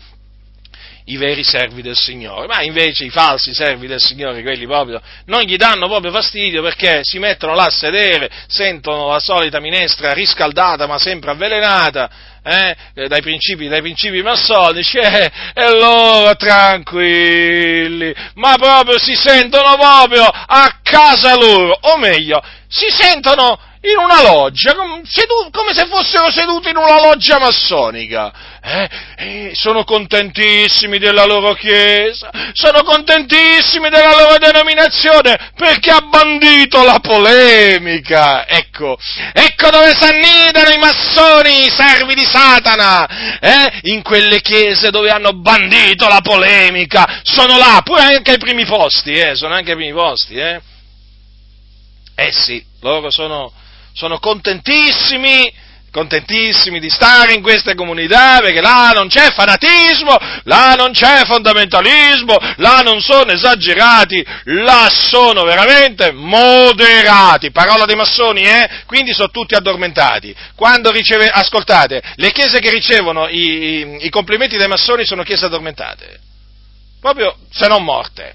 i 1.08 1.16
veri 1.16 1.44
servi 1.44 1.82
del 1.82 1.96
Signore, 1.96 2.46
ma 2.46 2.62
invece 2.62 3.04
i 3.04 3.10
falsi 3.10 3.54
servi 3.54 3.86
del 3.86 4.00
Signore, 4.00 4.42
quelli 4.42 4.66
proprio, 4.66 5.00
non 5.26 5.42
gli 5.42 5.56
danno 5.56 5.86
proprio 5.86 6.10
fastidio 6.10 6.62
perché 6.62 7.00
si 7.02 7.18
mettono 7.18 7.54
là 7.54 7.64
a 7.64 7.70
sedere, 7.70 8.28
sentono 8.48 9.12
la 9.12 9.20
solita 9.20 9.60
minestra 9.60 10.12
riscaldata 10.12 10.86
ma 10.86 10.98
sempre 10.98 11.30
avvelenata, 11.30 12.10
eh, 12.42 12.76
dai, 13.06 13.22
principi, 13.22 13.68
dai 13.68 13.82
principi 13.82 14.20
massonici, 14.22 14.98
eh, 14.98 15.30
e 15.54 15.70
loro 15.70 16.34
tranquilli, 16.34 18.12
ma 18.34 18.56
proprio 18.56 18.98
si 18.98 19.14
sentono 19.14 19.76
proprio 19.76 20.24
a 20.24 20.78
casa 20.82 21.36
loro, 21.36 21.78
o 21.82 21.98
meglio, 21.98 22.42
si 22.68 22.86
sentono 22.90 23.58
in 23.82 23.98
una 23.98 24.22
loggia, 24.22 24.74
come 24.74 25.72
se 25.72 25.86
fossero 25.86 26.30
seduti 26.30 26.70
in 26.70 26.76
una 26.76 27.00
loggia 27.00 27.38
massonica. 27.38 28.32
Eh? 28.68 28.88
Eh, 29.16 29.50
sono 29.54 29.84
contentissimi 29.84 30.98
della 30.98 31.24
loro 31.24 31.54
chiesa, 31.54 32.30
sono 32.52 32.82
contentissimi 32.82 33.88
della 33.88 34.10
loro 34.10 34.38
denominazione 34.38 35.52
perché 35.54 35.92
ha 35.92 36.00
bandito 36.00 36.82
la 36.82 36.98
polemica. 37.00 38.44
Ecco, 38.48 38.98
ecco 39.32 39.70
dove 39.70 39.94
si 39.94 40.02
annidano 40.02 40.70
i 40.70 40.78
massoni, 40.78 41.66
i 41.66 41.70
servi 41.70 42.14
di 42.16 42.24
Satana, 42.24 43.38
eh? 43.38 43.78
in 43.82 44.02
quelle 44.02 44.40
chiese 44.40 44.90
dove 44.90 45.10
hanno 45.10 45.32
bandito 45.32 46.08
la 46.08 46.20
polemica. 46.20 47.20
Sono 47.22 47.58
là, 47.58 47.82
pure 47.84 48.02
anche 48.02 48.32
ai 48.32 48.38
primi 48.38 48.64
posti, 48.64 49.12
eh? 49.12 49.36
sono 49.36 49.54
anche 49.54 49.70
ai 49.70 49.76
primi 49.76 49.92
posti. 49.92 50.34
Eh, 50.34 50.60
eh 52.16 52.32
sì, 52.32 52.64
loro 52.80 53.12
sono 53.12 53.52
sono 53.96 54.18
contentissimi, 54.18 55.50
contentissimi 55.96 56.78
di 56.78 56.90
stare 56.90 57.32
in 57.32 57.40
queste 57.40 57.74
comunità 57.74 58.40
perché 58.40 58.60
là 58.60 58.90
non 58.94 59.08
c'è 59.08 59.32
fanatismo, 59.32 60.14
là 60.42 60.74
non 60.74 60.92
c'è 60.92 61.24
fondamentalismo, 61.24 62.36
là 62.56 62.82
non 62.84 63.00
sono 63.00 63.32
esagerati, 63.32 64.22
là 64.44 64.90
sono 64.90 65.44
veramente 65.44 66.12
moderati. 66.12 67.50
Parola 67.50 67.86
dei 67.86 67.96
massoni, 67.96 68.42
eh? 68.42 68.68
Quindi 68.84 69.14
sono 69.14 69.30
tutti 69.30 69.54
addormentati. 69.54 70.36
Quando 70.54 70.90
riceve, 70.90 71.30
ascoltate, 71.30 72.02
le 72.16 72.30
chiese 72.30 72.60
che 72.60 72.70
ricevono 72.70 73.28
i, 73.28 73.38
i, 73.38 73.96
i 74.00 74.10
complimenti 74.10 74.58
dei 74.58 74.68
massoni 74.68 75.06
sono 75.06 75.22
chiese 75.22 75.46
addormentate. 75.46 76.20
Proprio 77.00 77.38
se 77.50 77.68
non 77.68 77.82
morte. 77.82 78.34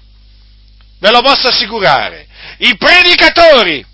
Ve 0.98 1.12
lo 1.12 1.20
posso 1.20 1.46
assicurare. 1.46 2.26
I 2.58 2.76
predicatori 2.76 3.86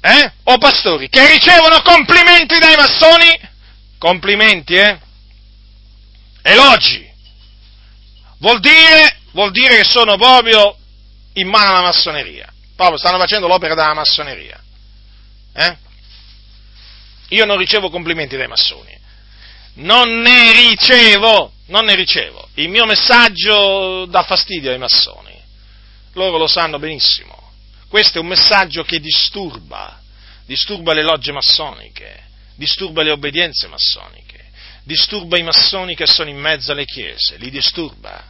eh? 0.00 0.32
o 0.44 0.58
pastori 0.58 1.08
che 1.08 1.30
ricevono 1.30 1.82
complimenti 1.82 2.58
dai 2.58 2.76
massoni, 2.76 3.38
complimenti, 3.98 4.74
eh? 4.74 4.98
Elogi. 6.42 7.06
Vuol 8.38 8.60
dire, 8.60 9.18
vuol 9.32 9.50
dire 9.50 9.78
che 9.78 9.84
sono 9.84 10.16
proprio 10.16 10.76
in 11.34 11.48
mano 11.48 11.70
alla 11.70 11.82
massoneria. 11.82 12.52
Proprio 12.76 12.98
stanno 12.98 13.18
facendo 13.18 13.48
l'opera 13.48 13.74
della 13.74 13.94
massoneria. 13.94 14.62
Eh? 15.52 15.76
Io 17.30 17.44
non 17.44 17.58
ricevo 17.58 17.90
complimenti 17.90 18.36
dai 18.36 18.46
massoni. 18.46 18.96
Non 19.74 20.20
ne 20.20 20.52
ricevo, 20.52 21.52
non 21.66 21.84
ne 21.84 21.94
ricevo. 21.94 22.48
Il 22.54 22.68
mio 22.68 22.86
messaggio 22.86 24.06
dà 24.06 24.22
fastidio 24.22 24.70
ai 24.70 24.78
massoni. 24.78 25.36
Loro 26.12 26.38
lo 26.38 26.46
sanno 26.46 26.78
benissimo. 26.78 27.37
Questo 27.88 28.18
è 28.18 28.20
un 28.20 28.26
messaggio 28.26 28.84
che 28.84 29.00
disturba, 29.00 30.00
disturba 30.44 30.92
le 30.92 31.02
logge 31.02 31.32
massoniche, 31.32 32.22
disturba 32.54 33.02
le 33.02 33.12
obbedienze 33.12 33.66
massoniche, 33.66 34.50
disturba 34.82 35.38
i 35.38 35.42
massoni 35.42 35.94
che 35.94 36.06
sono 36.06 36.28
in 36.28 36.38
mezzo 36.38 36.72
alle 36.72 36.84
chiese, 36.84 37.38
li 37.38 37.50
disturba, 37.50 38.22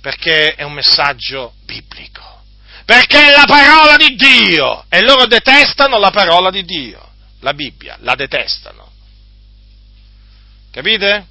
perché 0.00 0.56
è 0.56 0.64
un 0.64 0.72
messaggio 0.72 1.54
biblico, 1.64 2.42
perché 2.84 3.28
è 3.28 3.30
la 3.30 3.44
parola 3.46 3.96
di 3.96 4.16
Dio 4.16 4.84
e 4.88 5.00
loro 5.02 5.26
detestano 5.26 5.98
la 5.98 6.10
parola 6.10 6.50
di 6.50 6.64
Dio, 6.64 7.12
la 7.40 7.54
Bibbia, 7.54 7.96
la 8.00 8.16
detestano. 8.16 8.90
Capite? 10.72 11.26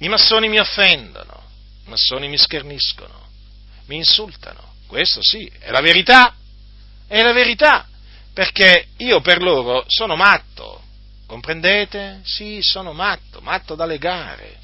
I 0.00 0.08
massoni 0.08 0.48
mi 0.48 0.58
offendono, 0.58 1.44
i 1.86 1.88
massoni 1.88 2.28
mi 2.28 2.36
scherniscono, 2.36 3.30
mi 3.86 3.96
insultano 3.96 4.67
questo 4.88 5.22
sì, 5.22 5.48
è 5.60 5.70
la 5.70 5.80
verità, 5.80 6.34
è 7.06 7.22
la 7.22 7.32
verità, 7.32 7.86
perché 8.32 8.88
io 8.96 9.20
per 9.20 9.40
loro 9.42 9.84
sono 9.86 10.16
matto, 10.16 10.82
comprendete? 11.26 12.22
Sì, 12.24 12.58
sono 12.62 12.92
matto, 12.92 13.40
matto 13.40 13.74
da 13.76 13.84
legare, 13.84 14.58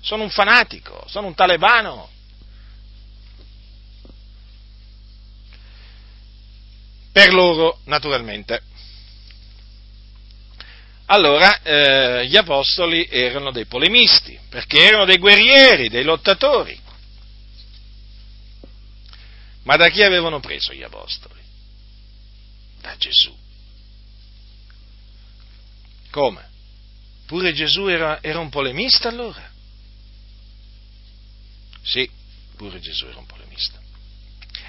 sono 0.00 0.22
un 0.22 0.30
fanatico, 0.30 1.04
sono 1.08 1.26
un 1.26 1.34
talebano. 1.34 2.10
Per 7.10 7.32
loro, 7.32 7.80
naturalmente. 7.84 8.62
Allora, 11.06 11.60
eh, 11.62 12.26
gli 12.26 12.36
apostoli 12.36 13.06
erano 13.10 13.50
dei 13.50 13.66
polemisti, 13.66 14.38
perché 14.48 14.82
erano 14.82 15.04
dei 15.04 15.18
guerrieri, 15.18 15.88
dei 15.88 16.04
lottatori 16.04 16.80
Ma 19.64 19.76
da 19.76 19.88
chi 19.88 20.02
avevano 20.02 20.40
preso 20.40 20.72
gli 20.72 20.82
apostoli? 20.82 21.40
Da 22.80 22.96
Gesù. 22.96 23.34
Come? 26.10 26.50
Pure 27.26 27.52
Gesù 27.52 27.86
era, 27.86 28.20
era 28.22 28.38
un 28.38 28.50
polemista 28.50 29.08
allora? 29.08 29.50
Sì, 31.82 32.08
pure 32.56 32.80
Gesù 32.80 33.06
era 33.06 33.18
un 33.18 33.26
polemista. 33.26 33.80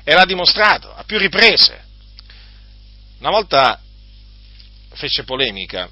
E 0.04 0.14
l'ha 0.14 0.26
dimostrato 0.26 0.94
a 0.94 1.04
più 1.04 1.18
riprese. 1.18 1.86
Una 3.20 3.30
volta 3.30 3.82
fece 4.94 5.24
polemica 5.24 5.90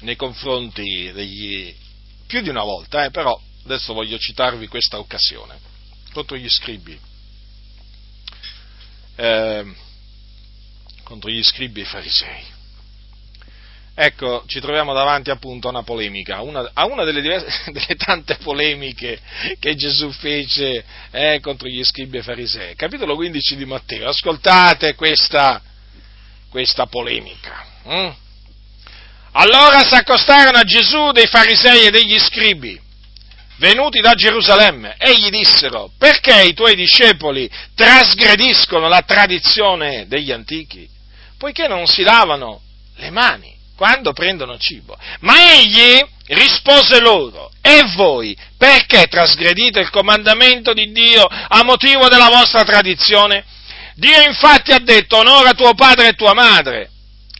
nei 0.00 0.16
confronti 0.16 1.10
degli... 1.12 1.74
più 2.26 2.40
di 2.40 2.48
una 2.48 2.62
volta, 2.62 3.04
eh, 3.04 3.10
però 3.10 3.38
adesso 3.64 3.92
voglio 3.92 4.18
citarvi 4.18 4.68
questa 4.68 4.98
occasione, 4.98 5.58
contro 6.12 6.36
gli 6.36 6.48
scribi, 6.48 6.98
eh, 9.16 9.64
contro 11.02 11.30
gli 11.30 11.42
scribi 11.42 11.80
e 11.80 11.82
i 11.82 11.86
farisei. 11.86 12.54
Ecco, 13.98 14.44
ci 14.46 14.60
troviamo 14.60 14.92
davanti 14.92 15.30
appunto 15.30 15.68
a 15.68 15.70
una 15.70 15.82
polemica, 15.82 16.42
una, 16.42 16.70
a 16.74 16.84
una 16.84 17.04
delle, 17.04 17.22
diverse, 17.22 17.48
delle, 17.72 17.96
tante 17.96 18.36
polemiche 18.36 19.18
che 19.58 19.74
Gesù 19.74 20.10
fece 20.10 20.84
eh, 21.10 21.40
contro 21.40 21.66
gli 21.66 21.82
scribi 21.82 22.18
e 22.18 22.22
farisei. 22.22 22.74
Capitolo 22.74 23.14
15 23.14 23.56
di 23.56 23.64
Matteo, 23.64 24.08
ascoltate 24.08 24.94
questa, 24.94 25.62
questa 26.50 26.84
polemica. 26.86 27.64
Hm? 27.84 28.14
Allora 29.32 29.82
si 29.82 29.94
accostarono 29.94 30.58
a 30.58 30.64
Gesù 30.64 31.12
dei 31.12 31.26
farisei 31.26 31.86
e 31.86 31.90
degli 31.90 32.18
scribi, 32.18 32.78
venuti 33.56 34.00
da 34.00 34.14
Gerusalemme, 34.14 34.96
e 34.98 35.14
gli 35.16 35.30
dissero, 35.30 35.90
perché 35.98 36.42
i 36.42 36.54
tuoi 36.54 36.74
discepoli 36.74 37.50
trasgrediscono 37.74 38.88
la 38.88 39.02
tradizione 39.02 40.06
degli 40.06 40.32
antichi, 40.32 40.88
poiché 41.38 41.68
non 41.68 41.86
si 41.86 42.02
lavano 42.02 42.60
le 42.96 43.10
mani 43.10 43.54
quando 43.76 44.12
prendono 44.12 44.58
cibo. 44.58 44.96
Ma 45.20 45.52
egli 45.54 46.02
rispose 46.28 47.00
loro, 47.00 47.50
e 47.60 47.82
voi 47.94 48.36
perché 48.56 49.06
trasgredite 49.06 49.80
il 49.80 49.90
comandamento 49.90 50.72
di 50.72 50.90
Dio 50.92 51.24
a 51.24 51.62
motivo 51.62 52.08
della 52.08 52.28
vostra 52.28 52.64
tradizione? 52.64 53.44
Dio 53.94 54.20
infatti 54.22 54.72
ha 54.72 54.78
detto 54.78 55.16
onora 55.16 55.52
tuo 55.52 55.74
padre 55.74 56.08
e 56.08 56.12
tua 56.12 56.34
madre 56.34 56.90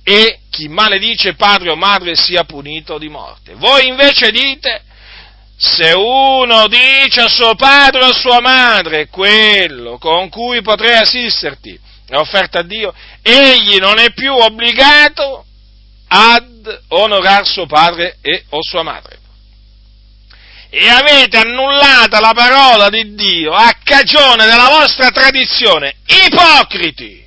e 0.02 0.38
chi 0.50 0.68
maledice 0.68 1.34
padre 1.34 1.70
o 1.70 1.76
madre 1.76 2.14
sia 2.16 2.44
punito 2.44 2.96
di 2.96 3.08
morte. 3.08 3.54
Voi 3.54 3.88
invece 3.88 4.30
dite 4.30 4.82
se 5.56 5.92
uno 5.92 6.68
dice 6.68 7.22
a 7.22 7.28
suo 7.28 7.54
padre 7.54 8.04
o 8.04 8.08
a 8.08 8.14
sua 8.14 8.40
madre 8.40 9.08
quello 9.08 9.96
con 9.98 10.28
cui 10.28 10.60
potrei 10.60 10.98
assisterti 10.98 11.80
è 12.08 12.14
offerta 12.14 12.60
a 12.60 12.62
Dio, 12.62 12.94
egli 13.20 13.78
non 13.78 13.98
è 13.98 14.12
più 14.12 14.32
obbligato 14.32 15.44
ad 16.08 16.82
onorare 16.88 17.44
suo 17.44 17.66
padre 17.66 18.18
e 18.20 18.44
o 18.50 18.62
sua 18.62 18.82
madre. 18.84 19.18
E 20.70 20.88
avete 20.88 21.38
annullata 21.38 22.20
la 22.20 22.32
parola 22.32 22.88
di 22.90 23.14
Dio 23.14 23.52
a 23.52 23.74
cagione 23.82 24.46
della 24.46 24.68
vostra 24.68 25.10
tradizione, 25.10 25.96
ipocriti! 26.06 27.25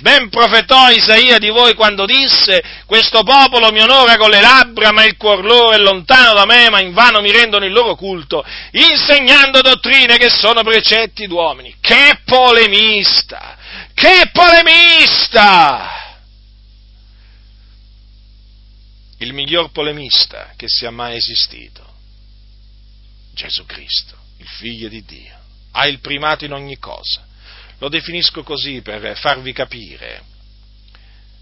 Ben 0.00 0.28
profetò 0.28 0.90
Isaia 0.90 1.38
di 1.38 1.48
voi 1.48 1.74
quando 1.74 2.04
disse, 2.06 2.62
questo 2.86 3.22
popolo 3.22 3.72
mi 3.72 3.80
onora 3.80 4.16
con 4.16 4.30
le 4.30 4.40
labbra, 4.40 4.92
ma 4.92 5.04
il 5.04 5.16
cuor 5.16 5.44
loro 5.44 5.72
è 5.72 5.78
lontano 5.78 6.34
da 6.34 6.44
me, 6.44 6.70
ma 6.70 6.80
invano 6.80 7.20
mi 7.20 7.32
rendono 7.32 7.64
il 7.64 7.72
loro 7.72 7.96
culto, 7.96 8.44
insegnando 8.72 9.60
dottrine 9.60 10.16
che 10.16 10.28
sono 10.30 10.62
precetti 10.62 11.26
d'uomini. 11.26 11.76
Che 11.80 12.20
polemista! 12.24 13.56
Che 13.92 14.30
polemista! 14.32 15.98
il 19.18 19.32
miglior 19.32 19.70
polemista 19.70 20.52
che 20.56 20.66
sia 20.68 20.90
mai 20.90 21.16
esistito, 21.16 21.84
Gesù 23.32 23.64
Cristo, 23.66 24.16
il 24.38 24.46
Figlio 24.46 24.88
di 24.88 25.04
Dio, 25.04 25.36
ha 25.72 25.86
il 25.86 26.00
primato 26.00 26.44
in 26.44 26.52
ogni 26.52 26.78
cosa. 26.78 27.26
Lo 27.78 27.88
definisco 27.88 28.42
così 28.42 28.80
per 28.82 29.16
farvi 29.16 29.52
capire, 29.52 30.22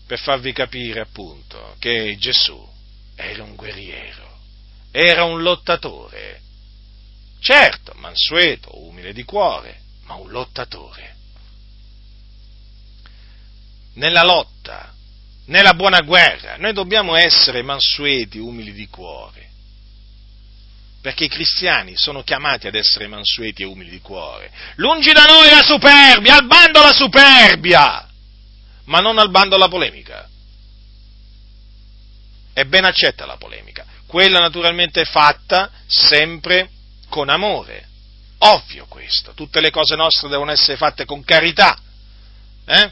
per 0.07 0.19
farvi 0.19 0.53
capire 0.53 1.01
appunto 1.01 1.77
che 1.79 2.17
Gesù 2.19 2.75
era 3.15 3.43
un 3.43 3.55
guerriero, 3.55 4.39
era 4.91 5.25
un 5.25 5.43
lottatore, 5.43 6.41
certo, 7.41 7.93
mansueto, 7.97 8.85
umile 8.87 9.13
di 9.13 9.25
cuore, 9.25 9.81
ma 10.05 10.15
un 10.15 10.31
lottatore. 10.31 11.15
Nella 13.95 14.23
lotta 14.23 14.95
nella 15.47 15.75
buona 15.75 16.01
guerra. 16.01 16.57
Noi 16.57 16.73
dobbiamo 16.73 17.15
essere 17.15 17.63
mansueti, 17.63 18.39
umili 18.39 18.73
di 18.73 18.87
cuore, 18.89 19.46
perché 21.07 21.27
i 21.27 21.29
cristiani 21.29 21.97
sono 21.97 22.25
chiamati 22.25 22.67
ad 22.67 22.75
essere 22.75 23.07
mansueti 23.07 23.63
e 23.63 23.65
umili 23.65 23.91
di 23.91 24.01
cuore. 24.01 24.51
Lungi 24.75 25.13
da 25.13 25.23
noi 25.23 25.49
la 25.49 25.63
superbia, 25.63 26.35
al 26.35 26.47
bando 26.49 26.83
la 26.83 26.93
superbia, 26.93 28.09
ma 28.87 28.99
non 28.99 29.17
al 29.17 29.31
bando 29.31 29.57
la 29.57 29.69
polemica. 29.69 30.29
E 32.53 32.67
ben 32.67 32.85
accetta 32.85 33.25
la 33.25 33.37
polemica. 33.37 33.87
Quella 34.05 34.41
naturalmente 34.41 35.03
è 35.03 35.05
fatta 35.05 35.71
sempre 35.87 36.71
con 37.09 37.29
amore. 37.29 37.87
Ovvio 38.39 38.87
questo, 38.87 39.33
tutte 39.33 39.61
le 39.61 39.71
cose 39.71 39.95
nostre 39.95 40.29
devono 40.29 40.51
essere 40.51 40.77
fatte 40.77 41.05
con 41.05 41.23
carità. 41.23 41.79
Eh? 42.67 42.91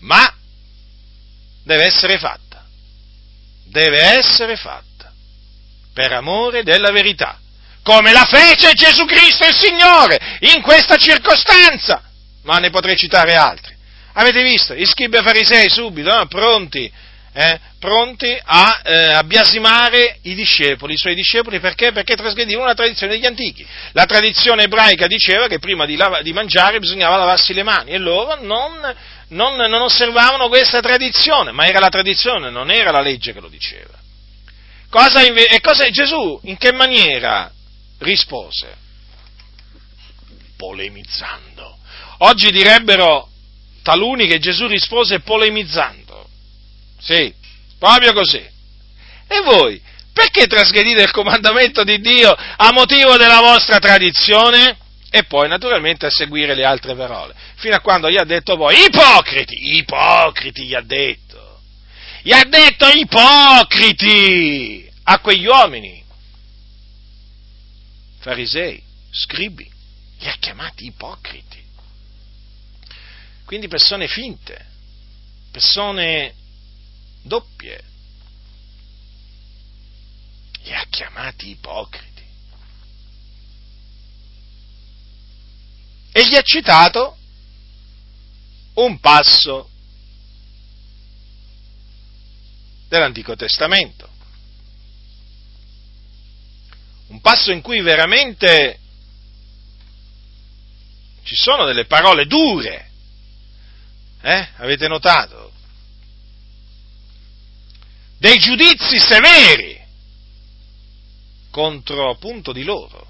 ma 0.00 0.30
deve 1.62 1.86
essere 1.86 2.18
fatta, 2.18 2.66
deve 3.64 4.02
essere 4.02 4.56
fatta 4.56 4.93
per 5.94 6.12
amore 6.12 6.62
della 6.62 6.90
verità, 6.90 7.38
come 7.82 8.12
la 8.12 8.24
fece 8.24 8.72
Gesù 8.74 9.04
Cristo 9.06 9.46
il 9.46 9.54
Signore 9.54 10.38
in 10.40 10.60
questa 10.60 10.96
circostanza, 10.96 12.02
ma 12.42 12.58
ne 12.58 12.70
potrei 12.70 12.96
citare 12.96 13.34
altri. 13.34 13.72
Avete 14.14 14.42
visto? 14.42 14.74
I 14.74 14.84
scribi 14.84 15.16
farisei 15.22 15.70
subito, 15.70 16.14
no? 16.14 16.26
pronti 16.26 16.92
eh, 17.36 17.58
pronti 17.80 18.38
a, 18.44 18.80
eh, 18.84 19.12
a, 19.12 19.24
biasimare 19.24 20.18
i 20.22 20.36
discepoli, 20.36 20.94
i 20.94 20.96
suoi 20.96 21.16
discepoli, 21.16 21.58
perché? 21.58 21.90
Perché 21.90 22.14
trasgredivano 22.14 22.66
la 22.66 22.74
tradizione 22.74 23.12
degli 23.14 23.26
antichi. 23.26 23.66
La 23.90 24.04
tradizione 24.04 24.62
ebraica 24.62 25.08
diceva 25.08 25.48
che 25.48 25.58
prima 25.58 25.84
di, 25.84 25.96
lava, 25.96 26.22
di 26.22 26.32
mangiare 26.32 26.78
bisognava 26.78 27.16
lavarsi 27.16 27.52
le 27.52 27.64
mani 27.64 27.90
e 27.90 27.98
loro 27.98 28.36
non, 28.40 28.72
non, 29.30 29.56
non 29.56 29.82
osservavano 29.82 30.46
questa 30.46 30.80
tradizione, 30.80 31.50
ma 31.50 31.66
era 31.66 31.80
la 31.80 31.88
tradizione, 31.88 32.50
non 32.50 32.70
era 32.70 32.92
la 32.92 33.00
legge 33.00 33.32
che 33.32 33.40
lo 33.40 33.48
diceva. 33.48 34.03
Cosa 34.94 35.26
inve- 35.26 35.48
e 35.48 35.60
cosa, 35.60 35.90
Gesù 35.90 36.38
in 36.44 36.56
che 36.56 36.72
maniera 36.72 37.50
rispose? 37.98 38.76
Polemizzando. 40.56 41.78
Oggi 42.18 42.52
direbbero 42.52 43.28
taluni 43.82 44.28
che 44.28 44.38
Gesù 44.38 44.68
rispose 44.68 45.18
polemizzando. 45.18 46.28
Sì, 47.00 47.34
proprio 47.76 48.12
così. 48.12 48.38
E 49.26 49.40
voi, 49.40 49.82
perché 50.12 50.46
trasgredite 50.46 51.02
il 51.02 51.10
comandamento 51.10 51.82
di 51.82 51.98
Dio 51.98 52.30
a 52.30 52.70
motivo 52.70 53.16
della 53.16 53.40
vostra 53.40 53.80
tradizione? 53.80 54.78
E 55.10 55.24
poi 55.24 55.48
naturalmente 55.48 56.06
a 56.06 56.10
seguire 56.10 56.54
le 56.54 56.64
altre 56.64 56.94
parole, 56.94 57.34
fino 57.56 57.74
a 57.74 57.80
quando 57.80 58.08
gli 58.08 58.16
ha 58.16 58.24
detto 58.24 58.56
poi, 58.56 58.84
ipocriti, 58.84 59.76
ipocriti 59.76 60.66
gli 60.66 60.74
ha 60.74 60.82
detto, 60.82 61.23
gli 62.24 62.32
ha 62.32 62.42
detto 62.44 62.86
ipocriti 62.86 64.90
a 65.02 65.20
quegli 65.20 65.44
uomini, 65.44 66.02
farisei, 68.20 68.82
scribi, 69.10 69.70
li 70.20 70.26
ha 70.26 70.34
chiamati 70.38 70.86
ipocriti, 70.86 71.62
quindi 73.44 73.68
persone 73.68 74.08
finte, 74.08 74.68
persone 75.50 76.34
doppie. 77.20 77.92
Li 80.62 80.72
ha 80.72 80.86
chiamati 80.88 81.50
ipocriti. 81.50 82.22
E 86.10 86.26
gli 86.26 86.36
ha 86.36 86.42
citato 86.42 87.18
un 88.76 88.98
passo 88.98 89.68
dell'Antico 92.98 93.36
Testamento. 93.36 94.08
Un 97.08 97.20
passo 97.20 97.52
in 97.52 97.60
cui 97.60 97.80
veramente 97.80 98.78
ci 101.22 101.34
sono 101.36 101.64
delle 101.64 101.86
parole 101.86 102.26
dure. 102.26 102.90
Eh? 104.22 104.48
Avete 104.56 104.88
notato? 104.88 105.44
dei 108.24 108.38
giudizi 108.38 108.98
severi 108.98 109.78
contro 111.50 112.08
appunto 112.08 112.52
di 112.52 112.64
loro, 112.64 113.06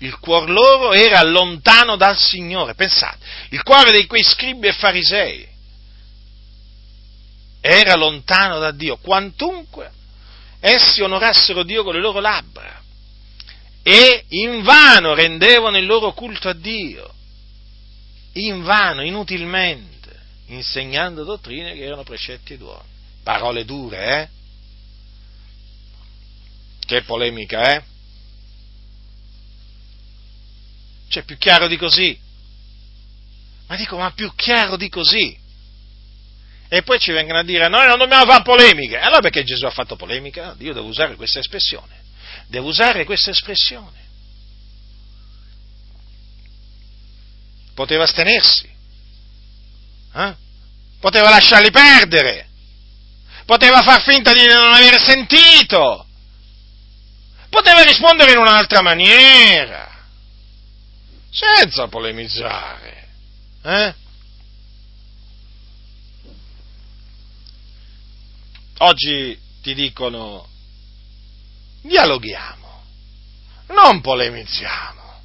il 0.00 0.18
cuore 0.18 0.52
loro 0.52 0.92
era 0.92 1.22
lontano 1.22 1.96
dal 1.96 2.18
Signore. 2.18 2.74
Pensate, 2.74 3.24
il 3.48 3.62
cuore 3.62 3.90
di 3.90 4.06
quei 4.06 4.22
scribi 4.22 4.68
e 4.68 4.72
farisei 4.72 5.48
era 7.66 7.94
lontano 7.94 8.58
da 8.58 8.72
Dio, 8.72 8.98
quantunque 8.98 9.90
essi 10.60 11.00
onorassero 11.00 11.62
Dio 11.62 11.82
con 11.82 11.94
le 11.94 12.00
loro 12.00 12.20
labbra 12.20 12.82
e 13.82 14.26
invano 14.28 15.14
rendevano 15.14 15.78
il 15.78 15.86
loro 15.86 16.12
culto 16.12 16.50
a 16.50 16.52
Dio, 16.52 17.10
invano, 18.32 19.00
inutilmente, 19.02 20.20
insegnando 20.48 21.24
dottrine 21.24 21.72
che 21.72 21.84
erano 21.84 22.02
precetti 22.02 22.52
ed 22.52 22.60
uomini. 22.60 22.92
Parole 23.22 23.64
dure, 23.64 24.20
eh? 24.20 24.28
Che 26.84 27.02
polemica, 27.04 27.76
eh? 27.76 27.82
C'è 31.08 31.22
più 31.22 31.38
chiaro 31.38 31.66
di 31.66 31.78
così. 31.78 32.18
Ma 33.68 33.76
dico, 33.76 33.96
ma 33.96 34.10
più 34.10 34.30
chiaro 34.34 34.76
di 34.76 34.90
così. 34.90 35.42
E 36.74 36.82
poi 36.82 36.98
ci 36.98 37.12
vengono 37.12 37.38
a 37.38 37.44
dire, 37.44 37.68
noi 37.68 37.86
non 37.86 37.98
dobbiamo 37.98 38.24
fare 38.24 38.42
polemiche. 38.42 38.98
Allora 38.98 39.20
perché 39.20 39.44
Gesù 39.44 39.64
ha 39.64 39.70
fatto 39.70 39.94
polemica? 39.94 40.56
Io 40.58 40.72
devo 40.72 40.88
usare 40.88 41.14
questa 41.14 41.38
espressione. 41.38 42.02
Devo 42.48 42.66
usare 42.66 43.04
questa 43.04 43.30
espressione. 43.30 43.96
Poteva 47.76 48.02
astenersi. 48.02 48.68
Eh? 50.16 50.34
Poteva 50.98 51.30
lasciarli 51.30 51.70
perdere. 51.70 52.48
Poteva 53.46 53.80
far 53.82 54.02
finta 54.02 54.32
di 54.32 54.44
non 54.44 54.72
aver 54.72 55.00
sentito. 55.00 56.04
Poteva 57.50 57.84
rispondere 57.84 58.32
in 58.32 58.38
un'altra 58.38 58.82
maniera 58.82 59.96
senza 61.30 61.86
polemizzare. 61.86 63.10
Eh? 63.62 63.94
Oggi 68.86 69.38
ti 69.62 69.72
dicono 69.72 70.46
dialoghiamo, 71.80 72.84
non 73.68 74.02
polemizziamo, 74.02 75.22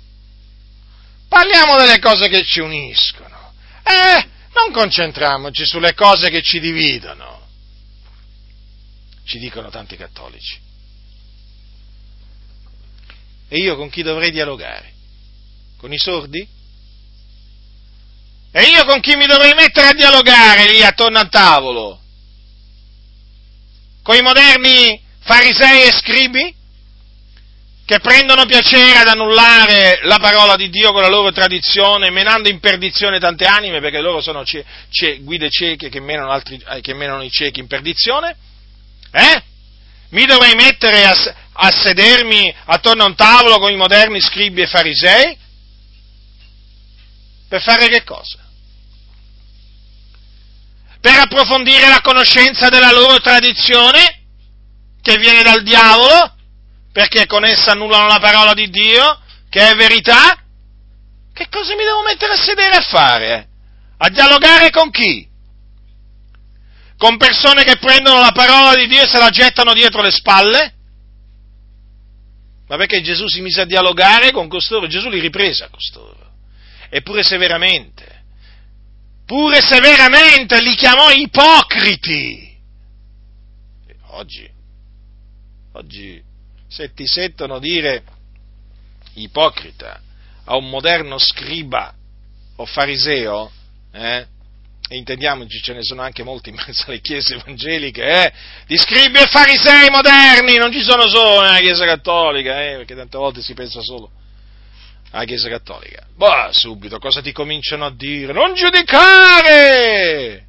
parliamo 1.28 1.76
delle 1.76 2.00
cose 2.00 2.30
che 2.30 2.46
ci 2.46 2.62
uniscono, 2.62 3.52
eh, 3.84 4.30
non 4.54 4.72
concentriamoci 4.72 5.66
sulle 5.66 5.94
cose 5.94 6.30
che 6.30 6.42
ci 6.42 6.62
dividono, 6.62 7.48
ci 9.26 9.40
dicono 9.40 9.70
tanti 9.70 9.98
cattolici. 9.98 10.58
E 13.50 13.58
io 13.58 13.76
con 13.76 13.90
chi 13.90 14.04
dovrei 14.04 14.32
dialogare? 14.32 14.94
Con 15.76 15.92
i 15.92 16.00
sordi? 16.00 16.48
E 18.54 18.64
io 18.64 18.86
con 18.86 19.02
chi 19.02 19.18
mi 19.18 19.26
dovrei 19.26 19.54
mettere 19.54 19.88
a 19.88 19.94
dialogare 19.94 20.72
lì 20.72 20.82
attorno 20.82 21.20
al 21.20 21.30
tavolo? 21.30 22.00
Con 24.10 24.18
i 24.18 24.24
moderni 24.24 25.00
farisei 25.20 25.84
e 25.84 25.92
scribi? 25.92 26.56
Che 27.86 28.00
prendono 28.00 28.48
piacere 28.48 28.98
ad 28.98 29.08
annullare 29.08 30.00
la 30.02 30.18
parola 30.18 30.56
di 30.56 30.72
Dio 30.72 30.92
con 30.92 31.04
la 31.04 31.08
loro 31.08 31.32
tradizione, 31.32 32.10
menando 32.10 32.50
in 32.50 32.60
perdizione 32.60 33.20
tante 33.20 33.46
anime, 33.46 33.80
perché 33.80 34.02
loro 34.02 34.20
sono 34.20 34.44
ce- 34.44 34.66
ce- 34.90 35.20
guide 35.20 35.52
cieche 35.52 35.90
che 35.90 36.00
menano, 36.00 36.32
altri, 36.32 36.60
eh, 36.72 36.82
che 36.82 36.96
menano 36.96 37.22
i 37.22 37.30
ciechi 37.30 37.60
in 37.60 37.68
perdizione? 37.68 38.36
Eh? 39.12 39.44
Mi 40.10 40.26
dovrei 40.26 40.56
mettere 40.56 41.06
a, 41.06 41.16
a 41.52 41.70
sedermi 41.70 42.52
attorno 42.66 43.04
a 43.04 43.06
un 43.06 43.16
tavolo 43.16 43.60
con 43.60 43.72
i 43.72 43.78
moderni 43.78 44.20
scribi 44.20 44.62
e 44.62 44.66
farisei? 44.66 45.38
Per 47.48 47.62
fare 47.62 47.88
che 47.90 48.04
cosa? 48.04 48.40
Per 51.02 51.16
approfondire 51.18 51.88
la 51.88 52.02
conoscenza 52.02 52.70
della 52.70 52.92
loro 52.92 53.20
tradizione, 53.20 54.26
che 55.02 55.18
viene 55.18 55.42
dal 55.42 55.64
diavolo, 55.64 56.36
perché 56.92 57.26
con 57.26 57.46
essa 57.46 57.72
annullano 57.72 58.08
la 58.08 58.20
parola 58.20 58.54
di 58.54 58.70
Dio, 58.70 59.20
che 59.50 59.70
è 59.70 59.76
verità? 59.76 60.44
Che 61.34 61.48
cosa 61.50 61.76
mi 61.76 61.84
devo 61.84 62.04
mettere 62.04 62.34
a 62.34 62.38
sedere 62.38 62.76
a 62.76 62.82
fare? 62.82 63.48
A 63.98 64.10
dialogare 64.10 64.70
con 64.72 64.92
chi? 64.92 65.28
Con 66.98 67.18
persone 67.18 67.64
che 67.64 67.78
prendono 67.78 68.20
la 68.20 68.32
parola 68.34 68.76
di 68.76 68.88
Dio 68.88 69.04
e 69.04 69.08
se 69.08 69.20
la 69.20 69.30
gettano 69.30 69.74
dietro 69.74 70.02
le 70.02 70.12
spalle? 70.12 70.74
Ma 72.68 72.76
perché 72.76 73.02
Gesù 73.02 73.28
si 73.28 73.42
mise 73.42 73.62
a 73.62 73.66
dialogare 73.66 74.32
con 74.32 74.50
costoro? 74.50 74.86
Gesù 74.88 75.10
li 75.10 75.20
riprese 75.20 75.64
a 75.64 75.70
costoro 75.70 76.20
eppure 76.90 77.24
severamente, 77.24 78.19
pure 79.30 79.62
severamente 79.62 80.60
li 80.60 80.74
chiamò 80.74 81.12
ipocriti. 81.12 82.58
Oggi, 84.08 84.50
oggi, 85.74 86.20
se 86.68 86.94
ti 86.96 87.06
sentono 87.06 87.60
dire 87.60 88.04
ipocrita 89.14 90.02
a 90.46 90.56
un 90.56 90.68
moderno 90.68 91.20
scriba 91.20 91.94
o 92.56 92.66
fariseo, 92.66 93.52
eh, 93.92 94.26
e 94.90 94.98
intendiamoci, 94.98 95.62
ce 95.62 95.74
ne 95.74 95.84
sono 95.84 96.02
anche 96.02 96.24
molti 96.24 96.50
in 96.50 96.56
mezzo 96.56 96.86
alle 96.88 97.00
chiese 97.00 97.36
evangeliche, 97.36 98.02
eh, 98.02 98.34
di 98.66 98.78
scribi 98.80 99.20
e 99.20 99.28
farisei 99.28 99.92
moderni, 99.92 100.58
non 100.58 100.72
ci 100.72 100.82
sono 100.82 101.08
solo 101.08 101.42
nella 101.42 101.60
chiesa 101.60 101.86
cattolica, 101.86 102.64
eh, 102.64 102.78
perché 102.78 102.96
tante 102.96 103.20
volte 103.20 103.44
si 103.44 103.54
pensa 103.54 103.80
solo 103.84 104.10
alla 105.12 105.24
Chiesa 105.26 105.50
Cattolica. 105.50 106.06
Boh, 106.16 106.50
subito 106.52 107.00
cosa 107.00 107.22
ti 107.22 107.32
cominciano 107.32 107.86
a 107.86 107.92
dire? 107.92 108.34
Non 108.34 108.54
giudicare! 108.54 110.46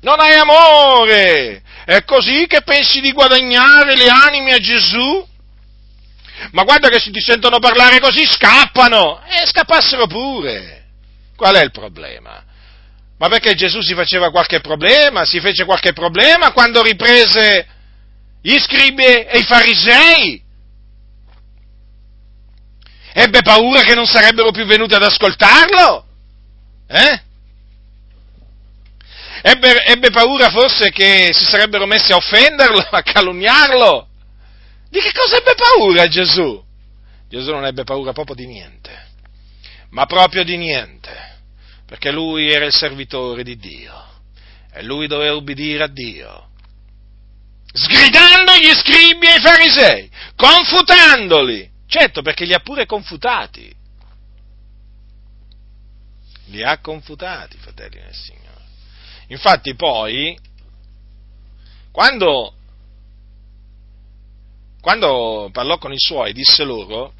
Non 0.00 0.20
hai 0.20 0.34
amore! 0.34 1.62
È 1.84 2.02
così 2.04 2.46
che 2.46 2.62
pensi 2.62 3.00
di 3.00 3.12
guadagnare 3.12 3.96
le 3.96 4.08
anime 4.08 4.52
a 4.54 4.58
Gesù? 4.58 5.26
Ma 6.50 6.64
guarda 6.64 6.88
che 6.88 6.98
se 6.98 7.10
ti 7.10 7.20
sentono 7.20 7.58
parlare 7.58 8.00
così 8.00 8.26
scappano! 8.26 9.22
E 9.26 9.46
scappassero 9.46 10.06
pure! 10.06 10.82
Qual 11.36 11.54
è 11.54 11.62
il 11.62 11.70
problema? 11.70 12.42
Ma 13.16 13.28
perché 13.28 13.54
Gesù 13.54 13.80
si 13.80 13.94
faceva 13.94 14.30
qualche 14.30 14.60
problema? 14.60 15.24
Si 15.24 15.40
fece 15.40 15.64
qualche 15.64 15.92
problema 15.92 16.52
quando 16.52 16.82
riprese 16.82 17.66
gli 18.42 18.58
scribi 18.58 19.04
e 19.04 19.38
i 19.38 19.44
farisei? 19.44 20.43
Ebbe 23.16 23.42
paura 23.42 23.82
che 23.82 23.94
non 23.94 24.06
sarebbero 24.06 24.50
più 24.50 24.64
venuti 24.66 24.92
ad 24.92 25.04
ascoltarlo? 25.04 26.04
Eh? 26.88 27.22
Ebbe, 29.40 29.84
ebbe 29.84 30.10
paura 30.10 30.50
forse 30.50 30.90
che 30.90 31.30
si 31.32 31.44
sarebbero 31.44 31.86
messi 31.86 32.10
a 32.10 32.16
offenderlo, 32.16 32.78
a 32.90 33.02
calunniarlo? 33.02 34.08
Di 34.90 34.98
che 34.98 35.12
cosa 35.12 35.36
ebbe 35.36 35.54
paura 35.54 36.08
Gesù? 36.08 36.60
Gesù 37.28 37.52
non 37.52 37.64
ebbe 37.64 37.84
paura 37.84 38.12
proprio 38.12 38.34
di 38.34 38.46
niente, 38.46 39.06
ma 39.90 40.06
proprio 40.06 40.42
di 40.42 40.56
niente, 40.56 41.38
perché 41.86 42.10
lui 42.10 42.50
era 42.50 42.64
il 42.64 42.72
servitore 42.72 43.44
di 43.44 43.56
Dio 43.56 43.94
e 44.72 44.82
lui 44.82 45.06
doveva 45.06 45.36
ubbidire 45.36 45.84
a 45.84 45.88
Dio, 45.88 46.48
sgridando 47.72 48.54
gli 48.54 48.72
scribi 48.74 49.28
e 49.28 49.36
i 49.36 49.40
farisei, 49.40 50.10
confutandoli, 50.34 51.70
Certo, 51.96 52.22
perché 52.22 52.44
li 52.44 52.52
ha 52.52 52.58
pure 52.58 52.86
confutati. 52.86 53.72
Li 56.46 56.60
ha 56.64 56.78
confutati, 56.78 57.56
fratelli 57.56 58.00
del 58.00 58.12
Signore. 58.12 58.64
Infatti 59.28 59.76
poi, 59.76 60.36
quando, 61.92 62.52
quando 64.80 65.50
parlò 65.52 65.78
con 65.78 65.92
i 65.92 66.00
suoi, 66.00 66.32
disse 66.32 66.64
loro, 66.64 67.14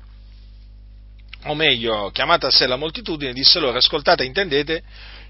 o 1.44 1.54
meglio, 1.54 2.10
chiamata 2.10 2.48
a 2.48 2.50
sé 2.50 2.66
la 2.66 2.74
moltitudine, 2.74 3.32
disse 3.32 3.60
loro, 3.60 3.78
ascoltate, 3.78 4.24
intendete, 4.24 4.82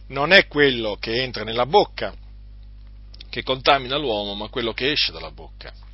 non 0.07 0.33
è 0.33 0.47
quello 0.47 0.97
che 0.99 1.23
entra 1.23 1.45
nella 1.45 1.67
bocca 1.67 2.15
che 3.29 3.43
contamina 3.43 3.99
l'uomo, 3.99 4.33
ma 4.35 4.49
quello 4.49 4.73
che 4.73 4.93
esce 4.93 5.13
dalla 5.13 5.31
bocca 5.31 5.85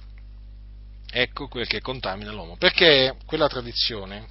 ecco 1.11 1.49
quel 1.49 1.67
che 1.67 1.81
contamina 1.81 2.33
l'uomo, 2.33 2.57
perché 2.57 3.17
quella 3.27 3.49
tradizione 3.49 4.27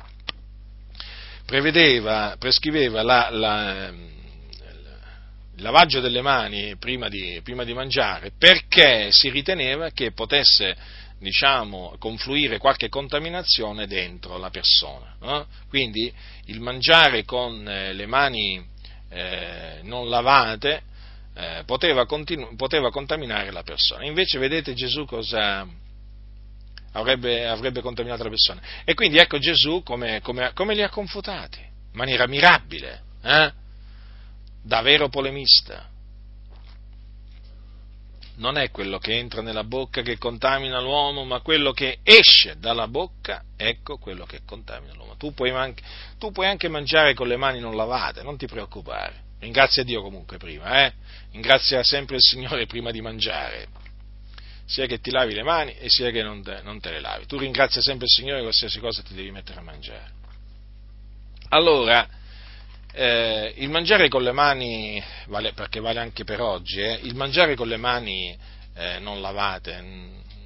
prevedeva, 1.46 2.36
prescriveva 2.38 3.02
la, 3.02 3.30
la, 3.32 3.88
il 3.88 5.64
lavaggio 5.64 6.00
delle 6.00 6.22
mani 6.22 6.78
prima 6.78 7.10
di, 7.10 7.42
prima 7.44 7.64
di, 7.64 7.74
mangiare 7.74 8.32
perché 8.38 9.10
si 9.12 9.30
riteneva 9.30 9.90
che 9.90 10.12
potesse 10.12 10.76
diciamo, 11.20 11.96
confluire 12.00 12.58
qualche 12.58 12.88
contaminazione 12.88 13.86
dentro 13.88 14.38
la 14.38 14.50
persona. 14.50 15.16
No? 15.20 15.48
Quindi 15.68 16.12
il 16.46 16.62
mangiare 16.62 17.26
con 17.26 17.68
eh, 17.68 17.94
le 17.94 18.06
mani 18.06 18.66
eh, 19.10 19.80
non 19.84 20.08
lavate 20.08 20.84
eh, 21.36 21.64
poteva, 21.66 22.06
continu- 22.06 22.56
poteva, 22.56 22.90
contaminare 22.90 23.52
la 23.52 23.64
persona. 23.64 24.06
Invece 24.06 24.40
vedete 24.40 24.74
Gesù 24.74 25.06
cosa, 25.06 25.68
avrebbe, 26.94 27.48
avrebbe 27.48 27.82
contaminato 27.82 28.24
la 28.24 28.30
persona. 28.30 28.62
E 28.84 28.94
quindi 28.94 29.18
ecco 29.18 29.38
Gesù 29.38 29.84
come, 29.84 30.22
come, 30.22 30.52
come 30.54 30.74
li 30.74 30.82
ha 30.82 30.90
confutati, 30.90 31.60
in 31.60 31.98
maniera 31.98 32.28
mirabile, 32.28 33.02
eh? 33.22 33.52
da 34.62 34.82
vero 34.82 35.10
polemista. 35.10 35.88
Non 38.36 38.58
è 38.58 38.72
quello 38.72 39.00
che 39.00 39.18
entra 39.18 39.42
nella 39.42 39.66
bocca 39.66 40.02
che 40.02 40.18
contamina 40.18 40.80
l'uomo, 40.80 41.26
ma 41.26 41.42
quello 41.42 41.74
che 41.74 42.00
esce 42.04 42.58
dalla 42.58 42.88
bocca, 42.88 43.44
ecco 43.58 43.98
quello 43.98 44.26
che 44.26 44.42
contamina 44.46 44.94
l'uomo. 44.94 45.18
Tu 45.18 45.34
puoi, 45.34 45.52
man- 45.52 45.74
tu 46.18 46.32
puoi 46.32 46.48
anche 46.48 46.70
mangiare 46.70 47.14
con 47.14 47.28
le 47.28 47.36
mani 47.36 47.60
non 47.60 47.76
lavate, 47.76 48.24
non 48.24 48.38
ti 48.38 48.48
preoccupare. 48.48 49.28
Ringrazia 49.40 49.84
Dio 49.84 50.02
comunque 50.02 50.38
prima, 50.38 50.86
eh? 50.86 50.94
Ringrazia 51.32 51.84
sempre 51.84 52.16
il 52.16 52.22
Signore 52.22 52.66
prima 52.66 52.92
di 52.92 53.02
mangiare 53.02 53.68
sia 54.70 54.86
che 54.86 55.00
ti 55.00 55.10
lavi 55.10 55.34
le 55.34 55.42
mani 55.42 55.74
e 55.80 55.90
sia 55.90 56.12
che 56.12 56.22
non 56.22 56.44
te, 56.44 56.62
non 56.62 56.80
te 56.80 56.92
le 56.92 57.00
lavi. 57.00 57.26
Tu 57.26 57.40
ringrazia 57.40 57.82
sempre 57.82 58.06
il 58.06 58.12
Signore 58.12 58.42
qualsiasi 58.42 58.80
cosa 58.80 59.02
ti 59.02 59.16
devi 59.16 59.32
mettere 59.32 59.60
a 59.60 59.64
mangiare. 59.64 60.12
Allora, 61.50 62.08
eh, 62.94 63.52
il 63.58 63.70
mangiare 63.70 64.10
con 64.10 64.22
le 64.22 64.32
mani, 64.32 65.04
vale, 65.26 65.54
perché 65.54 65.80
vale 65.80 66.00
anche 66.00 66.24
per 66.24 66.40
oggi, 66.40 66.82
eh, 66.82 67.00
il 67.02 67.16
mangiare 67.16 67.56
con 67.56 67.68
le 67.68 67.78
mani 67.78 68.38
eh, 68.76 69.00
non 69.00 69.22
lavate 69.22 69.82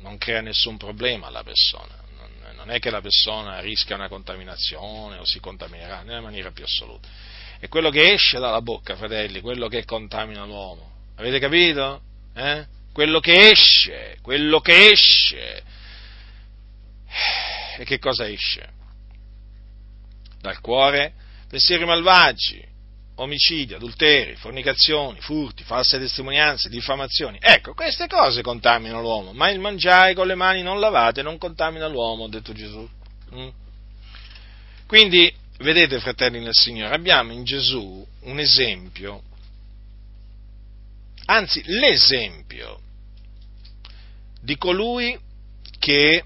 non 0.02 0.18
crea 0.18 0.40
nessun 0.40 0.78
problema 0.78 1.28
alla 1.28 1.44
persona. 1.44 1.94
Non, 2.18 2.56
non 2.56 2.72
è 2.72 2.80
che 2.80 2.90
la 2.90 3.02
persona 3.02 3.60
rischia 3.60 3.96
una 3.96 4.08
contaminazione 4.08 5.18
o 5.18 5.26
si 5.26 5.42
contaminerà 5.42 6.02
nella 6.04 6.22
maniera 6.22 6.52
più 6.52 6.64
assoluta. 6.64 7.10
È 7.60 7.68
quello 7.68 7.90
che 7.90 8.14
esce 8.14 8.40
dalla 8.40 8.62
bocca, 8.62 8.96
fratelli, 8.96 9.42
quello 9.42 9.68
che 9.68 9.84
contamina 9.84 10.46
l'uomo. 10.46 10.92
Avete 11.18 11.40
capito? 11.40 12.02
Eh? 12.34 12.73
Quello 12.94 13.20
che 13.20 13.50
esce, 13.50 14.18
quello 14.22 14.62
che 14.62 14.92
esce. 14.92 15.64
E 17.78 17.84
che 17.84 18.00
cosa 18.00 18.28
esce? 18.28 18.70
Dal 20.40 20.60
cuore 20.62 21.14
pensieri 21.54 21.86
malvagi, 21.86 22.64
omicidi, 23.16 23.76
adulteri, 23.76 24.36
fornicazioni, 24.36 25.20
furti, 25.22 25.64
false 25.64 26.00
testimonianze, 26.00 26.68
diffamazioni. 26.68 27.38
Ecco, 27.40 27.76
queste 27.76 28.08
cose 28.08 28.42
contaminano 28.42 29.02
l'uomo, 29.02 29.34
ma 29.34 29.52
il 29.52 29.60
mangiare 29.60 30.16
con 30.16 30.26
le 30.26 30.34
mani 30.34 30.64
non 30.64 30.80
lavate 30.80 31.22
non 31.22 31.38
contamina 31.38 31.88
l'uomo, 31.88 32.26
ha 32.26 32.30
detto 32.30 32.54
Gesù. 32.54 32.90
Mm? 33.36 33.50
Quindi, 34.88 35.32
vedete, 35.60 36.00
fratelli 36.00 36.40
nel 36.40 36.54
Signore, 36.54 36.96
abbiamo 36.96 37.34
in 37.34 37.44
Gesù 37.44 38.04
un 38.22 38.40
esempio 38.40 39.22
anzi 41.26 41.62
l'esempio 41.66 42.80
di 44.42 44.58
colui 44.58 45.18
che 45.80 46.24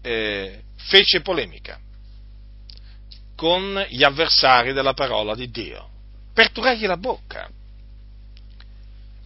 eh, 0.00 0.62
fece 0.76 1.20
polemica 1.20 1.78
con 3.34 3.84
gli 3.88 4.02
avversari 4.02 4.72
della 4.72 4.94
parola 4.94 5.34
di 5.34 5.50
Dio, 5.50 5.88
per 6.34 6.50
turargli 6.50 6.86
la 6.86 6.96
bocca, 6.96 7.48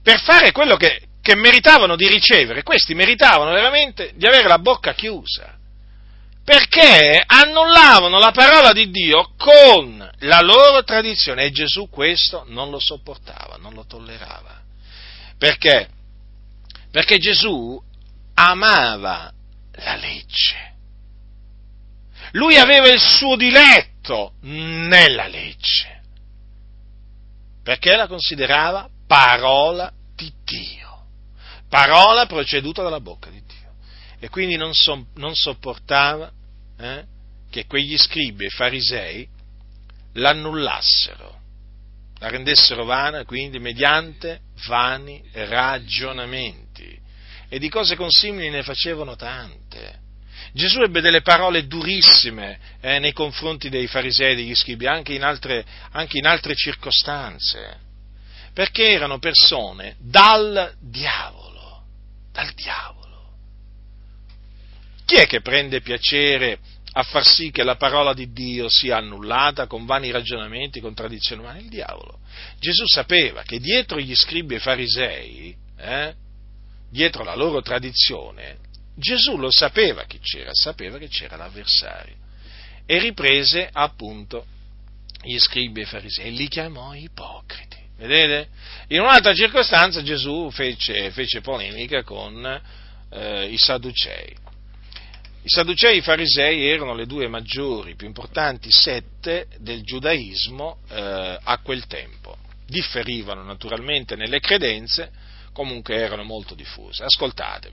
per 0.02 0.20
fare 0.20 0.52
quello 0.52 0.76
che, 0.76 1.08
che 1.22 1.34
meritavano 1.34 1.96
di 1.96 2.08
ricevere, 2.08 2.62
questi 2.62 2.94
meritavano 2.94 3.52
veramente 3.52 4.12
di 4.14 4.26
avere 4.26 4.48
la 4.48 4.58
bocca 4.58 4.92
chiusa, 4.92 5.56
perché 6.44 7.22
annullavano 7.24 8.18
la 8.18 8.32
parola 8.32 8.72
di 8.72 8.90
Dio 8.90 9.32
con 9.38 10.10
la 10.20 10.40
loro 10.40 10.82
tradizione. 10.84 11.44
E 11.44 11.50
Gesù 11.50 11.88
questo 11.88 12.44
non 12.48 12.70
lo 12.70 12.80
sopportava, 12.80 13.56
non 13.56 13.72
lo 13.74 13.86
tollerava. 13.86 14.61
Perché? 15.42 15.88
Perché 16.92 17.18
Gesù 17.18 17.76
amava 18.34 19.32
la 19.72 19.96
legge. 19.96 20.74
Lui 22.34 22.58
aveva 22.58 22.88
il 22.88 23.00
suo 23.00 23.34
diletto 23.34 24.34
nella 24.42 25.26
legge, 25.26 26.00
perché 27.60 27.96
la 27.96 28.06
considerava 28.06 28.88
parola 29.04 29.92
di 30.14 30.32
Dio, 30.44 31.06
parola 31.68 32.26
proceduta 32.26 32.84
dalla 32.84 33.00
bocca 33.00 33.28
di 33.28 33.42
Dio. 33.44 33.74
E 34.20 34.28
quindi 34.28 34.54
non, 34.54 34.72
so, 34.72 35.06
non 35.16 35.34
sopportava 35.34 36.30
eh, 36.78 37.04
che 37.50 37.66
quegli 37.66 37.98
scribi 37.98 38.44
e 38.44 38.50
farisei 38.50 39.28
l'annullassero, 40.12 41.40
la 42.22 42.28
rendessero 42.28 42.84
vana, 42.84 43.24
quindi 43.24 43.58
mediante 43.58 44.42
vani 44.68 45.20
ragionamenti 45.32 46.96
e 47.48 47.58
di 47.58 47.68
cose 47.68 47.96
consimili 47.96 48.48
ne 48.48 48.62
facevano 48.62 49.16
tante. 49.16 49.98
Gesù 50.52 50.82
ebbe 50.82 51.00
delle 51.00 51.22
parole 51.22 51.66
durissime 51.66 52.60
eh, 52.80 53.00
nei 53.00 53.12
confronti 53.12 53.68
dei 53.68 53.88
farisei 53.88 54.32
e 54.32 54.36
degli 54.36 54.54
scribi, 54.54 54.86
anche 54.86 55.14
in, 55.14 55.24
altre, 55.24 55.64
anche 55.90 56.18
in 56.18 56.26
altre 56.26 56.54
circostanze, 56.54 57.76
perché 58.52 58.92
erano 58.92 59.18
persone 59.18 59.96
dal 59.98 60.74
diavolo, 60.78 61.82
dal 62.30 62.52
diavolo. 62.52 63.32
Chi 65.04 65.16
è 65.16 65.26
che 65.26 65.40
prende 65.40 65.80
piacere 65.80 66.60
a 66.94 67.02
far 67.02 67.26
sì 67.26 67.50
che 67.50 67.62
la 67.62 67.76
parola 67.76 68.12
di 68.12 68.32
Dio 68.32 68.68
sia 68.68 68.98
annullata 68.98 69.66
con 69.66 69.86
vani 69.86 70.10
ragionamenti, 70.10 70.80
con 70.80 70.94
tradizioni 70.94 71.42
umane? 71.42 71.60
Il 71.60 71.68
diavolo. 71.68 72.18
Gesù 72.58 72.84
sapeva 72.86 73.42
che 73.42 73.58
dietro 73.58 73.98
gli 73.98 74.14
scribi 74.14 74.56
e 74.56 74.60
farisei 74.60 75.56
eh, 75.78 76.14
dietro 76.90 77.24
la 77.24 77.34
loro 77.34 77.62
tradizione, 77.62 78.58
Gesù 78.94 79.38
lo 79.38 79.50
sapeva 79.50 80.04
chi 80.04 80.18
c'era, 80.20 80.50
sapeva 80.52 80.98
che 80.98 81.08
c'era 81.08 81.36
l'avversario 81.36 82.16
e 82.84 82.98
riprese 82.98 83.68
appunto 83.72 84.44
gli 85.22 85.38
scribi 85.38 85.80
e 85.80 85.82
i 85.84 85.86
farisei 85.86 86.26
e 86.26 86.30
li 86.30 86.48
chiamò 86.48 86.92
ipocriti. 86.94 87.80
Vedete? 87.96 88.48
In 88.88 89.00
un'altra 89.00 89.32
circostanza 89.32 90.02
Gesù 90.02 90.50
fece, 90.50 91.10
fece 91.12 91.40
polemica 91.40 92.02
con 92.02 92.60
eh, 93.10 93.46
i 93.46 93.56
Sadducei. 93.56 94.36
I 95.44 95.48
Sadducei 95.48 95.94
e 95.94 95.96
i 95.96 96.02
Farisei 96.02 96.68
erano 96.68 96.94
le 96.94 97.04
due 97.04 97.26
maggiori, 97.26 97.96
più 97.96 98.06
importanti 98.06 98.70
sette 98.70 99.48
del 99.58 99.82
giudaismo 99.82 100.78
eh, 100.88 101.38
a 101.42 101.58
quel 101.58 101.88
tempo. 101.88 102.36
Differivano 102.64 103.42
naturalmente 103.42 104.14
nelle 104.14 104.38
credenze, 104.38 105.10
comunque 105.52 105.96
erano 105.96 106.22
molto 106.22 106.54
diffuse. 106.54 107.02
Ascoltate, 107.02 107.72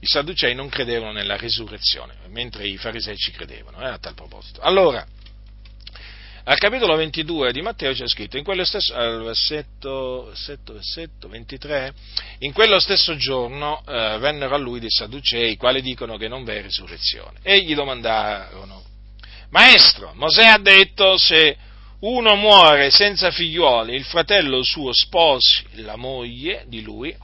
i 0.00 0.06
Sadducei 0.06 0.54
non 0.54 0.68
credevano 0.68 1.12
nella 1.12 1.38
risurrezione, 1.38 2.14
mentre 2.28 2.68
i 2.68 2.76
farisei 2.76 3.16
ci 3.16 3.30
credevano, 3.30 3.80
eh, 3.80 3.88
a 3.88 3.98
tal 3.98 4.12
proposito. 4.12 4.60
Allora, 4.60 5.06
al 6.48 6.56
capitolo 6.56 6.96
22 6.96 7.52
di 7.52 7.60
Matteo 7.60 7.92
c'è 7.92 8.08
scritto, 8.08 8.38
in 8.38 8.44
quello 8.44 8.64
stesso, 8.64 8.94
al 8.94 9.22
versetto, 9.22 10.24
versetto, 10.28 10.72
versetto 10.72 11.28
23, 11.28 11.92
in 12.38 12.54
quello 12.54 12.78
stesso 12.80 13.16
giorno 13.16 13.82
eh, 13.86 14.16
vennero 14.18 14.54
a 14.54 14.58
lui 14.58 14.80
dei 14.80 14.90
Sadducei, 14.90 15.52
i 15.52 15.56
quali 15.56 15.82
dicono 15.82 16.16
che 16.16 16.26
non 16.26 16.44
v'è 16.44 16.62
risurrezione, 16.62 17.40
e 17.42 17.60
gli 17.60 17.74
domandarono, 17.74 18.82
Maestro, 19.50 20.12
Mosè 20.14 20.44
ha 20.44 20.58
detto 20.58 21.18
se 21.18 21.54
uno 22.00 22.34
muore 22.34 22.88
senza 22.90 23.30
figliuoli, 23.30 23.94
il 23.94 24.04
fratello 24.04 24.62
suo 24.62 24.90
sposi 24.94 25.66
la 25.82 25.96
moglie 25.96 26.64
di 26.66 26.80
lui 26.80 27.14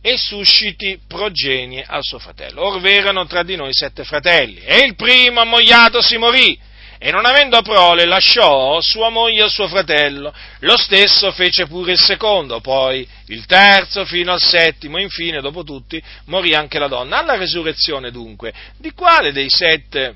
e 0.00 0.16
susciti 0.16 0.98
progenie 1.06 1.84
al 1.86 2.02
suo 2.02 2.18
fratello. 2.18 2.62
Or 2.62 2.80
v'erano 2.80 3.26
tra 3.26 3.42
di 3.42 3.56
noi 3.56 3.74
sette 3.74 4.02
fratelli, 4.04 4.60
e 4.60 4.78
il 4.78 4.94
primo 4.94 5.40
ammogliato 5.40 6.00
si 6.00 6.16
morì, 6.16 6.72
e 7.04 7.10
non 7.10 7.26
avendo 7.26 7.60
prole 7.60 8.06
lasciò 8.06 8.80
sua 8.80 9.10
moglie 9.10 9.42
al 9.42 9.50
suo 9.50 9.68
fratello, 9.68 10.32
lo 10.60 10.78
stesso 10.78 11.32
fece 11.32 11.66
pure 11.66 11.92
il 11.92 12.00
secondo, 12.00 12.62
poi 12.62 13.06
il 13.26 13.44
terzo 13.44 14.06
fino 14.06 14.32
al 14.32 14.40
settimo, 14.40 14.98
infine 14.98 15.42
dopo 15.42 15.64
tutti 15.64 16.02
morì 16.28 16.54
anche 16.54 16.78
la 16.78 16.88
donna. 16.88 17.18
Alla 17.18 17.36
resurrezione 17.36 18.10
dunque, 18.10 18.54
di 18.78 18.92
quale 18.92 19.32
dei 19.32 19.50
sette 19.50 20.14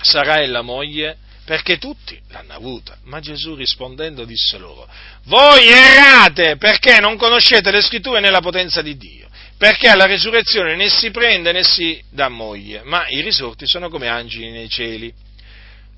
sarà 0.00 0.46
la 0.46 0.62
moglie? 0.62 1.18
perché 1.44 1.78
tutti 1.78 2.20
l'hanno 2.28 2.54
avuta. 2.54 2.96
Ma 3.04 3.18
Gesù 3.20 3.54
rispondendo 3.54 4.24
disse 4.24 4.58
loro, 4.58 4.88
voi 5.24 5.66
errate 5.68 6.56
perché 6.56 7.00
non 7.00 7.16
conoscete 7.16 7.70
le 7.72 7.82
scritture 7.82 8.20
né 8.20 8.30
la 8.30 8.40
potenza 8.40 8.80
di 8.80 8.96
Dio, 8.96 9.28
perché 9.56 9.88
alla 9.88 10.06
resurrezione 10.06 10.76
né 10.76 10.88
si 10.88 11.10
prende 11.10 11.50
né 11.50 11.64
si 11.64 12.00
dà 12.10 12.28
moglie, 12.28 12.82
ma 12.84 13.08
i 13.08 13.22
risorti 13.22 13.66
sono 13.66 13.88
come 13.88 14.08
angeli 14.08 14.50
nei 14.50 14.68
cieli. 14.68 15.24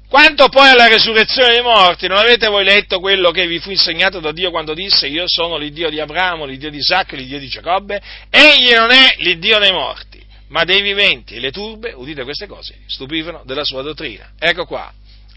Quanto 0.08 0.48
poi 0.48 0.70
alla 0.70 0.88
resurrezione 0.88 1.52
dei 1.52 1.62
morti, 1.62 2.06
non 2.06 2.16
avete 2.16 2.48
voi 2.48 2.64
letto 2.64 2.98
quello 2.98 3.30
che 3.30 3.46
vi 3.46 3.58
fu 3.58 3.70
insegnato 3.70 4.20
da 4.20 4.32
Dio 4.32 4.50
quando 4.50 4.72
disse 4.72 5.06
io 5.06 5.24
sono 5.26 5.58
l'Iddio 5.58 5.90
di 5.90 6.00
Abramo, 6.00 6.46
l'Iddio 6.46 6.70
di 6.70 6.78
Isacco, 6.78 7.14
l'Iddio 7.14 7.38
di 7.38 7.48
Giacobbe? 7.48 8.00
Egli 8.30 8.72
non 8.74 8.90
è 8.90 9.14
l'Iddio 9.18 9.58
dei 9.58 9.72
morti, 9.72 10.24
ma 10.48 10.64
dei 10.64 10.80
viventi. 10.80 11.34
E 11.34 11.40
le 11.40 11.50
turbe, 11.50 11.92
udite 11.92 12.24
queste 12.24 12.46
cose, 12.46 12.78
stupivano 12.86 13.42
della 13.44 13.64
sua 13.64 13.82
dottrina. 13.82 14.30
Ecco 14.38 14.64
qua, 14.64 14.90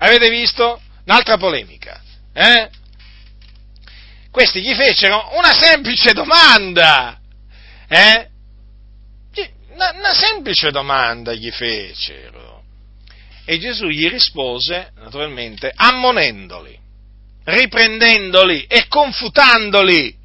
Avete 0.03 0.29
visto? 0.29 0.81
Un'altra 1.05 1.37
polemica. 1.37 2.01
Eh? 2.33 2.69
Questi 4.31 4.61
gli 4.61 4.73
fecero 4.73 5.29
una 5.37 5.53
semplice 5.53 6.13
domanda. 6.13 7.19
Eh? 7.87 8.29
Una 9.73 10.13
semplice 10.13 10.71
domanda 10.71 11.33
gli 11.33 11.51
fecero. 11.51 12.50
E 13.45 13.57
Gesù 13.57 13.87
gli 13.87 14.07
rispose, 14.07 14.91
naturalmente, 14.95 15.71
ammonendoli, 15.73 16.77
riprendendoli 17.43 18.65
e 18.65 18.87
confutandoli. 18.87 20.15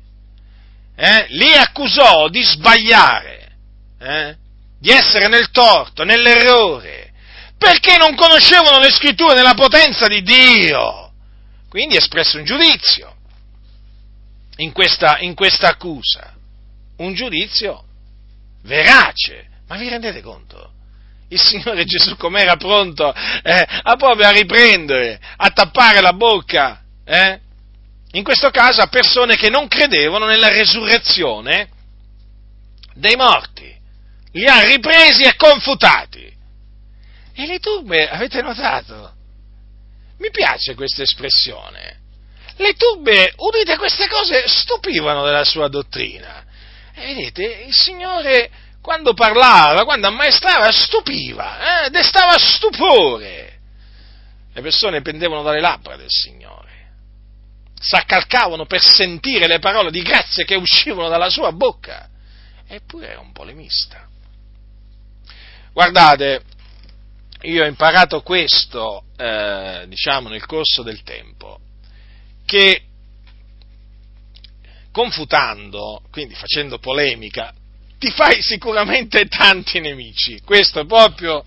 Eh? 0.94 1.26
Li 1.30 1.52
accusò 1.52 2.28
di 2.28 2.42
sbagliare, 2.42 3.56
eh? 3.98 4.36
di 4.78 4.90
essere 4.90 5.28
nel 5.28 5.50
torto, 5.50 6.04
nell'errore, 6.04 7.12
perché 7.58 7.96
non 7.96 8.14
conoscevano 8.14 8.78
le 8.78 8.90
scritture 8.90 9.34
nella 9.34 9.54
potenza 9.54 10.06
di 10.06 10.22
Dio. 10.22 11.12
Quindi 11.68 11.96
espresse 11.96 12.38
un 12.38 12.44
giudizio 12.44 13.14
in 14.56 14.72
questa, 14.72 15.18
in 15.18 15.34
questa 15.34 15.68
accusa, 15.68 16.34
un 16.98 17.14
giudizio 17.14 17.84
verace. 18.62 19.48
Ma 19.68 19.76
vi 19.76 19.88
rendete 19.88 20.20
conto? 20.20 20.72
Il 21.28 21.40
Signore 21.40 21.84
Gesù 21.84 22.16
com'era 22.16 22.56
pronto 22.56 23.12
eh, 23.12 23.66
a 23.82 23.96
proprio 23.96 24.26
a 24.26 24.30
riprendere, 24.30 25.20
a 25.36 25.50
tappare 25.50 26.00
la 26.00 26.12
bocca, 26.12 26.82
eh? 27.04 27.40
in 28.12 28.22
questo 28.22 28.50
caso 28.50 28.80
a 28.80 28.86
persone 28.86 29.36
che 29.36 29.50
non 29.50 29.66
credevano 29.66 30.26
nella 30.26 30.48
resurrezione 30.48 31.68
dei 32.94 33.16
morti. 33.16 33.74
Li 34.32 34.46
ha 34.46 34.62
ripresi 34.62 35.22
e 35.22 35.34
confutati. 35.36 36.24
E 37.34 37.46
le 37.46 37.58
turbe, 37.58 38.08
avete 38.08 38.40
notato? 38.40 39.12
Mi 40.18 40.30
piace 40.30 40.74
questa 40.74 41.02
espressione. 41.02 42.00
Le 42.56 42.72
turbe, 42.74 43.34
udite 43.36 43.76
queste 43.76 44.08
cose, 44.08 44.44
stupivano 44.46 45.24
della 45.24 45.44
sua 45.44 45.68
dottrina. 45.68 46.44
E 46.94 47.06
vedete, 47.06 47.64
il 47.66 47.74
Signore 47.74 48.50
quando 48.86 49.14
parlava, 49.14 49.82
quando 49.84 50.06
ammaestrava, 50.06 50.70
stupiva, 50.70 51.86
eh, 51.86 51.90
destava 51.90 52.38
stupore. 52.38 53.58
Le 54.52 54.62
persone 54.62 55.02
pendevano 55.02 55.42
dalle 55.42 55.58
labbra 55.58 55.96
del 55.96 56.08
Signore, 56.08 56.92
s'accalcavano 57.76 58.64
per 58.64 58.80
sentire 58.80 59.48
le 59.48 59.58
parole 59.58 59.90
di 59.90 60.02
grazia 60.02 60.44
che 60.44 60.54
uscivano 60.54 61.08
dalla 61.08 61.30
sua 61.30 61.50
bocca. 61.50 62.08
Eppure 62.68 63.08
era 63.08 63.18
un 63.18 63.32
polemista. 63.32 64.08
Guardate, 65.72 66.44
io 67.40 67.64
ho 67.64 67.66
imparato 67.66 68.22
questo, 68.22 69.06
eh, 69.16 69.84
diciamo, 69.88 70.28
nel 70.28 70.46
corso 70.46 70.84
del 70.84 71.02
tempo, 71.02 71.58
che 72.44 72.84
confutando, 74.92 76.02
quindi 76.12 76.36
facendo 76.36 76.78
polemica, 76.78 77.52
ti 77.98 78.10
fai 78.10 78.42
sicuramente 78.42 79.26
tanti 79.28 79.80
nemici. 79.80 80.40
Questo 80.44 80.80
è 80.80 80.86
proprio, 80.86 81.44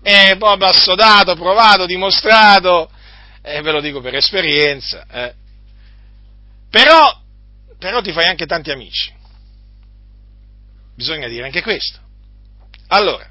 è 0.00 0.36
proprio 0.38 0.68
assodato, 0.68 1.34
provato, 1.34 1.86
dimostrato, 1.86 2.90
e 3.42 3.60
ve 3.60 3.70
lo 3.70 3.80
dico 3.80 4.00
per 4.00 4.14
esperienza. 4.14 5.06
Eh. 5.10 5.34
Però, 6.70 7.20
però 7.78 8.00
ti 8.00 8.12
fai 8.12 8.26
anche 8.26 8.46
tanti 8.46 8.70
amici. 8.70 9.12
Bisogna 10.94 11.28
dire 11.28 11.44
anche 11.44 11.62
questo. 11.62 11.98
Allora, 12.88 13.28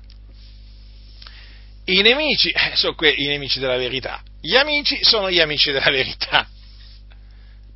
i 1.85 2.01
nemici 2.01 2.49
eh, 2.49 2.71
sono 2.75 2.95
que- 2.95 3.13
i 3.15 3.27
nemici 3.27 3.59
della 3.59 3.77
verità, 3.77 4.21
gli 4.39 4.55
amici 4.55 5.03
sono 5.03 5.29
gli 5.29 5.39
amici 5.39 5.71
della 5.71 5.89
verità. 5.89 6.47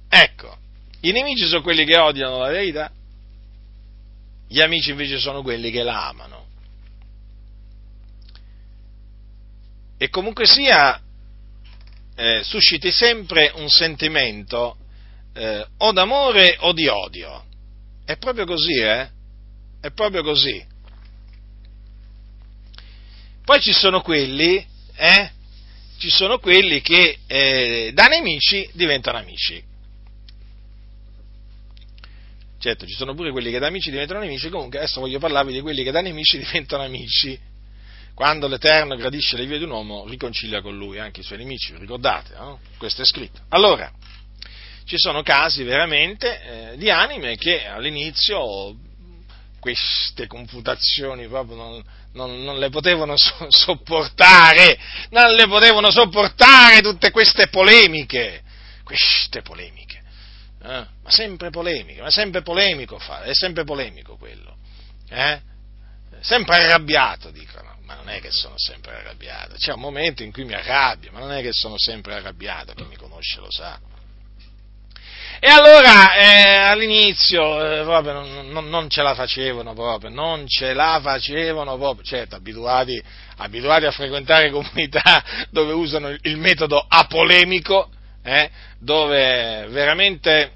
Ecco, 0.10 0.58
i 1.02 1.12
nemici 1.12 1.46
sono 1.46 1.62
quelli 1.62 1.86
che 1.86 1.98
odiano 1.98 2.40
la 2.40 2.50
verità 2.50 2.92
gli 4.48 4.62
amici 4.62 4.92
invece 4.92 5.20
sono 5.20 5.42
quelli 5.42 5.72
che 5.72 5.84
la 5.84 6.08
amano. 6.08 6.46
E 9.98 10.10
comunque 10.10 10.46
sia, 10.46 11.02
eh, 12.16 12.42
susciti 12.44 12.92
sempre 12.92 13.52
un 13.56 13.70
sentimento 13.70 14.78
eh, 15.34 15.66
o 15.78 15.92
d'amore 15.92 16.58
o 16.60 16.74
di 16.74 16.88
odio. 16.88 17.44
È 18.06 18.18
proprio 18.18 18.46
così, 18.46 18.80
eh? 18.80 19.10
È 19.82 19.92
proprio 19.92 20.24
così. 20.24 20.74
Poi 23.44 23.62
ci 23.62 23.74
sono 23.74 24.02
quelli, 24.02 24.66
eh? 24.96 25.32
Ci 25.98 26.10
sono 26.10 26.40
quelli 26.40 26.82
che 26.82 27.20
eh, 27.28 27.92
da 27.94 28.08
nemici 28.08 28.70
diventano 28.74 29.18
amici. 29.18 29.64
Certo, 32.66 32.88
ci 32.88 32.96
sono 32.96 33.14
pure 33.14 33.30
quelli 33.30 33.52
che 33.52 33.60
da 33.60 33.68
amici 33.68 33.92
diventano 33.92 34.22
nemici, 34.22 34.50
comunque 34.50 34.80
adesso 34.80 35.00
voglio 35.00 35.20
parlarvi 35.20 35.54
di 35.54 35.62
quelli 35.62 35.84
che 35.84 35.92
da 35.92 36.02
nemici 36.02 36.40
diventano 36.42 36.82
amici. 36.82 37.40
Quando 38.16 38.48
l'Eterno 38.48 38.96
gradisce 38.96 39.38
le 39.38 39.46
vie 39.46 39.60
di 39.60 39.66
un 39.66 39.70
uomo, 39.70 40.08
riconcilia 40.08 40.64
con 40.64 40.76
lui 40.76 40.98
anche 40.98 41.20
i 41.20 41.24
suoi 41.24 41.38
nemici, 41.38 41.76
ricordate? 41.78 42.34
No? 42.36 42.60
Questo 42.80 43.04
è 43.04 43.06
scritto. 43.06 43.42
Allora, 43.50 43.92
ci 44.84 44.98
sono 44.98 45.22
casi 45.22 45.62
veramente 45.62 46.72
eh, 46.72 46.78
di 46.78 46.90
anime 46.90 47.38
che 47.38 47.68
all'inizio 47.68 48.76
queste 49.60 50.26
confutazioni 50.26 51.28
proprio 51.28 51.58
non, 51.58 51.84
non, 52.14 52.44
non, 52.44 52.58
le 52.58 52.72
potevano 52.72 53.14
so, 53.16 53.46
sopportare, 53.48 54.76
non 55.12 55.36
le 55.36 55.46
potevano 55.46 55.92
sopportare 55.92 56.82
tutte 56.82 57.12
queste 57.12 57.48
polemiche, 57.48 58.42
queste 58.84 59.44
polemiche 59.44 59.95
eh? 60.66 60.86
ma 61.04 61.10
sempre 61.10 61.50
polemico, 61.50 62.02
ma 62.02 62.10
sempre 62.10 62.42
polemico 62.42 62.98
fa, 62.98 63.24
è 63.24 63.34
sempre 63.34 63.64
polemico 63.64 64.18
quello, 64.18 64.58
eh? 65.10 65.40
sempre 66.22 66.56
arrabbiato 66.56 67.30
dicono, 67.30 67.78
ma 67.84 67.96
non 67.96 68.10
è 68.10 68.20
che 68.20 68.32
sono 68.32 68.56
sempre 68.58 68.96
arrabbiato, 68.96 69.56
c'è 69.58 69.74
un 69.74 69.80
momento 69.80 70.24
in 70.24 70.32
cui 70.32 70.44
mi 70.44 70.54
arrabbio, 70.54 71.12
ma 71.12 71.20
non 71.20 71.32
è 71.32 71.42
che 71.42 71.52
sono 71.52 71.76
sempre 71.78 72.16
arrabbiato, 72.16 72.74
chi 72.74 72.84
mi 72.86 72.96
conosce 72.96 73.40
lo 73.40 73.52
sa. 73.52 73.80
E 75.38 75.50
allora 75.50 76.16
eh, 76.16 76.56
all'inizio 76.62 77.64
eh, 77.64 77.84
proprio 77.84 78.14
non, 78.14 78.50
non, 78.50 78.70
non, 78.70 78.90
ce 78.90 79.02
la 79.02 79.14
facevano 79.14 79.74
proprio, 79.74 80.10
non 80.10 80.48
ce 80.48 80.74
la 80.74 81.00
facevano 81.04 81.78
proprio, 81.78 82.04
certo 82.04 82.36
abituati, 82.36 83.00
abituati 83.38 83.86
a 83.86 83.92
frequentare 83.92 84.50
comunità 84.50 85.24
dove 85.52 85.74
usano 85.74 86.10
il, 86.10 86.20
il 86.24 86.38
metodo 86.38 86.84
apolemico, 86.88 87.90
eh, 88.26 88.50
dove 88.80 89.68
veramente 89.70 90.52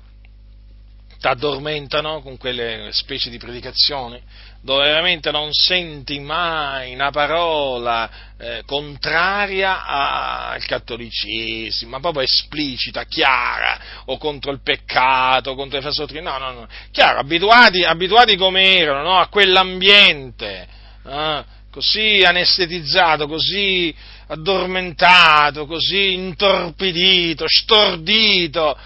ti 1.19 1.27
addormentano 1.27 2.21
con 2.21 2.37
quelle 2.37 2.89
specie 2.93 3.29
di 3.29 3.37
predicazioni, 3.37 4.21
dove 4.61 4.85
veramente 4.85 5.31
non 5.31 5.51
senti 5.51 6.19
mai 6.19 6.93
una 6.93 7.11
parola 7.11 8.09
eh, 8.37 8.63
contraria 8.65 9.85
al 9.85 10.65
cattolicesimo, 10.65 11.91
ma 11.91 11.99
proprio 11.99 12.23
esplicita, 12.23 13.03
chiara, 13.03 13.79
o 14.05 14.17
contro 14.17 14.51
il 14.51 14.61
peccato, 14.63 15.55
contro 15.55 15.77
le 15.77 15.83
false 15.83 16.21
no, 16.21 16.37
no, 16.37 16.51
no, 16.51 16.67
chiaro, 16.91 17.19
abituati, 17.19 17.83
abituati 17.83 18.37
come 18.37 18.77
erano, 18.77 19.03
no, 19.03 19.19
a 19.19 19.27
quell'ambiente, 19.27 20.67
eh, 21.05 21.43
così 21.69 22.23
anestetizzato, 22.25 23.27
così 23.27 23.93
addormentato, 24.29 25.65
così 25.65 26.13
intorpidito, 26.13 27.45
stordito. 27.47 28.77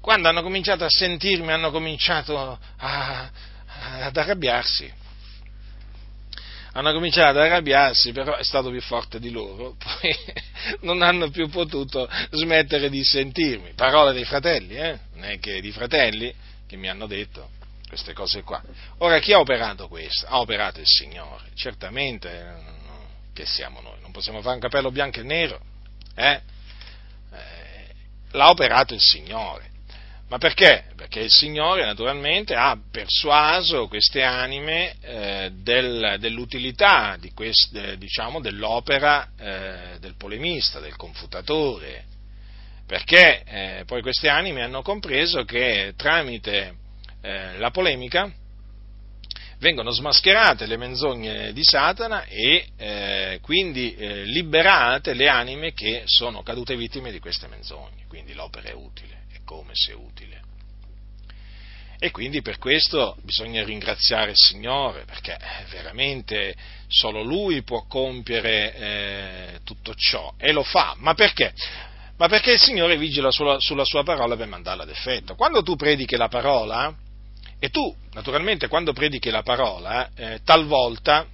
Quando 0.00 0.28
hanno 0.28 0.42
cominciato 0.42 0.84
a 0.84 0.88
sentirmi, 0.88 1.52
hanno 1.52 1.70
cominciato 1.70 2.58
a, 2.78 3.30
ad 4.02 4.16
arrabbiarsi. 4.16 4.98
Hanno 6.72 6.92
cominciato 6.92 7.38
ad 7.38 7.46
arrabbiarsi, 7.46 8.12
però 8.12 8.36
è 8.36 8.44
stato 8.44 8.70
più 8.70 8.80
forte 8.80 9.18
di 9.18 9.30
loro, 9.30 9.74
poi 9.82 10.16
non 10.82 11.02
hanno 11.02 11.28
più 11.30 11.48
potuto 11.48 12.08
smettere 12.30 12.88
di 12.88 13.04
sentirmi. 13.04 13.72
Parole 13.74 14.12
dei 14.12 14.24
fratelli, 14.24 14.76
eh? 14.76 14.98
Non 15.14 15.24
è 15.24 15.38
che 15.38 15.60
di 15.60 15.72
fratelli 15.72 16.32
che 16.66 16.76
mi 16.76 16.88
hanno 16.88 17.06
detto 17.06 17.50
queste 17.88 18.12
cose 18.12 18.42
qua. 18.42 18.62
Ora, 18.98 19.18
chi 19.18 19.32
ha 19.32 19.40
operato 19.40 19.88
questo? 19.88 20.26
Ha 20.28 20.38
operato 20.38 20.78
il 20.78 20.86
Signore, 20.86 21.46
certamente 21.54 22.78
che 23.32 23.46
siamo 23.46 23.80
noi, 23.80 24.00
non 24.00 24.12
possiamo 24.12 24.40
fare 24.42 24.54
un 24.54 24.60
capello 24.60 24.90
bianco 24.90 25.20
e 25.20 25.22
nero, 25.22 25.60
eh? 26.14 26.40
Eh, 27.32 27.94
l'ha 28.32 28.50
operato 28.50 28.94
il 28.94 29.00
Signore. 29.00 29.68
Ma 30.28 30.38
perché? 30.38 30.84
Perché 30.94 31.20
il 31.20 31.30
Signore 31.30 31.84
naturalmente 31.84 32.54
ha 32.54 32.78
persuaso 32.90 33.88
queste 33.88 34.22
anime 34.22 34.94
eh, 35.00 35.50
del, 35.54 36.18
dell'utilità 36.20 37.18
queste, 37.34 37.98
diciamo, 37.98 38.40
dell'opera 38.40 39.30
eh, 39.36 39.98
del 39.98 40.14
polemista, 40.16 40.78
del 40.78 40.94
confutatore, 40.94 42.04
perché 42.86 43.42
eh, 43.44 43.82
poi 43.86 44.02
queste 44.02 44.28
anime 44.28 44.62
hanno 44.62 44.82
compreso 44.82 45.44
che 45.44 45.94
tramite 45.96 46.74
eh, 47.22 47.58
la 47.58 47.72
polemica 47.72 48.32
vengono 49.60 49.90
smascherate 49.90 50.66
le 50.66 50.76
menzogne 50.76 51.52
di 51.52 51.62
Satana 51.62 52.24
e 52.24 52.68
eh, 52.76 53.38
quindi 53.42 53.94
eh, 53.94 54.24
liberate 54.24 55.14
le 55.14 55.28
anime 55.28 55.72
che 55.72 56.02
sono 56.06 56.42
cadute 56.42 56.76
vittime 56.76 57.12
di 57.12 57.20
queste 57.20 57.46
menzogne. 57.46 58.06
Quindi 58.08 58.34
l'opera 58.34 58.70
è 58.70 58.72
utile, 58.72 59.26
è 59.32 59.38
come 59.44 59.72
se 59.74 59.92
utile. 59.92 60.38
E 62.02 62.10
quindi 62.10 62.40
per 62.40 62.56
questo 62.56 63.18
bisogna 63.22 63.62
ringraziare 63.62 64.30
il 64.30 64.36
Signore, 64.36 65.04
perché 65.04 65.38
veramente 65.70 66.56
solo 66.88 67.22
Lui 67.22 67.62
può 67.62 67.84
compiere 67.86 68.74
eh, 68.74 69.60
tutto 69.64 69.94
ciò, 69.94 70.32
e 70.38 70.50
lo 70.52 70.62
fa. 70.62 70.94
Ma 70.96 71.12
perché? 71.12 71.52
Ma 72.16 72.26
perché 72.26 72.52
il 72.52 72.58
Signore 72.58 72.96
vigila 72.96 73.30
sulla, 73.30 73.60
sulla 73.60 73.84
sua 73.84 74.02
parola 74.02 74.34
per 74.34 74.46
mandarla 74.46 74.84
ad 74.84 74.88
effetto. 74.88 75.34
Quando 75.34 75.62
tu 75.62 75.76
predichi 75.76 76.16
la 76.16 76.28
parola, 76.28 76.94
e 77.62 77.68
tu, 77.68 77.94
naturalmente, 78.12 78.68
quando 78.68 78.94
predichi 78.94 79.28
la 79.28 79.42
parola, 79.42 80.08
eh, 80.16 80.40
talvolta 80.42 81.26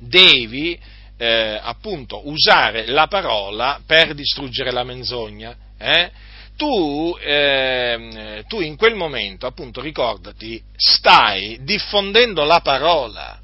devi 0.00 0.78
eh, 1.16 1.58
appunto 1.62 2.28
usare 2.28 2.86
la 2.86 3.06
parola 3.06 3.80
per 3.86 4.14
distruggere 4.14 4.72
la 4.72 4.82
menzogna. 4.82 5.54
Eh? 5.78 6.10
Tu, 6.56 7.16
eh, 7.20 8.44
tu 8.48 8.60
in 8.60 8.76
quel 8.76 8.96
momento, 8.96 9.46
appunto, 9.46 9.80
ricordati, 9.80 10.60
stai 10.74 11.58
diffondendo 11.62 12.42
la 12.42 12.60
parola. 12.60 13.38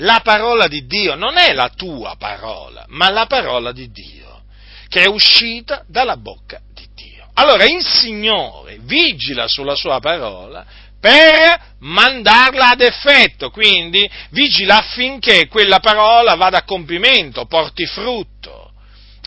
La 0.00 0.20
parola 0.22 0.68
di 0.68 0.86
Dio 0.86 1.14
non 1.14 1.38
è 1.38 1.54
la 1.54 1.70
tua 1.70 2.16
parola, 2.16 2.84
ma 2.88 3.10
la 3.10 3.26
parola 3.26 3.72
di 3.72 3.90
Dio, 3.90 4.42
che 4.88 5.04
è 5.04 5.08
uscita 5.08 5.84
dalla 5.88 6.16
bocca 6.16 6.60
di 6.72 6.86
Dio. 6.94 7.30
Allora 7.34 7.64
il 7.64 7.82
Signore 7.82 8.78
vigila 8.82 9.48
sulla 9.48 9.74
sua 9.74 9.98
parola 10.00 10.66
per 11.00 11.76
mandarla 11.80 12.70
ad 12.70 12.80
effetto, 12.80 13.50
quindi 13.50 14.08
vigila 14.30 14.78
affinché 14.78 15.46
quella 15.46 15.78
parola 15.78 16.34
vada 16.34 16.58
a 16.58 16.64
compimento, 16.64 17.46
porti 17.46 17.86
frutto. 17.86 18.72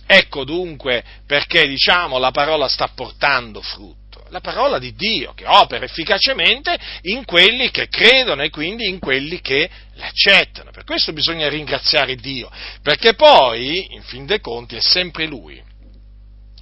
Ecco 0.05 0.43
dunque 0.43 1.03
perché 1.25 1.67
diciamo 1.67 2.17
la 2.17 2.31
parola 2.31 2.67
sta 2.67 2.89
portando 2.93 3.61
frutto. 3.61 3.99
La 4.27 4.41
parola 4.41 4.79
di 4.79 4.93
Dio 4.93 5.33
che 5.33 5.45
opera 5.45 5.85
efficacemente 5.85 6.77
in 7.03 7.25
quelli 7.25 7.69
che 7.69 7.87
credono 7.87 8.43
e 8.43 8.49
quindi 8.49 8.87
in 8.87 8.99
quelli 8.99 9.39
che 9.39 9.69
l'accettano. 9.95 10.71
Per 10.71 10.83
questo 10.83 11.13
bisogna 11.13 11.47
ringraziare 11.49 12.15
Dio, 12.15 12.49
perché 12.81 13.13
poi, 13.13 13.93
in 13.93 14.01
fin 14.03 14.25
dei 14.25 14.39
conti, 14.39 14.75
è 14.75 14.81
sempre 14.81 15.25
Lui, 15.25 15.61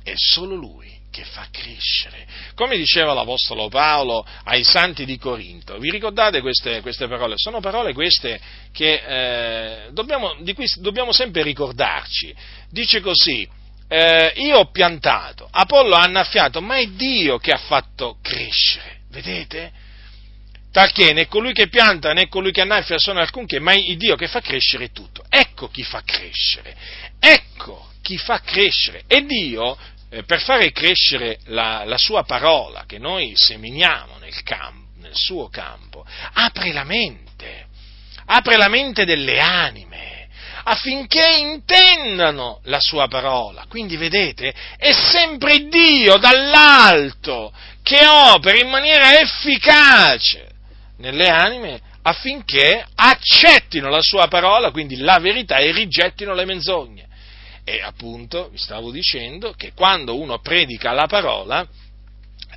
è 0.04 0.14
solo 0.16 0.56
Lui 0.56 0.99
che 1.12 1.24
fa 1.24 1.48
crescere. 1.52 2.26
Come 2.56 2.78
diceva 2.78 3.14
l'Apostolo 3.14 3.68
Paolo 3.68 4.26
ai 4.44 4.64
santi 4.64 5.06
di 5.06 5.18
Corinto, 5.18 5.78
vi 5.78 5.90
ricordate 5.90 6.42
queste, 6.42 6.82
queste 6.82 7.08
parole? 7.08 7.36
Sono 7.38 7.60
parole 7.60 7.94
queste 7.94 8.40
che, 8.72 9.04
eh, 9.06 9.92
dobbiamo, 9.92 10.36
di 10.42 10.54
cui 10.54 10.66
dobbiamo 10.78 11.12
sempre 11.12 11.44
ricordarci. 11.44 12.34
Dice 12.70 13.02
così, 13.02 13.48
eh, 13.88 14.34
io 14.36 14.60
ho 14.60 14.72
piantato, 14.72 15.48
Apollo 15.50 15.96
ha 15.96 16.04
annaffiato, 16.04 16.62
ma 16.62 16.78
è 16.78 16.86
Dio 16.88 17.38
che 17.40 17.52
ha 17.52 17.58
fatto 17.58 18.18
crescere. 18.22 19.00
Vedete? 19.10 19.72
Talché 20.72 21.14
né 21.14 21.28
colui 21.28 21.52
che 21.52 21.68
pianta 21.68 22.14
né 22.14 22.28
colui 22.28 22.52
che 22.52 22.62
annaffia 22.62 23.00
sono 23.00 23.20
alcunché, 23.20 23.60
ma 23.60 23.72
è 23.72 23.96
Dio 23.96 24.16
che 24.16 24.28
fa 24.28 24.40
crescere 24.40 24.92
tutto. 24.92 25.24
Ecco 25.28 25.70
chi 25.70 25.84
fa 25.84 26.04
crescere. 26.06 26.76
Ecco 27.20 27.90
chi 28.04 28.18
fa 28.18 28.40
crescere. 28.42 29.04
E 29.08 29.26
Dio 29.26 29.76
eh, 30.10 30.24
per 30.24 30.42
fare 30.42 30.72
crescere 30.72 31.40
la, 31.46 31.84
la, 31.86 31.98
sua 31.98 32.24
parola 32.24 32.84
che 32.86 32.98
noi 32.98 33.34
seminiamo 33.36 34.18
nel, 34.20 34.42
campo, 34.44 34.90
nel 34.98 35.16
suo 35.16 35.50
campo, 35.50 36.06
apre 36.34 36.72
la 36.74 36.84
mente, 36.84 37.68
apre 38.26 38.58
la 38.58 38.68
mente 38.68 39.06
delle 39.06 39.40
anime 39.40 40.20
affinché 40.64 41.38
intendano 41.40 42.60
la 42.66 42.80
sua 42.80 43.08
parola. 43.08 43.66
Quindi 43.68 43.98
vedete, 43.98 44.54
è 44.78 44.92
sempre 44.92 45.68
Dio 45.68 46.18
dall'alto 46.18 47.52
che 47.82 48.06
opera 48.06 48.60
in 48.60 48.70
maniera 48.70 49.20
efficace 49.20 50.48
nelle 50.98 51.28
anime 51.28 51.80
affinché 52.02 52.86
accettino 52.96 53.90
la 53.90 54.02
sua 54.02 54.28
parola, 54.28 54.72
quindi 54.72 54.98
la 54.98 55.20
verità, 55.20 55.58
e 55.58 55.72
rigettino 55.72 56.34
le 56.34 56.46
menzogne. 56.46 57.08
E 57.70 57.84
appunto 57.84 58.50
vi 58.50 58.58
stavo 58.58 58.90
dicendo 58.90 59.54
che 59.54 59.74
quando 59.74 60.18
uno 60.18 60.40
predica 60.40 60.92
la 60.92 61.06
parola, 61.06 61.68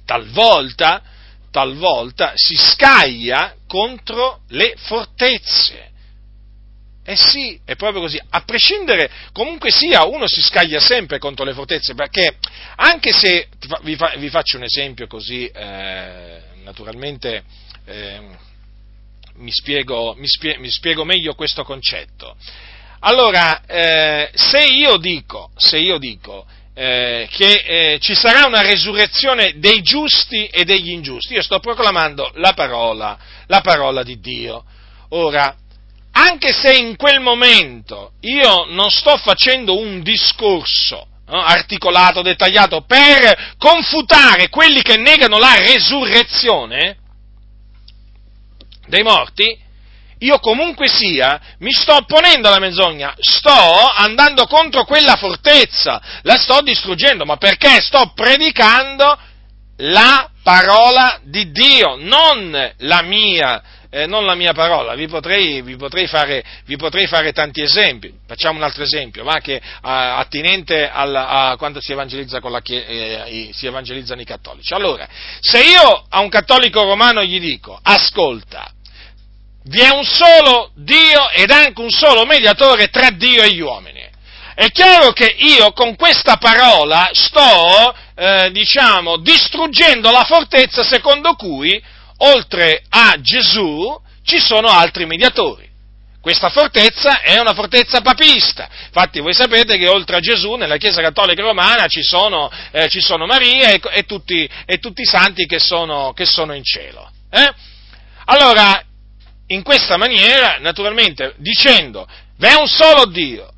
talvolta, 0.07 1.03
talvolta 1.51 2.33
si 2.35 2.57
scaglia 2.57 3.55
contro 3.67 4.41
le 4.49 4.73
fortezze. 4.79 5.91
Eh 7.05 7.15
sì, 7.15 7.61
è 7.63 7.77
proprio 7.77 8.01
così. 8.01 8.19
A 8.31 8.41
prescindere, 8.41 9.11
comunque 9.33 9.71
sia, 9.71 10.07
uno 10.07 10.27
si 10.27 10.41
scaglia 10.41 10.81
sempre 10.81 11.19
contro 11.19 11.45
le 11.45 11.53
fortezze, 11.53 11.93
perché 11.93 12.39
anche 12.77 13.13
se, 13.13 13.49
vi, 13.83 13.97
fa, 13.97 14.15
vi 14.17 14.31
faccio 14.31 14.57
un 14.57 14.63
esempio 14.63 15.07
così, 15.09 15.47
eh, 15.47 16.41
naturalmente 16.63 17.45
eh, 17.85 18.21
mi, 19.35 19.53
spiego, 19.53 20.15
mi, 20.17 20.27
spie, 20.27 20.57
mi 20.57 20.71
spiego 20.71 21.05
meglio 21.05 21.35
questo 21.35 21.65
concetto. 21.65 22.35
Allora, 23.05 23.63
eh, 23.67 24.31
se 24.33 24.65
io 24.65 24.97
dico, 24.97 25.51
se 25.57 25.79
io 25.79 25.99
dico 25.99 26.47
eh, 26.73 27.29
che 27.31 27.53
eh, 27.95 27.99
ci 28.01 28.15
sarà 28.15 28.47
una 28.47 28.63
resurrezione 28.63 29.55
dei 29.57 29.83
giusti 29.83 30.47
e 30.47 30.65
degli 30.65 30.91
ingiusti, 30.91 31.35
io 31.35 31.43
sto 31.43 31.59
proclamando 31.59 32.31
la 32.35 32.53
parola, 32.53 33.19
la 33.49 33.61
parola 33.61 34.05
di 34.05 34.21
Dio. 34.21 34.65
Ora, 35.11 35.53
anche 36.13 36.53
se 36.53 36.75
in 36.75 36.95
quel 36.95 37.19
momento 37.19 38.13
io 38.21 38.67
non 38.69 38.89
sto 38.91 39.17
facendo 39.17 39.77
un 39.77 40.03
discorso 40.03 41.09
no, 41.27 41.43
articolato, 41.43 42.23
dettagliato, 42.23 42.83
per 42.83 43.55
confutare 43.59 44.49
quelli 44.49 44.81
che 44.81 44.97
negano 44.97 45.39
la 45.39 45.59
resurrezione 45.59 46.99
dei 48.87 49.03
morti, 49.03 49.59
io 50.23 50.39
comunque 50.39 50.89
sia 50.89 51.41
mi 51.59 51.73
sto 51.73 51.97
opponendo 51.97 52.49
alla 52.49 52.59
menzogna, 52.59 53.15
sto 53.19 53.51
andando 53.51 54.47
contro 54.47 54.85
quella 54.85 55.17
fortezza, 55.17 56.01
la 56.23 56.37
sto 56.39 56.61
distruggendo, 56.63 57.25
ma 57.25 57.37
perché 57.37 57.81
sto 57.81 58.13
predicando 58.15 59.19
la 59.77 60.29
parola 60.43 61.19
di 61.25 61.51
Dio, 61.51 61.97
non 61.99 62.73
la 62.79 63.03
mia, 63.03 63.63
eh, 63.91 64.07
non 64.07 64.25
la 64.25 64.35
mia 64.35 64.53
parola. 64.53 64.95
Vi 64.95 65.09
potrei, 65.09 65.61
vi, 65.63 65.77
potrei 65.77 66.07
fare, 66.07 66.45
vi 66.67 66.77
potrei, 66.77 67.07
fare, 67.07 67.33
tanti 67.33 67.63
esempi. 67.63 68.13
Facciamo 68.27 68.59
un 68.59 68.65
altro 68.65 68.85
esempio, 68.85 69.25
va, 69.25 69.41
che 69.41 69.61
a, 69.81 70.19
attinente 70.19 70.89
alla, 70.89 71.29
a 71.29 71.57
quando 71.57 71.81
si 71.81 71.93
evangelizza 71.93 72.41
eh, 72.65 73.51
si 73.53 73.67
evangelizzano 73.67 74.21
i 74.21 74.27
cattolici. 74.27 74.73
Allora, 74.73 75.09
se 75.41 75.59
io 75.59 76.05
a 76.09 76.21
un 76.21 76.29
cattolico 76.29 76.83
romano 76.83 77.25
gli 77.25 77.41
dico, 77.41 77.79
ascolta, 77.83 78.71
vi 79.65 79.81
è 79.81 79.91
un 79.91 80.05
solo 80.05 80.71
Dio 80.75 81.31
ed 81.31 81.51
anche 81.51 81.81
un 81.81 81.91
solo 81.91 82.25
mediatore 82.25 82.89
tra 82.89 83.11
Dio 83.11 83.43
e 83.43 83.53
gli 83.53 83.61
uomini. 83.61 84.11
È 84.55 84.69
chiaro 84.71 85.13
che 85.13 85.35
io 85.39 85.73
con 85.73 85.97
questa 85.97 86.37
parola 86.37 87.09
sto, 87.13 87.95
eh, 88.15 88.51
diciamo, 88.53 89.17
distruggendo 89.19 90.11
la 90.11 90.25
fortezza 90.25 90.83
secondo 90.83 91.35
cui, 91.35 91.83
oltre 92.19 92.83
a 92.91 93.17
Gesù, 93.21 93.99
ci 94.25 94.39
sono 94.39 94.69
altri 94.69 95.07
mediatori. 95.07 95.71
Questa 96.21 96.51
fortezza 96.51 97.21
è 97.21 97.41
una 97.41 97.55
fortezza 97.55 98.01
papista. 98.01 98.69
Infatti 98.87 99.19
voi 99.19 99.33
sapete 99.33 99.77
che 99.77 99.89
oltre 99.89 100.17
a 100.17 100.21
Gesù 100.21 100.55
nella 100.55 100.77
Chiesa 100.77 101.03
Cattolica 101.03 101.43
Romana 101.43 101.89
ci 101.89 102.03
sono, 102.03 102.49
eh, 102.71 102.89
ci 102.89 103.01
sono 103.01 103.27
Maria 103.27 103.71
e, 103.71 103.81
e, 103.91 104.05
tutti, 104.05 104.49
e, 104.65 104.79
tutti, 104.79 105.03
i 105.03 105.07
santi 105.07 105.47
che 105.47 105.59
sono, 105.59 106.13
che 106.13 106.25
sono 106.25 106.55
in 106.55 106.63
cielo. 106.63 107.11
Eh? 107.29 107.53
Allora, 108.27 108.85
in 109.53 109.63
questa 109.63 109.97
maniera, 109.97 110.57
naturalmente, 110.61 111.35
dicendo, 111.37 112.07
v'è 112.39 112.55
un 112.55 112.67
solo 112.67 113.07
Dio 113.07 113.51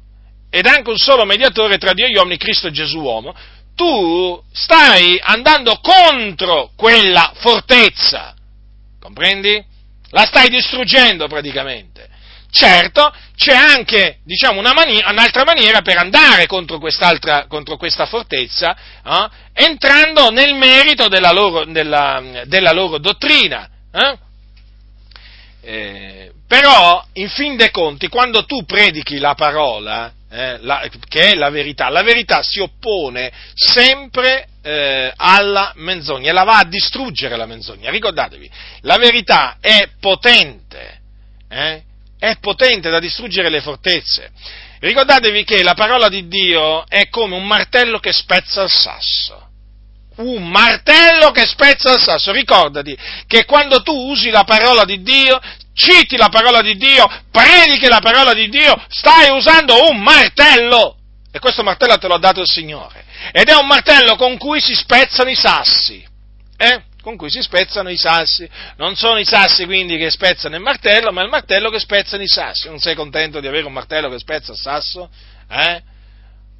ed 0.50 0.66
anche 0.66 0.90
un 0.90 0.98
solo 0.98 1.24
mediatore 1.24 1.78
tra 1.78 1.92
Dio 1.92 2.06
e 2.06 2.10
gli 2.10 2.16
uomini, 2.16 2.36
Cristo 2.36 2.70
Gesù 2.70 3.00
uomo, 3.00 3.34
tu 3.74 4.40
stai 4.52 5.18
andando 5.20 5.80
contro 5.80 6.70
quella 6.76 7.32
fortezza, 7.36 8.34
comprendi? 9.00 9.62
La 10.10 10.24
stai 10.24 10.48
distruggendo 10.48 11.26
praticamente. 11.26 12.08
Certo, 12.50 13.12
c'è 13.34 13.52
anche, 13.52 14.18
diciamo, 14.22 14.60
una 14.60 14.72
maniera, 14.72 15.10
un'altra 15.10 15.42
maniera 15.42 15.82
per 15.82 15.96
andare 15.96 16.46
contro, 16.46 16.78
contro 17.48 17.76
questa 17.76 18.06
fortezza, 18.06 18.76
eh? 19.04 19.28
entrando 19.54 20.30
nel 20.30 20.54
merito 20.54 21.08
della 21.08 21.32
loro, 21.32 21.64
della, 21.64 22.42
della 22.44 22.70
loro 22.70 22.98
dottrina. 22.98 23.68
Eh? 23.92 24.18
Eh, 25.64 26.32
però, 26.46 27.02
in 27.14 27.28
fin 27.30 27.56
dei 27.56 27.70
conti, 27.70 28.08
quando 28.08 28.44
tu 28.44 28.64
predichi 28.64 29.18
la 29.18 29.34
parola, 29.34 30.12
eh, 30.30 30.58
la, 30.60 30.86
che 31.08 31.30
è 31.30 31.34
la 31.34 31.48
verità, 31.48 31.88
la 31.88 32.02
verità 32.02 32.42
si 32.42 32.60
oppone 32.60 33.32
sempre 33.54 34.48
eh, 34.62 35.12
alla 35.16 35.72
menzogna 35.76 36.30
e 36.30 36.32
la 36.32 36.44
va 36.44 36.58
a 36.58 36.64
distruggere 36.64 37.36
la 37.36 37.46
menzogna. 37.46 37.90
Ricordatevi, 37.90 38.50
la 38.82 38.96
verità 38.98 39.56
è 39.60 39.88
potente, 39.98 41.00
eh, 41.48 41.82
è 42.18 42.36
potente 42.40 42.90
da 42.90 42.98
distruggere 42.98 43.48
le 43.48 43.60
fortezze. 43.60 44.30
Ricordatevi 44.80 45.44
che 45.44 45.62
la 45.62 45.74
parola 45.74 46.08
di 46.08 46.28
Dio 46.28 46.86
è 46.86 47.08
come 47.08 47.36
un 47.36 47.46
martello 47.46 47.98
che 48.00 48.12
spezza 48.12 48.62
il 48.64 48.70
sasso. 48.70 49.48
Un 50.16 50.48
martello 50.48 51.30
che 51.30 51.46
spezza 51.46 51.92
il 51.92 52.00
sasso. 52.00 52.32
Ricordati 52.32 52.96
che 53.26 53.44
quando 53.44 53.82
tu 53.82 53.92
usi 53.92 54.30
la 54.30 54.44
parola 54.44 54.84
di 54.84 55.02
Dio, 55.02 55.40
citi 55.74 56.16
la 56.16 56.28
parola 56.28 56.60
di 56.60 56.76
Dio, 56.76 57.10
predichi 57.30 57.86
la 57.86 58.00
parola 58.00 58.32
di 58.32 58.48
Dio, 58.48 58.80
stai 58.88 59.30
usando 59.30 59.88
un 59.90 60.00
martello. 60.00 60.96
E 61.32 61.38
questo 61.40 61.64
martello 61.64 61.98
te 61.98 62.06
l'ha 62.06 62.18
dato 62.18 62.40
il 62.40 62.48
Signore. 62.48 63.04
Ed 63.32 63.48
è 63.48 63.56
un 63.56 63.66
martello 63.66 64.16
con 64.16 64.36
cui 64.38 64.60
si 64.60 64.74
spezzano 64.74 65.30
i 65.30 65.34
sassi. 65.34 66.06
Eh? 66.56 66.82
Con 67.02 67.16
cui 67.16 67.28
si 67.28 67.42
spezzano 67.42 67.90
i 67.90 67.96
sassi. 67.96 68.48
Non 68.76 68.94
sono 68.94 69.18
i 69.18 69.24
sassi 69.24 69.64
quindi 69.64 69.98
che 69.98 70.10
spezzano 70.10 70.54
il 70.54 70.62
martello, 70.62 71.10
ma 71.10 71.22
il 71.22 71.28
martello 71.28 71.70
che 71.70 71.80
spezzano 71.80 72.22
i 72.22 72.28
sassi. 72.28 72.68
Non 72.68 72.78
sei 72.78 72.94
contento 72.94 73.40
di 73.40 73.48
avere 73.48 73.66
un 73.66 73.72
martello 73.72 74.08
che 74.08 74.18
spezza 74.18 74.52
il 74.52 74.58
sasso? 74.58 75.10
Eh? 75.50 75.82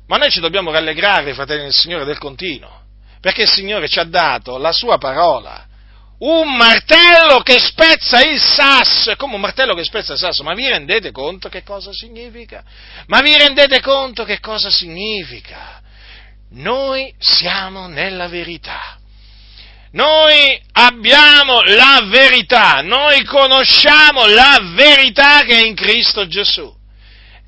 Ma 0.07 0.17
noi 0.17 0.31
ci 0.31 0.41
dobbiamo 0.41 0.71
rallegrare, 0.71 1.33
fratelli 1.33 1.63
del 1.63 1.73
Signore, 1.73 2.05
del 2.05 2.19
continuo 2.19 2.84
perché 3.25 3.45
il 3.45 3.49
Signore 3.49 3.89
ci 3.89 3.99
ha 3.99 4.05
dato 4.05 4.59
la 4.59 4.71
sua 4.71 4.99
parola. 4.99 5.65
Un 6.19 6.55
martello 6.57 7.41
che 7.41 7.59
spezza 7.59 8.21
il 8.21 8.39
sasso, 8.39 9.13
è 9.13 9.17
come 9.17 9.37
un 9.37 9.41
martello 9.41 9.75
che 9.75 9.83
spezza 9.83 10.13
il 10.13 10.19
sasso, 10.19 10.43
ma 10.43 10.53
vi 10.53 10.69
rendete 10.69 11.11
conto 11.11 11.49
che 11.49 11.63
cosa 11.63 11.91
significa? 11.91 12.63
Ma 13.07 13.23
vi 13.23 13.35
rendete 13.35 13.81
conto 13.81 14.25
che 14.25 14.41
cosa 14.41 14.69
significa? 14.69 15.81
Noi 16.51 17.15
siamo 17.19 17.87
nella 17.87 18.29
verità. 18.29 18.99
Noi 19.93 20.61
abbiamo 20.73 21.63
la 21.63 22.03
verità, 22.05 22.83
noi 22.83 23.25
conosciamo 23.25 24.27
la 24.27 24.61
verità 24.75 25.45
che 25.45 25.63
è 25.63 25.65
in 25.65 25.75
Cristo 25.75 26.27
Gesù 26.27 26.74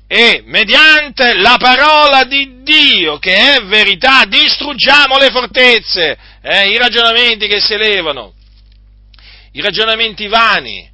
e 0.07 0.41
mediante 0.45 1.33
la 1.33 1.57
parola 1.59 2.23
di 2.23 2.63
Dio, 2.63 3.19
che 3.19 3.55
è 3.55 3.61
verità, 3.65 4.23
distruggiamo 4.25 5.17
le 5.17 5.29
fortezze, 5.29 6.17
eh, 6.41 6.69
i 6.69 6.77
ragionamenti 6.77 7.47
che 7.47 7.59
si 7.59 7.73
elevano, 7.73 8.33
i 9.51 9.61
ragionamenti 9.61 10.27
vani, 10.27 10.89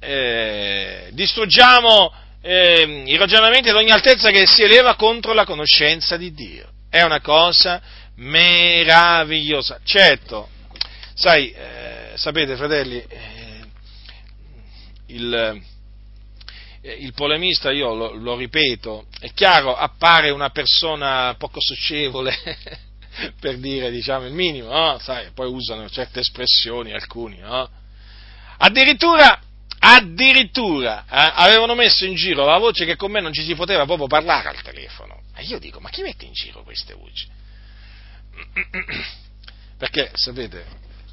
eh, 0.00 1.08
distruggiamo 1.12 2.12
eh, 2.42 3.02
i 3.06 3.16
ragionamenti 3.16 3.68
ad 3.68 3.76
ogni 3.76 3.90
altezza 3.90 4.30
che 4.30 4.46
si 4.46 4.62
eleva 4.62 4.96
contro 4.96 5.32
la 5.32 5.44
conoscenza 5.44 6.16
di 6.16 6.32
Dio. 6.32 6.68
È 6.90 7.02
una 7.02 7.20
cosa 7.20 7.80
meravigliosa. 8.16 9.80
Certo, 9.84 10.48
sai, 11.14 11.52
eh, 11.52 12.12
sapete 12.14 12.56
fratelli, 12.56 12.98
eh, 12.98 13.64
il 15.06 15.62
il 16.94 17.12
polemista, 17.12 17.70
io 17.70 17.94
lo, 17.94 18.12
lo, 18.12 18.36
ripeto, 18.36 19.06
è 19.18 19.32
chiaro, 19.32 19.74
appare 19.74 20.30
una 20.30 20.50
persona 20.50 21.34
poco 21.36 21.60
socievole, 21.60 22.34
per 23.40 23.58
dire 23.58 23.90
diciamo 23.90 24.26
il 24.26 24.32
minimo, 24.32 24.70
no? 24.70 24.98
Sai, 24.98 25.30
poi 25.34 25.50
usano 25.50 25.88
certe 25.88 26.20
espressioni 26.20 26.92
alcuni, 26.92 27.38
no? 27.38 27.68
Addirittura, 28.58 29.40
addirittura 29.78 31.04
eh, 31.04 31.32
avevano 31.34 31.74
messo 31.74 32.04
in 32.04 32.14
giro 32.14 32.44
la 32.44 32.58
voce 32.58 32.84
che 32.84 32.96
con 32.96 33.10
me 33.10 33.20
non 33.20 33.32
ci 33.32 33.42
si 33.42 33.54
poteva 33.54 33.84
proprio 33.84 34.06
parlare 34.06 34.48
al 34.48 34.62
telefono. 34.62 35.22
E 35.34 35.42
io 35.44 35.58
dico, 35.58 35.80
ma 35.80 35.90
chi 35.90 36.02
mette 36.02 36.24
in 36.24 36.32
giro 36.32 36.62
queste 36.62 36.94
voci? 36.94 37.26
Perché, 39.76 40.10
sapete, 40.14 40.64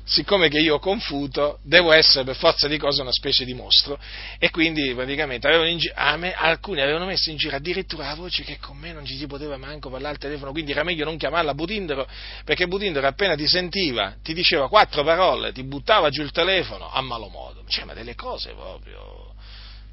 siccome 0.06 0.49
che 0.49 0.60
io 0.60 0.80
confuto, 0.80 1.60
devo 1.64 1.93
essere 1.93 2.26
per 2.26 2.36
forza 2.36 2.68
di 2.68 2.78
cose 2.78 3.01
una 3.01 3.12
specie 3.12 3.45
di 3.45 3.54
mostro, 3.54 3.97
e 4.38 4.49
quindi 4.49 4.93
praticamente 4.93 5.47
avevano 5.47 5.76
gi- 5.76 5.91
me, 6.18 6.34
alcuni 6.34 6.82
avevano 6.82 7.06
messo 7.06 7.30
in 7.30 7.38
giro 7.38 7.56
addirittura 7.56 8.08
la 8.08 8.16
voce 8.16 8.43
che 8.43 8.58
con 8.60 8.78
me 8.78 8.91
non 8.91 9.06
ci 9.06 9.16
si 9.16 9.28
poteva 9.28 9.58
manco 9.58 9.89
parlare 9.89 10.16
al 10.16 10.20
telefono, 10.20 10.51
quindi 10.51 10.72
era 10.72 10.84
meglio 10.84 11.06
non 11.06 11.18
chiamarla 11.18 11.54
Butindero, 11.54 12.08
perché 12.43 12.68
Butindero 12.68 13.08
appena 13.08 13.36
ti 13.36 13.47
sentiva, 13.47 14.16
ti 14.22 14.34
diceva 14.34 14.68
quattro 14.68 15.04
parole, 15.04 15.51
ti 15.54 15.64
buttava 15.64 16.10
giù 16.10 16.22
il 16.22 16.32
telefono 16.32 16.91
a 16.91 17.01
malo 17.01 17.30
modo, 17.30 17.64
cioè 17.68 17.86
ma 17.86 17.93
delle 17.93 18.16
cose 18.16 18.51
proprio, 18.51 19.34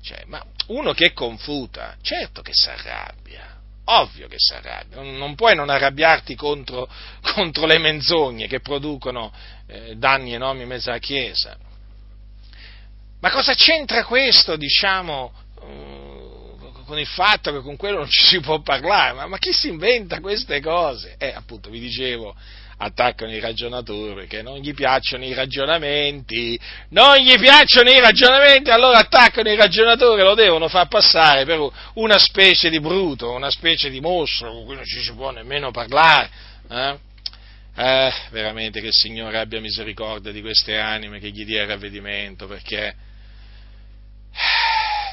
cioè, 0.03 0.25
ma 0.27 0.43
uno 0.69 0.93
che 0.93 1.13
confuta, 1.13 1.97
certo 2.03 2.43
che 2.43 2.53
si 2.53 2.69
arrabbia, 2.69 3.60
ovvio 3.85 4.29
che 4.29 4.37
si 4.39 4.55
arrabbia, 4.55 5.01
non 5.03 5.35
puoi 5.35 5.55
non 5.55 5.69
arrabbiarti 5.69 6.35
contro, 6.35 6.89
contro 7.35 7.67
le 7.67 7.79
menzogne 7.79 8.47
che 8.47 8.61
producono 8.61 9.33
eh, 9.67 9.97
danni 9.97 10.35
enormi 10.35 10.63
in 10.63 10.69
mezzo 10.69 10.91
alla 10.91 10.99
Chiesa. 10.99 11.57
Ma 13.21 13.31
cosa 13.31 13.53
c'entra 13.55 14.05
questo, 14.05 14.57
diciamo, 14.57 15.33
uh, 15.61 16.85
con 16.87 16.99
il 16.99 17.07
fatto 17.07 17.53
che 17.53 17.61
con 17.61 17.77
quello 17.77 17.99
non 17.99 18.09
ci 18.09 18.25
si 18.25 18.41
può 18.41 18.61
parlare? 18.61 19.13
Ma, 19.13 19.27
ma 19.27 19.37
chi 19.37 19.53
si 19.53 19.69
inventa 19.69 20.21
queste 20.21 20.61
cose? 20.61 21.17
Eh, 21.19 21.33
appunto, 21.35 21.69
vi 21.69 21.81
dicevo, 21.81 22.35
attaccano 22.83 23.33
i 23.33 23.41
ragionatori 23.41 24.15
perché 24.15 24.43
non 24.43 24.59
gli 24.59 24.73
piacciono 24.73 25.25
i 25.25 25.35
ragionamenti, 25.35 26.59
non 26.91 27.17
gli 27.17 27.39
piacciono 27.39 27.91
i 27.91 28.01
ragionamenti, 28.01 28.71
allora 28.71 28.99
attaccano 28.99 29.51
i 29.51 29.57
ragionatori, 29.57 30.23
lo 30.23 30.35
devono 30.35 30.69
far 30.69 30.89
passare 30.89 31.45
per 31.45 31.69
una 31.95 32.19
specie 32.19 32.71
di 32.71 32.81
bruto, 32.81 33.33
una 33.33 33.51
specie 33.51 33.91
di 33.91 34.01
mostro 34.01 34.53
con 34.53 34.65
cui 34.65 34.77
non 34.77 34.85
ci 34.85 35.03
si 35.03 35.13
può 35.13 35.31
nemmeno 35.31 35.71
parlare. 35.71 36.31
Eh? 36.71 36.99
Eh, 37.77 38.13
veramente 38.31 38.81
che 38.81 38.89
il 38.89 38.95
Signore 38.95 39.39
abbia 39.39 39.61
misericordia 39.61 40.33
di 40.33 40.41
queste 40.41 40.79
anime, 40.79 41.19
che 41.19 41.31
gli 41.31 41.45
dia 41.45 41.67
ravvedimento, 41.67 42.47
perché 42.47 42.89
eh, 42.89 42.97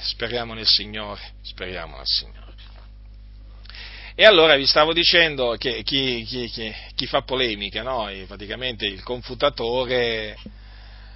speriamo 0.03 0.53
nel 0.53 0.67
Signore, 0.67 1.21
speriamo 1.41 1.97
nel 1.97 2.05
Signore. 2.05 2.46
E 4.19 4.25
allora 4.25 4.55
vi 4.55 4.65
stavo 4.65 4.93
dicendo 4.93 5.55
che 5.59 5.83
chi, 5.83 6.23
chi, 6.23 6.47
chi, 6.47 6.73
chi 6.95 7.05
fa 7.05 7.21
polemica, 7.21 7.83
no? 7.83 8.09
praticamente 8.25 8.87
il 8.87 9.03
confutatore, 9.03 10.35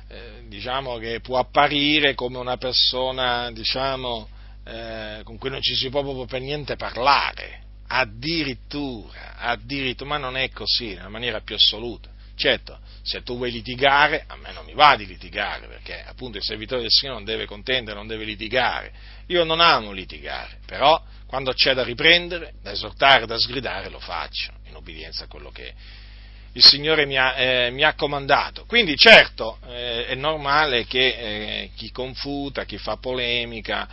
eh, 0.07 0.43
diciamo 0.47 0.99
che 0.99 1.19
può 1.19 1.39
apparire 1.39 2.13
come 2.13 2.37
una 2.37 2.57
persona, 2.57 3.49
diciamo, 3.53 4.29
eh, 4.65 5.21
con 5.23 5.39
cui 5.39 5.49
non 5.49 5.63
ci 5.63 5.73
si 5.73 5.89
può 5.89 6.03
proprio 6.03 6.25
per 6.25 6.41
niente 6.41 6.75
parlare, 6.75 7.63
addirittura, 7.87 9.35
addirittura, 9.35 10.07
ma 10.11 10.17
non 10.17 10.37
è 10.37 10.51
così, 10.51 10.93
nella 10.93 11.09
maniera 11.09 11.41
più 11.41 11.55
assoluta. 11.55 12.10
Certo, 12.41 12.79
se 13.03 13.21
tu 13.21 13.37
vuoi 13.37 13.51
litigare, 13.51 14.23
a 14.25 14.35
me 14.35 14.51
non 14.51 14.65
mi 14.65 14.73
va 14.73 14.95
di 14.95 15.05
litigare, 15.05 15.67
perché 15.67 16.03
appunto 16.03 16.37
il 16.37 16.43
servitore 16.43 16.81
del 16.81 16.89
Signore 16.89 17.17
non 17.17 17.23
deve 17.23 17.45
contendere, 17.45 17.95
non 17.95 18.07
deve 18.07 18.23
litigare. 18.23 18.91
Io 19.27 19.43
non 19.43 19.59
amo 19.59 19.91
litigare, 19.91 20.57
però 20.65 20.99
quando 21.27 21.53
c'è 21.53 21.75
da 21.75 21.83
riprendere, 21.83 22.53
da 22.63 22.71
esortare, 22.71 23.27
da 23.27 23.37
sgridare, 23.37 23.91
lo 23.91 23.99
faccio, 23.99 24.53
in 24.65 24.75
obbedienza 24.75 25.25
a 25.25 25.27
quello 25.27 25.51
che 25.51 25.71
il 26.53 26.63
Signore 26.63 27.05
mi 27.05 27.15
ha, 27.15 27.37
eh, 27.37 27.69
mi 27.69 27.83
ha 27.83 27.93
comandato. 27.93 28.65
Quindi 28.65 28.97
certo 28.97 29.59
eh, 29.67 30.07
è 30.07 30.15
normale 30.15 30.87
che 30.87 31.05
eh, 31.05 31.69
chi 31.75 31.91
confuta, 31.91 32.65
chi 32.65 32.79
fa 32.79 32.97
polemica, 32.97 33.87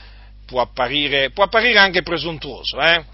può 0.47 0.63
apparire, 0.63 1.33
può 1.33 1.45
apparire 1.45 1.81
anche 1.81 2.01
presuntuoso, 2.01 2.81
eh? 2.81 3.05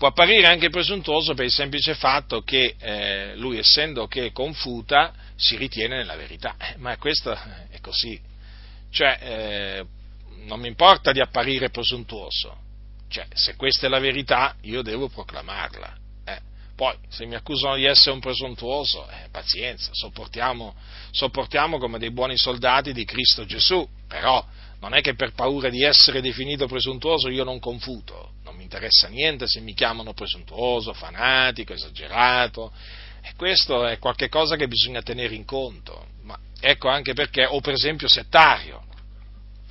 Può 0.00 0.08
apparire 0.08 0.46
anche 0.46 0.70
presuntuoso 0.70 1.34
per 1.34 1.44
il 1.44 1.50
semplice 1.50 1.94
fatto 1.94 2.40
che 2.40 2.74
eh, 2.78 3.36
lui, 3.36 3.58
essendo 3.58 4.06
che 4.06 4.32
confuta, 4.32 5.12
si 5.36 5.58
ritiene 5.58 5.98
nella 5.98 6.16
verità. 6.16 6.56
Eh, 6.58 6.76
ma 6.78 6.96
questo 6.96 7.30
è 7.32 7.78
così. 7.82 8.18
Cioè, 8.90 9.18
eh, 9.20 9.84
non 10.46 10.58
mi 10.58 10.68
importa 10.68 11.12
di 11.12 11.20
apparire 11.20 11.68
presuntuoso, 11.68 12.56
cioè, 13.10 13.26
se 13.34 13.56
questa 13.56 13.88
è 13.88 13.90
la 13.90 13.98
verità, 13.98 14.56
io 14.62 14.80
devo 14.80 15.10
proclamarla. 15.10 15.94
Eh. 16.24 16.40
Poi, 16.74 16.94
se 17.10 17.26
mi 17.26 17.34
accusano 17.34 17.76
di 17.76 17.84
essere 17.84 18.12
un 18.12 18.20
presuntuoso, 18.20 19.06
eh, 19.06 19.28
pazienza, 19.30 19.90
sopportiamo, 19.92 20.76
sopportiamo 21.10 21.76
come 21.76 21.98
dei 21.98 22.10
buoni 22.10 22.38
soldati 22.38 22.94
di 22.94 23.04
Cristo 23.04 23.44
Gesù, 23.44 23.86
però 24.08 24.42
non 24.80 24.94
è 24.94 25.02
che 25.02 25.14
per 25.14 25.34
paura 25.34 25.68
di 25.68 25.84
essere 25.84 26.22
definito 26.22 26.66
presuntuoso 26.66 27.28
io 27.28 27.44
non 27.44 27.58
confuto, 27.58 28.29
mi 28.60 28.66
interessa 28.66 29.08
niente 29.08 29.46
se 29.48 29.60
mi 29.60 29.72
chiamano 29.72 30.12
presuntuoso, 30.12 30.92
fanatico, 30.92 31.72
esagerato, 31.72 32.70
e 33.22 33.32
questo 33.34 33.86
è 33.86 33.98
qualcosa 33.98 34.56
che 34.56 34.68
bisogna 34.68 35.00
tenere 35.00 35.34
in 35.34 35.46
conto, 35.46 36.08
ma 36.24 36.38
ecco 36.60 36.88
anche 36.88 37.14
perché, 37.14 37.46
o 37.46 37.60
per 37.60 37.72
esempio 37.72 38.06
settario, 38.06 38.84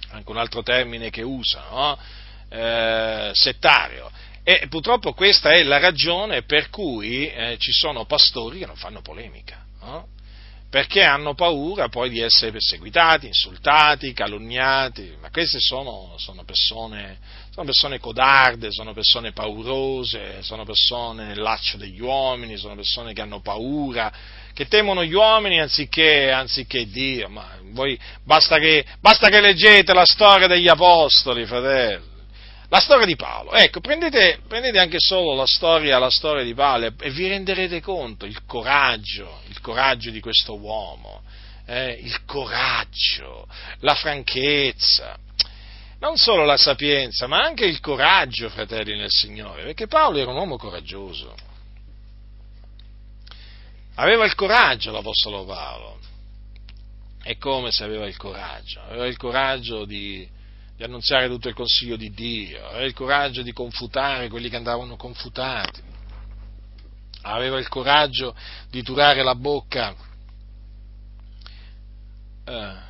anche 0.09 0.31
un 0.31 0.37
altro 0.37 0.63
termine 0.63 1.11
che 1.11 1.21
usano, 1.21 1.69
no? 1.69 1.99
eh, 2.49 3.29
settario. 3.33 4.09
E 4.41 4.65
purtroppo 4.69 5.13
questa 5.13 5.51
è 5.51 5.61
la 5.61 5.77
ragione 5.77 6.41
per 6.41 6.71
cui 6.71 7.29
eh, 7.29 7.57
ci 7.59 7.71
sono 7.71 8.05
pastori 8.05 8.57
che 8.57 8.65
non 8.65 8.75
fanno 8.75 9.01
polemica, 9.01 9.63
no? 9.81 10.07
perché 10.69 11.03
hanno 11.03 11.33
paura 11.33 11.89
poi 11.89 12.09
di 12.09 12.19
essere 12.19 12.51
perseguitati, 12.51 13.25
insultati, 13.25 14.13
calunniati, 14.13 15.15
ma 15.19 15.29
queste 15.31 15.59
sono, 15.59 16.15
sono, 16.17 16.43
persone, 16.43 17.17
sono 17.51 17.65
persone 17.65 17.99
codarde, 17.99 18.71
sono 18.71 18.93
persone 18.93 19.31
paurose, 19.31 20.41
sono 20.41 20.63
persone 20.65 21.25
nel 21.25 21.39
laccio 21.39 21.77
degli 21.77 21.99
uomini, 21.99 22.57
sono 22.57 22.75
persone 22.75 23.13
che 23.13 23.21
hanno 23.21 23.41
paura, 23.41 24.11
che 24.53 24.67
temono 24.67 25.03
gli 25.03 25.13
uomini 25.13 25.59
anziché, 25.59 26.31
anziché 26.31 26.87
Dio. 26.87 27.27
Ma 27.29 27.57
voi, 27.71 27.99
basta, 28.23 28.57
che, 28.59 28.85
basta 28.99 29.29
che 29.29 29.41
leggete 29.41 29.93
la 29.93 30.05
storia 30.05 30.47
degli 30.47 30.67
apostoli, 30.67 31.45
fratelli. 31.45 32.07
La 32.71 32.79
storia 32.79 33.07
di 33.07 33.15
Paolo, 33.15 33.53
ecco, 33.53 33.79
prendete, 33.79 34.41
prendete 34.47 34.77
anche 34.77 34.99
solo 34.99 35.33
la 35.33 35.47
storia, 35.47 35.97
la 35.97 36.11
storia 36.11 36.43
di 36.43 36.53
Paolo 36.53 36.93
e 36.99 37.09
vi 37.09 37.27
renderete 37.27 37.81
conto 37.81 38.27
il 38.27 38.45
coraggio, 38.45 39.41
il 39.47 39.59
coraggio 39.59 40.11
di 40.11 40.19
questo 40.19 40.55
uomo, 40.55 41.23
eh, 41.65 41.93
il 41.93 42.25
coraggio, 42.25 43.47
la 43.79 43.95
franchezza, 43.95 45.17
non 45.99 46.15
solo 46.15 46.45
la 46.45 46.57
sapienza, 46.57 47.27
ma 47.27 47.43
anche 47.43 47.65
il 47.65 47.79
coraggio, 47.79 48.49
fratelli 48.49 48.95
nel 48.95 49.09
Signore, 49.09 49.63
perché 49.63 49.87
Paolo 49.87 50.17
era 50.17 50.31
un 50.31 50.37
uomo 50.37 50.57
coraggioso. 50.57 51.35
Aveva 53.95 54.25
il 54.25 54.33
coraggio 54.33 54.91
l'Apostolo 54.91 55.43
Paolo. 55.43 55.99
E 57.21 57.37
come 57.37 57.71
se 57.71 57.83
aveva 57.83 58.07
il 58.07 58.15
coraggio? 58.15 58.81
Aveva 58.81 59.05
il 59.05 59.17
coraggio 59.17 59.83
di, 59.83 60.27
di 60.75 60.83
annunziare 60.83 61.27
tutto 61.27 61.49
il 61.49 61.53
consiglio 61.53 61.97
di 61.97 62.09
Dio, 62.11 62.65
aveva 62.65 62.85
il 62.85 62.93
coraggio 62.93 63.41
di 63.41 63.51
confutare 63.51 64.29
quelli 64.29 64.47
che 64.47 64.55
andavano 64.55 64.95
confutati, 64.95 65.81
aveva 67.23 67.59
il 67.59 67.67
coraggio 67.67 68.33
di 68.69 68.81
turare 68.83 69.21
la 69.21 69.35
bocca 69.35 69.93
eh, 72.45 72.87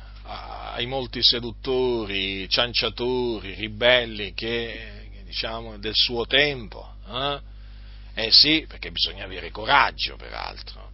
ai 0.72 0.86
molti 0.86 1.22
seduttori, 1.22 2.48
cianciatori, 2.48 3.54
ribelli 3.54 4.32
che, 4.34 5.08
diciamo, 5.24 5.78
del 5.78 5.94
suo 5.94 6.26
tempo. 6.26 6.94
Eh? 7.08 7.40
eh 8.14 8.30
sì, 8.30 8.64
perché 8.68 8.90
bisogna 8.90 9.24
avere 9.24 9.50
coraggio, 9.50 10.16
peraltro. 10.16 10.90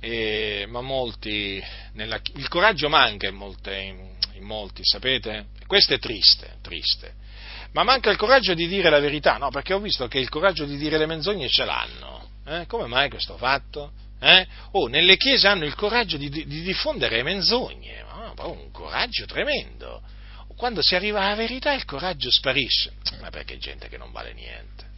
E, 0.00 0.64
ma 0.68 0.80
molti, 0.80 1.62
nella, 1.92 2.20
il 2.34 2.48
coraggio 2.48 2.88
manca 2.88 3.28
in, 3.28 3.36
molte, 3.36 3.74
in, 4.34 4.44
molti, 4.44 4.82
sapete? 4.84 5.46
Questo 5.66 5.94
è 5.94 5.98
triste, 5.98 6.56
triste. 6.62 7.14
Ma 7.72 7.84
manca 7.84 8.10
il 8.10 8.16
coraggio 8.16 8.54
di 8.54 8.66
dire 8.66 8.90
la 8.90 8.98
verità, 8.98 9.36
no? 9.36 9.50
Perché 9.50 9.74
ho 9.74 9.80
visto 9.80 10.08
che 10.08 10.18
il 10.18 10.28
coraggio 10.28 10.64
di 10.64 10.76
dire 10.76 10.98
le 10.98 11.06
menzogne 11.06 11.48
ce 11.48 11.64
l'hanno. 11.64 12.28
Eh? 12.44 12.66
Come 12.66 12.86
mai 12.86 13.08
questo 13.08 13.36
fatto? 13.36 13.92
Eh? 14.18 14.46
Oh, 14.72 14.88
nelle 14.88 15.16
chiese 15.16 15.46
hanno 15.46 15.64
il 15.64 15.74
coraggio 15.74 16.16
di, 16.16 16.28
di 16.28 16.62
diffondere 16.62 17.22
menzogne, 17.22 18.04
ma 18.34 18.46
un 18.46 18.70
coraggio 18.70 19.24
tremendo. 19.26 20.02
Quando 20.56 20.82
si 20.82 20.94
arriva 20.94 21.22
alla 21.22 21.36
verità 21.36 21.72
il 21.72 21.84
coraggio 21.84 22.30
sparisce, 22.30 22.92
ma 23.20 23.30
perché 23.30 23.54
è 23.54 23.58
gente 23.58 23.88
che 23.88 23.96
non 23.96 24.12
vale 24.12 24.32
niente. 24.34 24.88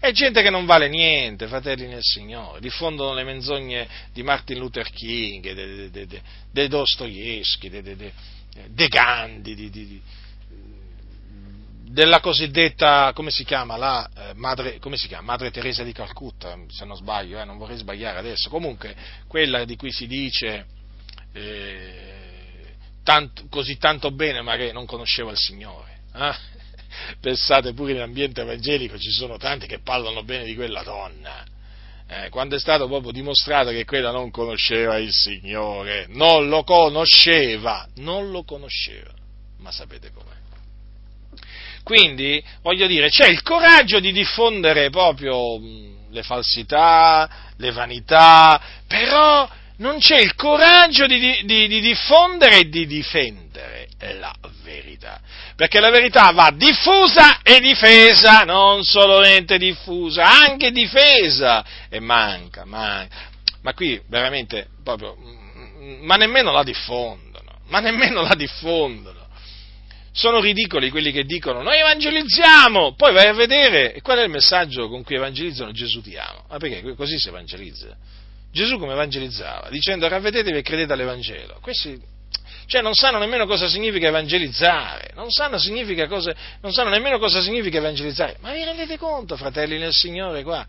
È 0.00 0.10
gente 0.12 0.42
che 0.42 0.50
non 0.50 0.66
vale 0.66 0.88
niente, 0.88 1.46
fratelli 1.46 1.86
nel 1.86 2.02
Signore, 2.02 2.60
diffondono 2.60 3.14
le 3.14 3.24
menzogne 3.24 3.88
di 4.12 4.22
Martin 4.22 4.58
Luther 4.58 4.90
King, 4.90 5.46
di 5.52 5.90
de, 5.90 6.06
de, 6.06 6.22
de, 6.50 6.68
Dostoevsky, 6.68 7.70
De 7.70 8.88
Gandhi, 8.88 9.54
di, 9.54 9.70
di, 9.70 10.02
della 11.94 12.18
cosiddetta, 12.18 13.12
come 13.14 13.30
si 13.30 13.44
chiama, 13.44 13.76
la 13.76 14.10
eh, 14.14 14.32
madre, 14.34 14.80
si 14.94 15.06
chiama? 15.06 15.32
Madre 15.32 15.52
Teresa 15.52 15.84
di 15.84 15.92
Calcutta, 15.92 16.58
se 16.68 16.84
non 16.84 16.96
sbaglio, 16.96 17.40
eh, 17.40 17.44
non 17.44 17.56
vorrei 17.56 17.76
sbagliare 17.76 18.18
adesso, 18.18 18.50
comunque 18.50 18.96
quella 19.28 19.64
di 19.64 19.76
cui 19.76 19.92
si 19.92 20.08
dice 20.08 20.66
eh, 21.32 22.13
tanto, 23.04 23.44
così 23.48 23.76
tanto 23.76 24.10
bene 24.10 24.42
ma 24.42 24.56
che 24.56 24.72
non 24.72 24.86
conosceva 24.86 25.30
il 25.30 25.38
Signore. 25.38 25.98
Eh? 26.12 26.34
Pensate 27.20 27.72
pure 27.72 27.92
in 27.92 28.00
ambiente 28.00 28.40
evangelico 28.40 28.98
ci 28.98 29.10
sono 29.10 29.36
tanti 29.36 29.66
che 29.66 29.78
parlano 29.78 30.24
bene 30.24 30.44
di 30.44 30.56
quella 30.56 30.82
donna. 30.82 31.44
Eh, 32.06 32.28
quando 32.28 32.56
è 32.56 32.58
stato 32.58 32.86
proprio 32.86 33.12
dimostrato 33.12 33.70
che 33.70 33.84
quella 33.84 34.10
non 34.10 34.30
conosceva 34.30 34.98
il 34.98 35.12
Signore, 35.12 36.06
non 36.08 36.48
lo 36.48 36.62
conosceva, 36.62 37.86
non 37.96 38.30
lo 38.30 38.44
conosceva, 38.44 39.12
ma 39.58 39.70
sapete 39.70 40.10
com'è. 40.12 40.32
Quindi, 41.82 42.42
voglio 42.62 42.86
dire, 42.86 43.10
c'è 43.10 43.28
il 43.28 43.42
coraggio 43.42 44.00
di 44.00 44.12
diffondere 44.12 44.90
proprio 44.90 45.58
le 46.10 46.22
falsità, 46.22 47.52
le 47.56 47.72
vanità, 47.72 48.60
però 48.86 49.48
non 49.76 49.98
c'è 49.98 50.20
il 50.20 50.34
coraggio 50.34 51.06
di, 51.06 51.42
di, 51.44 51.66
di 51.68 51.80
diffondere 51.80 52.58
e 52.58 52.68
di 52.68 52.86
difendere 52.86 53.88
la 54.18 54.34
verità. 54.62 55.20
Perché 55.56 55.80
la 55.80 55.90
verità 55.90 56.30
va 56.32 56.52
diffusa 56.54 57.40
e 57.42 57.60
difesa, 57.60 58.40
non 58.40 58.84
solamente 58.84 59.58
diffusa, 59.58 60.24
anche 60.24 60.70
difesa. 60.70 61.64
E 61.88 62.00
manca, 62.00 62.64
manca. 62.64 63.30
Ma 63.62 63.72
qui 63.72 64.00
veramente 64.08 64.68
proprio, 64.82 65.16
ma 66.02 66.16
nemmeno 66.16 66.52
la 66.52 66.62
diffondono, 66.62 67.60
ma 67.68 67.80
nemmeno 67.80 68.22
la 68.22 68.34
diffondono 68.34 69.22
sono 70.16 70.38
ridicoli 70.38 70.90
quelli 70.90 71.10
che 71.10 71.24
dicono 71.24 71.60
noi 71.60 71.78
evangelizziamo, 71.78 72.94
poi 72.94 73.12
vai 73.12 73.26
a 73.26 73.32
vedere 73.32 74.00
qual 74.00 74.18
è 74.18 74.22
il 74.22 74.30
messaggio 74.30 74.88
con 74.88 75.02
cui 75.02 75.16
evangelizzano 75.16 75.72
Gesù 75.72 76.00
ti 76.02 76.16
amo. 76.16 76.44
Ma 76.48 76.58
perché 76.58 76.94
così 76.94 77.18
si 77.18 77.28
evangelizza? 77.28 77.96
Gesù 78.54 78.78
come 78.78 78.92
evangelizzava? 78.92 79.68
Dicendo 79.68 80.08
ravvedetevi 80.08 80.56
e 80.56 80.62
credete 80.62 80.92
all'Evangelo. 80.92 81.58
Questi 81.60 82.00
cioè 82.66 82.80
non 82.80 82.94
sanno 82.94 83.18
nemmeno 83.18 83.46
cosa 83.46 83.68
significa 83.68 84.06
evangelizzare, 84.08 85.10
non 85.14 85.30
sanno, 85.30 85.58
cosa, 86.08 86.34
non 86.62 86.72
sanno 86.72 86.88
nemmeno 86.88 87.18
cosa 87.18 87.42
significa 87.42 87.78
evangelizzare. 87.78 88.38
Ma 88.40 88.52
vi 88.52 88.64
rendete 88.64 88.96
conto, 88.96 89.36
fratelli 89.36 89.76
nel 89.76 89.92
Signore, 89.92 90.42
qua? 90.42 90.66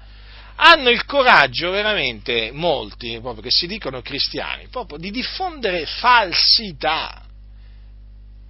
Hanno 0.57 0.89
il 0.89 1.05
coraggio 1.05 1.69
veramente, 1.69 2.49
molti, 2.51 3.17
proprio 3.21 3.43
che 3.43 3.51
si 3.51 3.67
dicono 3.67 4.01
cristiani, 4.01 4.67
proprio 4.69 4.97
di 4.97 5.11
diffondere 5.11 5.85
falsità 5.85 7.21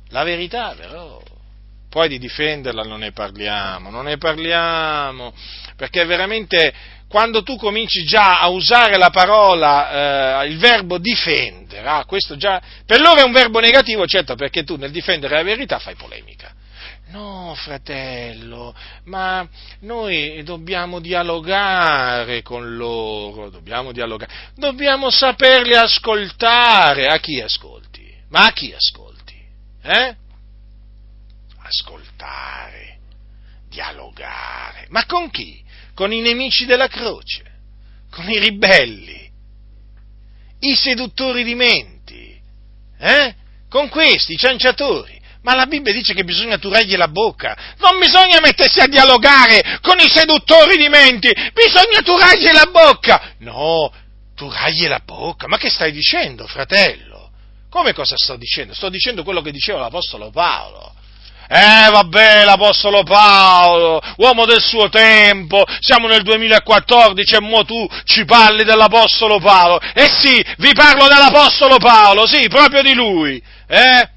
la 0.10 0.24
verità 0.24 0.74
però, 0.78 1.22
poi 1.90 2.08
di 2.08 2.20
difenderla 2.20 2.84
non 2.84 3.00
ne 3.00 3.12
parliamo, 3.12 3.90
non 3.90 4.06
ne 4.06 4.18
parliamo, 4.18 5.34
perché 5.76 6.06
veramente 6.06 6.74
quando 7.16 7.44
tu 7.44 7.56
cominci 7.56 8.04
già 8.04 8.42
a 8.42 8.50
usare 8.50 8.98
la 8.98 9.10
parola, 9.10 10.42
eh, 10.42 10.48
il 10.50 10.58
verbo 10.58 10.98
difendere, 10.98 11.88
ah, 11.88 12.06
già, 12.36 12.62
per 12.86 13.00
loro 13.00 13.22
è 13.22 13.24
un 13.24 13.32
verbo 13.32 13.62
negativo, 13.62 14.06
certo, 14.06 14.36
perché 14.36 14.66
tu 14.66 14.76
nel 14.76 14.92
difendere 14.92 15.36
la 15.36 15.44
verità 15.44 15.80
fai 15.80 15.96
polemica. 15.96 16.54
No, 17.12 17.54
fratello, 17.56 18.76
ma 19.06 19.48
noi 19.80 20.44
dobbiamo 20.44 21.00
dialogare 21.00 22.42
con 22.42 22.76
loro, 22.76 23.50
dobbiamo 23.50 23.94
dialogare, 23.94 24.34
dobbiamo 24.54 25.10
saperli 25.10 25.74
ascoltare. 25.74 27.08
A 27.08 27.18
chi 27.20 27.40
ascolti? 27.40 28.14
Ma 28.28 28.48
a 28.48 28.52
chi 28.52 28.74
ascolti? 28.74 29.42
Eh? 29.84 30.16
Ascoltare, 31.60 32.98
dialogare. 33.70 34.88
Ma 34.90 35.06
con 35.06 35.30
chi? 35.30 35.64
Con 35.96 36.12
i 36.12 36.22
nemici 36.22 36.66
della 36.66 36.88
croce, 36.88 37.44
con 38.12 38.30
i 38.30 38.38
ribelli, 38.38 39.32
i 40.60 40.76
seduttori 40.76 41.44
di 41.44 41.56
menti, 41.56 42.38
eh? 43.00 43.36
Con 43.70 43.90
questi, 43.90 44.34
i 44.34 44.38
cianciatori. 44.38 45.22
Ma 45.42 45.54
la 45.54 45.68
Bibbia 45.68 45.94
dice 45.94 46.14
che 46.14 46.24
bisogna 46.24 46.58
turargli 46.58 46.96
la 46.96 47.08
bocca. 47.08 47.56
Non 47.78 48.00
bisogna 48.00 48.40
mettersi 48.42 48.80
a 48.80 48.88
dialogare 48.88 49.80
con 49.82 50.00
i 50.00 50.10
seduttori 50.10 50.76
di 50.76 50.90
menti. 50.90 51.32
Bisogna 51.54 52.02
turargli 52.02 52.52
la 52.52 52.68
bocca. 52.72 53.34
No, 53.40 53.94
turargli 54.34 54.88
la 54.88 55.02
bocca. 55.06 55.48
Ma 55.48 55.58
che 55.58 55.70
stai 55.70 55.92
dicendo, 55.92 56.48
fratello? 56.48 57.30
Come 57.70 57.94
cosa 57.94 58.16
sto 58.18 58.38
dicendo? 58.38 58.74
Sto 58.74 58.90
dicendo 58.90 59.24
quello 59.24 59.42
che 59.42 59.52
diceva 59.52 59.82
l'Apostolo 59.82 60.32
Paolo. 60.32 60.96
Eh 61.48 61.90
vabbè, 61.92 62.44
l'Apostolo 62.44 63.04
Paolo, 63.04 64.02
uomo 64.18 64.46
del 64.46 64.62
suo 64.62 64.90
tempo, 64.90 65.64
siamo 65.80 66.08
nel 66.08 66.24
2014 66.24 67.36
e 67.36 67.42
mo 67.42 67.64
tu 67.64 67.88
ci 68.04 68.26
parli 68.26 68.64
dell'Apostolo 68.64 69.40
Paolo. 69.40 69.80
Eh 69.94 70.10
sì, 70.10 70.44
vi 70.58 70.74
parlo 70.74 71.08
dell'Apostolo 71.08 71.78
Paolo, 71.78 72.26
sì, 72.26 72.48
proprio 72.48 72.82
di 72.82 72.94
lui, 72.96 73.42
eh? 73.68 74.10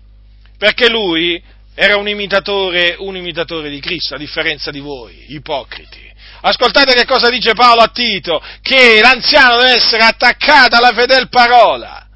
Perché 0.56 0.88
lui 0.88 1.40
era 1.74 1.96
un 1.96 2.08
imitatore, 2.08 2.96
un 2.98 3.14
imitatore 3.14 3.68
di 3.68 3.78
Cristo, 3.80 4.14
a 4.14 4.18
differenza 4.18 4.70
di 4.70 4.80
voi, 4.80 5.26
ipocriti. 5.28 6.06
Ascoltate 6.40 6.94
che 6.94 7.04
cosa 7.04 7.28
dice 7.28 7.52
Paolo 7.52 7.82
a 7.82 7.88
Tito, 7.88 8.42
che 8.62 9.00
l'anziano 9.02 9.58
deve 9.58 9.74
essere 9.74 10.02
attaccato 10.02 10.76
alla 10.76 10.92
fedel 10.92 11.28
parola 11.28 12.07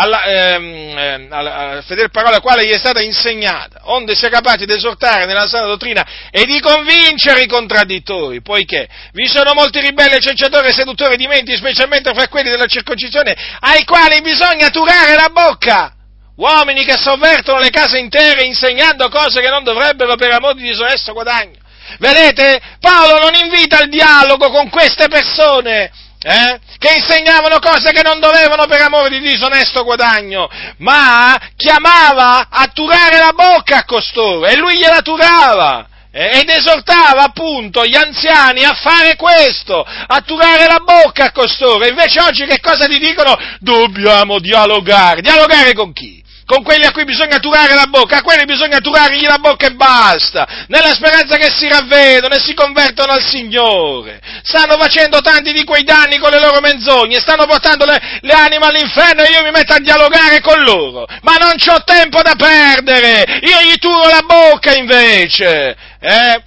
alla, 0.00 0.22
ehm, 0.22 0.96
ehm, 0.96 1.26
alla 1.32 1.82
fedele 1.82 2.08
parola 2.08 2.40
quale 2.40 2.64
gli 2.64 2.70
è 2.70 2.78
stata 2.78 3.02
insegnata, 3.02 3.80
onde 3.84 4.14
sia 4.14 4.28
capace 4.28 4.64
di 4.64 4.72
esortare 4.72 5.26
nella 5.26 5.48
sana 5.48 5.66
dottrina 5.66 6.06
e 6.30 6.44
di 6.44 6.60
convincere 6.60 7.42
i 7.42 7.48
contraddittori, 7.48 8.40
poiché 8.40 8.88
vi 9.12 9.26
sono 9.26 9.54
molti 9.54 9.80
ribelli, 9.80 10.20
cianciatori 10.20 10.68
e 10.68 10.72
seduttori 10.72 11.16
di 11.16 11.26
menti, 11.26 11.56
specialmente 11.56 12.14
fra 12.14 12.28
quelli 12.28 12.48
della 12.48 12.66
circoncisione, 12.66 13.36
ai 13.58 13.84
quali 13.84 14.20
bisogna 14.20 14.68
turare 14.70 15.14
la 15.14 15.30
bocca. 15.32 15.92
Uomini 16.36 16.84
che 16.84 16.96
sovvertono 16.96 17.58
le 17.58 17.70
case 17.70 17.98
intere 17.98 18.44
insegnando 18.44 19.08
cose 19.08 19.40
che 19.40 19.48
non 19.48 19.64
dovrebbero 19.64 20.14
per 20.14 20.30
amor 20.30 20.54
di 20.54 20.62
disonesto 20.62 21.12
guadagno. 21.12 21.58
Vedete? 21.98 22.60
Paolo 22.78 23.18
non 23.18 23.34
invita 23.34 23.78
al 23.78 23.88
dialogo 23.88 24.48
con 24.50 24.68
queste 24.68 25.08
persone, 25.08 25.90
eh? 26.20 26.60
Che 26.78 26.94
insegnavano 26.94 27.58
cose 27.58 27.90
che 27.90 28.02
non 28.02 28.20
dovevano 28.20 28.66
per 28.66 28.80
amore 28.80 29.08
di 29.10 29.20
disonesto 29.20 29.82
guadagno, 29.84 30.48
ma 30.78 31.38
chiamava 31.56 32.48
a 32.50 32.68
turare 32.72 33.18
la 33.18 33.32
bocca 33.34 33.78
a 33.78 33.84
costoro 33.84 34.46
e 34.46 34.56
lui 34.56 34.76
gliela 34.78 35.00
turava. 35.00 35.86
ed 36.10 36.48
esortava 36.48 37.24
appunto 37.24 37.84
gli 37.84 37.94
anziani 37.94 38.64
a 38.64 38.74
fare 38.74 39.14
questo, 39.14 39.84
a 39.84 40.20
turare 40.22 40.66
la 40.66 40.80
bocca 40.82 41.26
a 41.26 41.32
costoro. 41.32 41.86
Invece 41.86 42.20
oggi 42.20 42.46
che 42.46 42.60
cosa 42.60 42.86
ti 42.86 42.98
dicono? 42.98 43.36
Dobbiamo 43.60 44.38
dialogare. 44.38 45.20
Dialogare 45.20 45.74
con 45.74 45.92
chi? 45.92 46.24
Con 46.48 46.62
quelli 46.62 46.86
a 46.86 46.92
cui 46.92 47.04
bisogna 47.04 47.40
turare 47.40 47.74
la 47.74 47.88
bocca, 47.90 48.16
a 48.16 48.22
quelli 48.22 48.46
bisogna 48.46 48.78
turargli 48.78 49.26
la 49.26 49.36
bocca 49.36 49.66
e 49.66 49.74
basta, 49.74 50.64
nella 50.68 50.94
speranza 50.94 51.36
che 51.36 51.50
si 51.54 51.68
ravvedono 51.68 52.36
e 52.36 52.40
si 52.40 52.54
convertono 52.54 53.12
al 53.12 53.22
Signore. 53.22 54.18
Stanno 54.42 54.78
facendo 54.78 55.20
tanti 55.20 55.52
di 55.52 55.62
quei 55.64 55.82
danni 55.82 56.16
con 56.16 56.30
le 56.30 56.40
loro 56.40 56.60
menzogne, 56.60 57.20
stanno 57.20 57.44
portando 57.44 57.84
le, 57.84 58.00
le 58.22 58.32
anime 58.32 58.64
all'inferno 58.64 59.24
e 59.24 59.30
io 59.30 59.42
mi 59.42 59.50
metto 59.50 59.74
a 59.74 59.78
dialogare 59.78 60.40
con 60.40 60.62
loro. 60.62 61.04
Ma 61.20 61.34
non 61.34 61.52
ho 61.52 61.84
tempo 61.84 62.22
da 62.22 62.34
perdere, 62.34 63.40
io 63.42 63.60
gli 63.60 63.76
turo 63.76 64.08
la 64.08 64.24
bocca 64.24 64.74
invece. 64.74 65.76
Eh? 66.00 66.42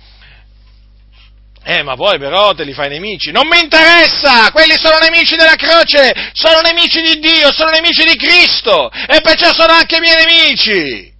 Eh, 1.64 1.84
ma 1.84 1.96
poi 1.96 2.18
però 2.18 2.54
te 2.54 2.64
li 2.64 2.74
fai 2.74 2.90
nemici. 2.90 3.32
Non 3.32 3.48
mi 3.48 3.60
interessa! 3.60 4.50
Quelli 4.52 4.78
sono 4.78 4.98
nemici 4.98 5.36
della 5.36 5.56
croce, 5.56 6.32
sono 6.34 6.60
nemici 6.62 7.02
di 7.02 7.20
Dio, 7.20 7.52
sono 7.52 7.70
nemici 7.70 8.04
di 8.04 8.16
Cristo 8.16 8.90
e 8.90 9.22
perciò 9.22 9.54
sono 9.54 9.74
anche 9.74 10.00
miei 10.00 10.26
nemici. 10.26 11.14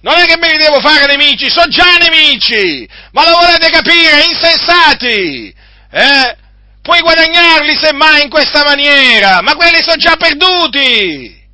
Non 0.00 0.14
è 0.14 0.24
che 0.24 0.38
me 0.38 0.50
li 0.50 0.56
devo 0.56 0.80
fare 0.80 1.06
nemici, 1.06 1.50
sono 1.50 1.68
già 1.68 1.96
nemici! 1.98 2.88
Ma 3.12 3.28
lo 3.28 3.36
volete 3.36 3.68
capire, 3.68 4.24
insensati! 4.24 5.54
Eh? 5.90 6.36
Puoi 6.80 7.00
guadagnarli 7.00 7.76
semmai 7.76 8.22
in 8.22 8.30
questa 8.30 8.64
maniera, 8.64 9.42
ma 9.42 9.54
quelli 9.54 9.82
sono 9.82 9.96
già 9.96 10.16
perduti! 10.16 11.46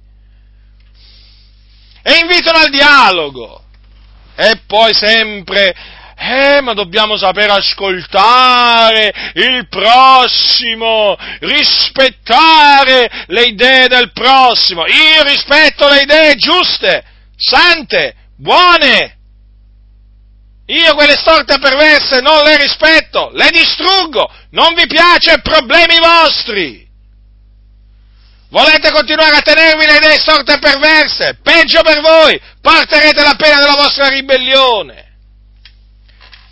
E 2.02 2.18
invitano 2.20 2.58
al 2.58 2.70
dialogo. 2.70 3.64
E 4.36 4.60
poi 4.66 4.92
sempre 4.92 5.74
eh, 6.16 6.60
ma 6.60 6.72
dobbiamo 6.74 7.16
saper 7.16 7.50
ascoltare 7.50 9.12
il 9.34 9.66
prossimo, 9.68 11.16
rispettare 11.40 13.24
le 13.26 13.42
idee 13.42 13.88
del 13.88 14.12
prossimo. 14.12 14.86
Io 14.86 15.22
rispetto 15.24 15.88
le 15.88 16.02
idee 16.02 16.34
giuste, 16.36 17.04
sante, 17.36 18.14
buone. 18.36 19.16
Io 20.66 20.94
quelle 20.94 21.16
storte 21.16 21.58
perverse 21.58 22.20
non 22.20 22.42
le 22.42 22.56
rispetto, 22.56 23.30
le 23.34 23.50
distruggo. 23.50 24.30
Non 24.50 24.72
vi 24.74 24.86
piace, 24.86 25.40
problemi 25.42 25.98
vostri. 25.98 26.82
Volete 28.48 28.92
continuare 28.92 29.36
a 29.36 29.42
tenervi 29.42 29.84
le 29.84 29.96
idee 29.96 30.18
storte 30.20 30.58
perverse? 30.58 31.38
Peggio 31.42 31.82
per 31.82 32.00
voi, 32.00 32.40
porterete 32.60 33.20
la 33.20 33.34
pena 33.34 33.56
della 33.56 33.74
vostra 33.74 34.08
ribellione. 34.08 35.13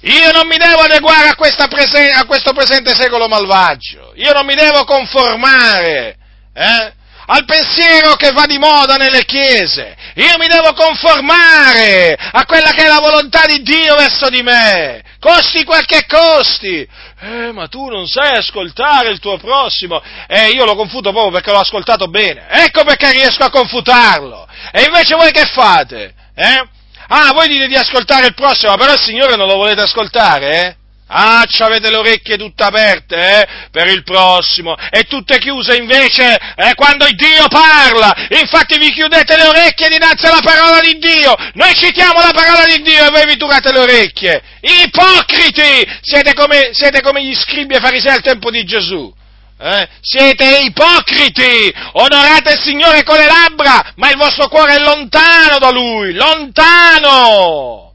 Io 0.05 0.33
non 0.33 0.49
mi 0.49 0.57
devo 0.57 0.81
adeguare 0.81 1.29
a, 1.29 1.69
presen- 1.69 2.15
a, 2.15 2.25
questo 2.25 2.53
presente 2.53 2.93
secolo 2.95 3.29
malvagio, 3.29 4.13
io 4.17 4.33
non 4.33 4.45
mi 4.45 4.55
devo 4.55 4.85
conformare 4.85 6.17
eh, 6.53 6.93
al 7.27 7.45
pensiero 7.45 8.15
che 8.15 8.33
va 8.33 8.47
di 8.47 8.59
moda 8.59 8.97
nelle 8.97 9.25
chiese, 9.25 9.97
io 10.15 10.35
mi 10.39 10.49
devo 10.49 10.73
conformare 10.73 12.17
a 12.19 12.45
quella 12.47 12.73
che 12.73 12.83
è 12.83 12.89
la 12.89 12.99
volontà 12.99 13.47
di 13.47 13.63
Dio 13.63 13.95
verso 13.95 14.29
di 14.29 14.43
me, 14.43 15.05
costi 15.21 15.63
quel 15.63 15.87
che 15.87 16.05
costi. 16.09 16.87
Eh, 17.21 17.53
ma 17.53 17.69
tu 17.69 17.89
non 17.89 18.09
sai 18.09 18.37
ascoltare 18.37 19.11
il 19.11 19.21
tuo 19.21 19.39
prossimo. 19.39 20.03
Eh, 20.27 20.49
io 20.49 20.65
lo 20.65 20.75
confuto 20.75 21.13
proprio 21.13 21.31
perché 21.31 21.53
l'ho 21.53 21.61
ascoltato 21.61 22.09
bene. 22.09 22.49
Ecco 22.49 22.83
perché 22.83 23.13
riesco 23.13 23.45
a 23.45 23.51
confutarlo. 23.51 24.49
E 24.73 24.83
invece 24.83 25.15
voi 25.15 25.31
che 25.31 25.45
fate? 25.45 26.13
Eh? 26.35 26.67
Ah, 27.15 27.31
voi 27.35 27.47
dite 27.47 27.67
di 27.67 27.77
ascoltare 27.77 28.29
il 28.29 28.35
prossimo, 28.35 28.75
però 28.77 28.95
il 28.95 28.99
Signore 28.99 29.37
non 29.37 29.47
lo 29.47 29.57
volete 29.57 29.83
ascoltare, 29.83 30.61
eh? 30.61 30.77
Ah, 31.09 31.45
avete 31.59 31.91
le 31.91 31.97
orecchie 31.97 32.39
tutte 32.39 32.63
aperte, 32.63 33.17
eh, 33.17 33.47
per 33.71 33.87
il 33.89 34.03
prossimo, 34.03 34.75
e 34.91 35.03
tutte 35.03 35.39
chiuse 35.39 35.77
invece, 35.77 36.39
eh, 36.57 36.75
quando 36.75 37.07
Dio 37.11 37.49
parla. 37.49 38.15
Infatti 38.41 38.79
vi 38.79 38.91
chiudete 38.93 39.37
le 39.37 39.47
orecchie 39.47 39.91
dinanzi 39.91 40.25
alla 40.25 40.41
parola 40.41 40.81
di 40.81 40.97
Dio. 40.97 41.35
Noi 41.53 41.75
citiamo 41.75 42.19
la 42.19 42.33
parola 42.33 42.65
di 42.65 42.81
Dio 42.81 43.05
e 43.05 43.11
voi 43.11 43.27
vi 43.27 43.37
turate 43.37 43.73
le 43.73 43.81
orecchie. 43.81 44.43
Ipocriti! 44.63 45.87
Siete 46.01 46.33
come, 46.33 46.71
siete 46.73 47.03
come 47.03 47.23
gli 47.23 47.35
scribi 47.35 47.75
e 47.75 47.81
farisei 47.81 48.15
al 48.15 48.23
tempo 48.23 48.51
di 48.51 48.65
Gesù. 48.65 49.13
Eh? 49.65 49.89
Siete 50.01 50.59
ipocriti, 50.65 51.73
onorate 51.93 52.55
il 52.55 52.61
Signore 52.61 53.05
con 53.05 53.17
le 53.17 53.27
labbra, 53.27 53.93
ma 53.95 54.11
il 54.11 54.17
vostro 54.17 54.49
cuore 54.49 54.75
è 54.75 54.79
lontano 54.81 55.59
da 55.59 55.71
Lui, 55.71 56.15
lontano. 56.15 57.93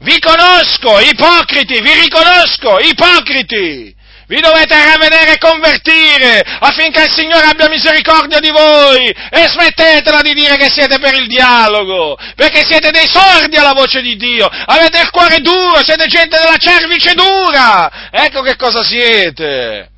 Vi 0.00 0.18
conosco, 0.18 0.98
ipocriti, 0.98 1.80
vi 1.80 1.92
riconosco, 2.00 2.80
ipocriti. 2.80 3.94
Vi 4.26 4.40
dovete 4.40 4.74
ravvedere 4.74 5.34
e 5.34 5.38
convertire 5.38 6.42
affinché 6.58 7.04
il 7.04 7.12
Signore 7.12 7.46
abbia 7.46 7.68
misericordia 7.68 8.40
di 8.40 8.50
voi 8.50 9.06
e 9.08 9.46
smettetela 9.46 10.20
di 10.22 10.32
dire 10.32 10.56
che 10.56 10.68
siete 10.68 10.98
per 10.98 11.14
il 11.14 11.28
dialogo, 11.28 12.18
perché 12.34 12.64
siete 12.66 12.90
dei 12.90 13.06
sordi 13.06 13.56
alla 13.56 13.74
voce 13.74 14.00
di 14.00 14.16
Dio, 14.16 14.48
avete 14.48 15.00
il 15.00 15.10
cuore 15.10 15.38
duro, 15.38 15.84
siete 15.84 16.06
gente 16.06 16.38
della 16.38 16.56
cervice 16.56 17.14
dura, 17.14 18.08
ecco 18.10 18.42
che 18.42 18.56
cosa 18.56 18.82
siete. 18.82 19.91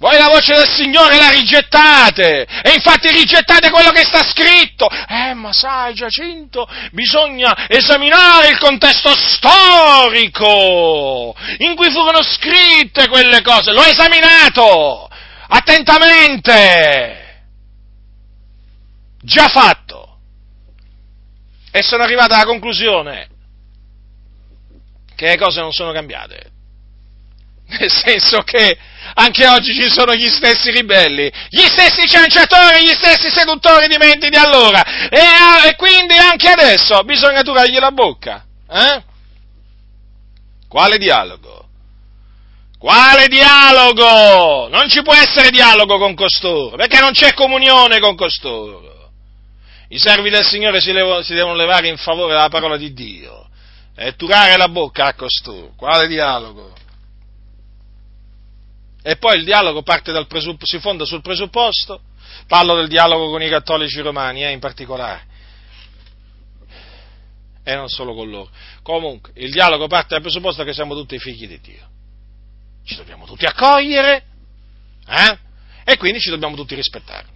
Voi 0.00 0.16
la 0.16 0.28
voce 0.30 0.54
del 0.54 0.66
Signore 0.66 1.18
la 1.18 1.28
rigettate 1.28 2.46
e 2.62 2.72
infatti 2.74 3.10
rigettate 3.10 3.68
quello 3.68 3.90
che 3.90 4.06
sta 4.06 4.22
scritto. 4.22 4.88
Eh, 4.88 5.34
ma 5.34 5.52
sai 5.52 5.92
Giacinto, 5.92 6.66
bisogna 6.92 7.68
esaminare 7.68 8.48
il 8.48 8.56
contesto 8.56 9.14
storico 9.14 10.56
in 11.58 11.76
cui 11.76 11.90
furono 11.90 12.22
scritte 12.22 13.08
quelle 13.08 13.42
cose. 13.42 13.72
L'ho 13.72 13.84
esaminato 13.84 15.06
attentamente. 15.48 17.42
Già 19.20 19.48
fatto. 19.48 20.16
E 21.70 21.82
sono 21.82 22.02
arrivato 22.04 22.32
alla 22.32 22.46
conclusione 22.46 23.28
che 25.14 25.26
le 25.26 25.36
cose 25.36 25.60
non 25.60 25.72
sono 25.72 25.92
cambiate. 25.92 26.52
Nel 27.78 27.90
senso 27.90 28.42
che 28.42 28.76
anche 29.14 29.46
oggi 29.46 29.74
ci 29.74 29.88
sono 29.88 30.14
gli 30.14 30.28
stessi 30.28 30.70
ribelli, 30.70 31.30
gli 31.48 31.60
stessi 31.60 32.08
cianciatori, 32.08 32.82
gli 32.82 32.94
stessi 32.94 33.30
seduttori 33.30 33.86
di 33.86 33.96
menti 33.96 34.28
di 34.28 34.36
allora. 34.36 35.08
E, 35.08 35.68
e 35.68 35.76
quindi 35.76 36.14
anche 36.16 36.48
adesso 36.48 37.02
bisogna 37.04 37.42
turargli 37.42 37.78
la 37.78 37.92
bocca. 37.92 38.44
Eh? 38.68 39.02
Quale 40.68 40.98
dialogo? 40.98 41.66
Quale 42.78 43.28
dialogo? 43.28 44.68
Non 44.68 44.88
ci 44.88 45.02
può 45.02 45.14
essere 45.14 45.50
dialogo 45.50 45.98
con 45.98 46.14
costoro, 46.14 46.76
perché 46.76 46.98
non 47.00 47.12
c'è 47.12 47.34
comunione 47.34 48.00
con 48.00 48.16
costoro. 48.16 49.10
I 49.88 49.98
servi 49.98 50.30
del 50.30 50.44
Signore 50.44 50.80
si, 50.80 50.92
levo, 50.92 51.22
si 51.22 51.34
devono 51.34 51.56
levare 51.56 51.88
in 51.88 51.96
favore 51.96 52.32
della 52.32 52.48
parola 52.48 52.76
di 52.76 52.92
Dio 52.92 53.48
e 53.96 54.14
turare 54.14 54.56
la 54.56 54.68
bocca 54.68 55.06
a 55.06 55.14
costoro. 55.14 55.72
Quale 55.76 56.06
dialogo? 56.06 56.72
E 59.02 59.16
poi 59.16 59.38
il 59.38 59.44
dialogo 59.44 59.82
presupp- 59.82 60.64
si 60.64 60.78
fonda 60.78 61.04
sul 61.04 61.22
presupposto, 61.22 62.02
parlo 62.46 62.76
del 62.76 62.88
dialogo 62.88 63.30
con 63.30 63.42
i 63.42 63.48
cattolici 63.48 64.00
romani 64.00 64.44
eh, 64.44 64.50
in 64.50 64.58
particolare, 64.58 65.26
e 67.64 67.74
non 67.74 67.88
solo 67.88 68.14
con 68.14 68.28
loro. 68.28 68.50
Comunque, 68.82 69.32
il 69.36 69.50
dialogo 69.50 69.86
parte 69.86 70.08
dal 70.10 70.22
presupposto 70.22 70.64
che 70.64 70.72
siamo 70.72 70.94
tutti 70.94 71.18
figli 71.18 71.46
di 71.46 71.60
Dio. 71.60 71.88
Ci 72.84 72.96
dobbiamo 72.96 73.24
tutti 73.24 73.46
accogliere, 73.46 74.24
eh? 75.06 75.38
E 75.84 75.96
quindi 75.96 76.20
ci 76.20 76.30
dobbiamo 76.30 76.56
tutti 76.56 76.74
rispettare. 76.74 77.26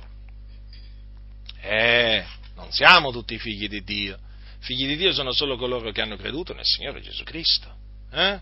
Eh, 1.61 2.25
non 2.57 2.71
siamo 2.73 3.11
tutti 3.11 3.39
figli 3.39 3.69
di 3.69 3.83
Dio. 3.83 4.19
Figli 4.61 4.87
di 4.87 4.97
Dio 4.97 5.13
sono 5.13 5.33
solo 5.33 5.57
coloro 5.57 5.91
che 5.93 6.01
hanno 6.01 6.17
creduto 6.17 6.53
nel 6.53 6.65
Signore 6.65 7.01
Gesù 7.01 7.23
Cristo. 7.25 7.75
Eh? 8.13 8.41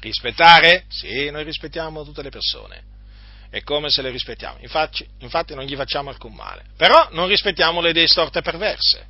Rispettare? 0.00 0.84
Sì, 0.88 1.30
noi 1.30 1.44
rispettiamo 1.44 2.04
tutte 2.04 2.22
le 2.22 2.30
persone. 2.30 2.96
È 3.50 3.62
come 3.62 3.90
se 3.90 4.02
le 4.02 4.10
rispettiamo. 4.10 4.58
Infatti, 4.60 5.06
infatti 5.20 5.54
non 5.54 5.64
gli 5.64 5.74
facciamo 5.74 6.10
alcun 6.10 6.34
male. 6.34 6.64
Però 6.76 7.08
non 7.12 7.28
rispettiamo 7.28 7.80
le 7.80 7.90
idee 7.90 8.06
storte 8.06 8.42
perverse. 8.42 9.06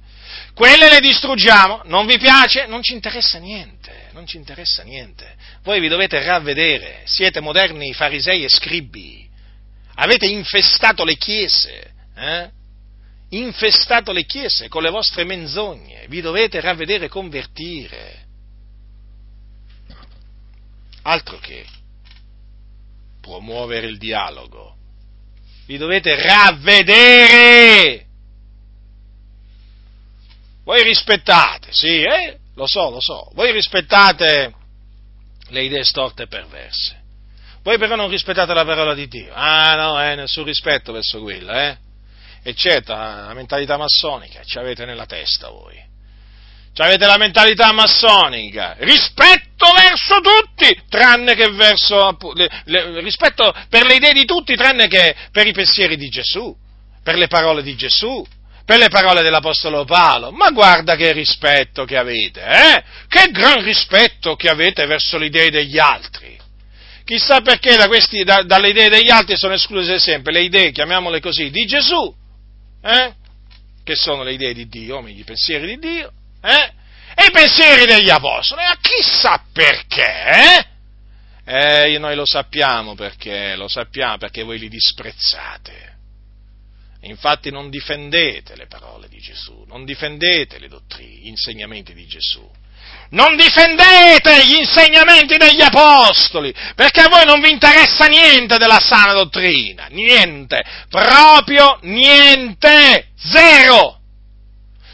Quelle 0.55 0.89
le 0.89 1.01
distruggiamo. 1.01 1.83
Non 1.85 2.07
vi 2.07 2.19
piace? 2.19 2.67
Non 2.67 2.83
ci 2.83 2.93
interessa 2.93 3.39
niente. 3.39 4.09
Non 4.13 4.27
ci 4.27 4.37
interessa 4.37 4.83
niente. 4.83 5.35
Voi 5.63 5.81
vi 5.81 5.89
dovete 5.89 6.23
ravvedere. 6.23 7.03
Siete 7.05 7.41
moderni 7.41 7.93
farisei 7.93 8.45
e 8.45 8.49
scribi. 8.49 9.29
Avete 9.97 10.27
infestato 10.27 11.05
le 11.05 11.17
chiese. 11.17 11.93
Eh? 12.17 12.51
Infestato 13.31 14.13
le 14.13 14.25
chiese 14.25 14.69
con 14.69 14.83
le 14.83 14.91
vostre 14.91 15.25
menzogne. 15.25 16.07
Vi 16.09 16.21
dovete 16.21 16.61
ravvedere 16.61 17.07
e 17.07 17.09
convertire. 17.09 18.27
Altro 21.09 21.39
che 21.39 21.65
promuovere 23.19 23.87
il 23.87 23.97
dialogo. 23.97 24.77
Vi 25.65 25.79
dovete 25.79 26.15
ravvedere. 26.23 28.05
voi 30.65 30.83
rispettate, 30.83 31.69
sì, 31.71 32.03
eh, 32.03 32.39
lo 32.55 32.67
so, 32.67 32.91
lo 32.91 33.01
so, 33.01 33.31
voi 33.33 33.53
rispettate 33.53 34.53
le 35.49 35.63
idee 35.63 35.83
storte 35.83 36.25
e 36.25 36.27
perverse. 36.27 37.01
Voi 37.63 37.79
però 37.79 37.97
non 37.97 38.11
rispettate 38.11 38.53
la 38.53 38.67
parola 38.67 38.93
di 38.93 39.09
Dio. 39.09 39.33
Ah 39.33 39.77
no, 39.77 40.03
eh, 40.03 40.15
nessun 40.15 40.45
rispetto 40.45 40.93
verso 40.93 41.23
quella, 41.23 41.71
eh. 41.71 41.79
E 42.43 42.55
certo, 42.55 42.93
la 42.93 43.33
mentalità 43.33 43.79
massonica 43.79 44.43
ci 44.45 44.59
avete 44.59 44.85
nella 44.85 45.07
testa 45.07 45.49
voi. 45.49 45.88
Ci 46.79 46.85
avete 46.85 47.07
la 47.07 47.17
mentalità 47.17 47.73
massonica. 47.73 48.77
Rispetto 48.79 49.73
verso 49.73 50.21
tutti, 50.21 50.81
tranne 50.89 51.35
che 51.35 51.51
verso... 51.51 52.17
Le, 52.35 52.49
le, 52.67 53.01
rispetto 53.01 53.53
per 53.69 53.85
le 53.85 53.97
idee 53.97 54.13
di 54.13 54.25
tutti, 54.25 54.55
tranne 54.55 54.87
che 54.87 55.13
per 55.33 55.49
i 55.49 55.53
pensieri 55.53 55.97
di 55.97 56.09
Gesù, 56.09 56.57
per 57.03 57.17
le 57.17 57.27
parole 57.27 57.65
di 57.65 57.75
Gesù, 57.75 58.25
per 58.65 58.79
le 58.79 58.91
parole 58.91 59.23
dell'Apostolo 59.23 59.85
Paolo. 59.85 60.31
Ma 60.31 60.51
guarda 60.51 60.95
che 60.95 61.11
rispetto 61.11 61.85
che 61.85 61.97
avete, 61.97 62.45
eh? 62.45 62.85
Che 63.09 63.29
gran 63.33 63.61
rispetto 63.65 64.37
che 64.37 64.49
avete 64.49 64.87
verso 64.87 65.19
le 65.19 65.27
idee 65.27 65.51
degli 65.51 65.81
altri. 65.81 66.39
Chissà 67.05 67.41
perché 67.41 67.75
da 67.75 67.89
questi, 67.89 68.23
da, 68.23 68.45
dalle 68.45 68.69
idee 68.69 68.89
degli 68.89 69.11
altri 69.11 69.37
sono 69.37 69.55
escluse 69.55 69.99
sempre 69.99 70.33
le 70.33 70.43
idee, 70.43 70.71
chiamiamole 70.71 71.19
così, 71.19 71.51
di 71.51 71.67
Gesù, 71.67 72.15
eh? 72.85 73.15
che 73.83 73.97
sono 73.97 74.23
le 74.23 74.35
idee 74.35 74.55
di 74.55 74.69
Dio, 74.69 75.05
i 75.09 75.25
pensieri 75.25 75.67
di 75.67 75.79
Dio, 75.79 76.13
eh? 76.43 76.73
e 77.15 77.27
i 77.27 77.31
pensieri 77.31 77.87
degli 77.87 78.11
apostoli. 78.11 78.63
Ma 78.63 78.77
chissà 78.81 79.43
perché, 79.53 80.67
eh? 81.45 81.91
eh? 81.93 81.99
noi 81.99 82.15
lo 82.15 82.27
sappiamo 82.27 82.95
perché, 82.95 83.57
lo 83.57 83.69
sappiamo 83.69 84.19
perché 84.19 84.43
voi 84.43 84.59
li 84.59 84.69
disprezzate. 84.69 85.97
Infatti 87.03 87.51
non 87.51 87.71
difendete 87.71 88.57
le 88.57 88.67
parole 88.67 89.09
di 89.09 89.19
Gesù, 89.19 89.65
non 89.69 89.85
difendete 89.85 90.59
le 90.59 90.69
dottrine, 90.69 91.21
gli 91.21 91.29
insegnamenti 91.29 91.95
di 91.95 92.07
Gesù 92.07 92.49
non 93.11 93.37
difendete 93.37 94.45
gli 94.47 94.57
insegnamenti 94.57 95.37
degli 95.39 95.63
apostoli, 95.63 96.53
perché 96.75 97.01
a 97.01 97.09
voi 97.09 97.25
non 97.25 97.41
vi 97.41 97.51
interessa 97.51 98.07
niente 98.07 98.59
della 98.59 98.81
sana 98.81 99.13
dottrina, 99.13 99.87
niente, 99.87 100.63
proprio 100.91 101.79
niente, 101.83 103.09
zero. 103.17 103.98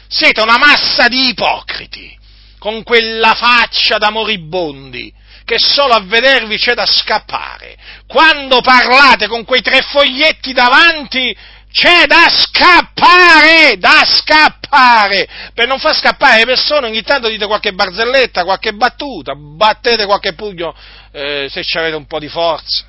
Siete 0.07 0.41
una 0.41 0.57
massa 0.57 1.07
di 1.07 1.29
ipocriti, 1.29 2.17
con 2.59 2.83
quella 2.83 3.33
faccia 3.33 3.97
da 3.97 4.09
moribondi, 4.09 5.13
che 5.43 5.57
solo 5.59 5.93
a 5.93 6.01
vedervi 6.01 6.57
c'è 6.57 6.73
da 6.73 6.85
scappare. 6.85 7.77
Quando 8.07 8.61
parlate 8.61 9.27
con 9.27 9.45
quei 9.45 9.61
tre 9.61 9.81
foglietti 9.81 10.53
davanti, 10.53 11.35
c'è 11.75 12.05
da 12.05 12.29
scappare, 12.29 13.77
da 13.77 14.01
scappare, 14.05 15.27
per 15.53 15.67
non 15.67 15.77
far 15.77 15.93
scappare 15.93 16.37
le 16.39 16.45
persone 16.45 16.87
ogni 16.87 17.01
tanto 17.01 17.27
dite 17.27 17.47
qualche 17.47 17.73
barzelletta, 17.73 18.45
qualche 18.45 18.73
battuta, 18.73 19.35
battete 19.35 20.05
qualche 20.05 20.35
pugno 20.35 20.73
eh, 21.11 21.49
se 21.49 21.63
avete 21.77 21.95
un 21.95 22.07
po' 22.07 22.19
di 22.19 22.29
forza, 22.29 22.85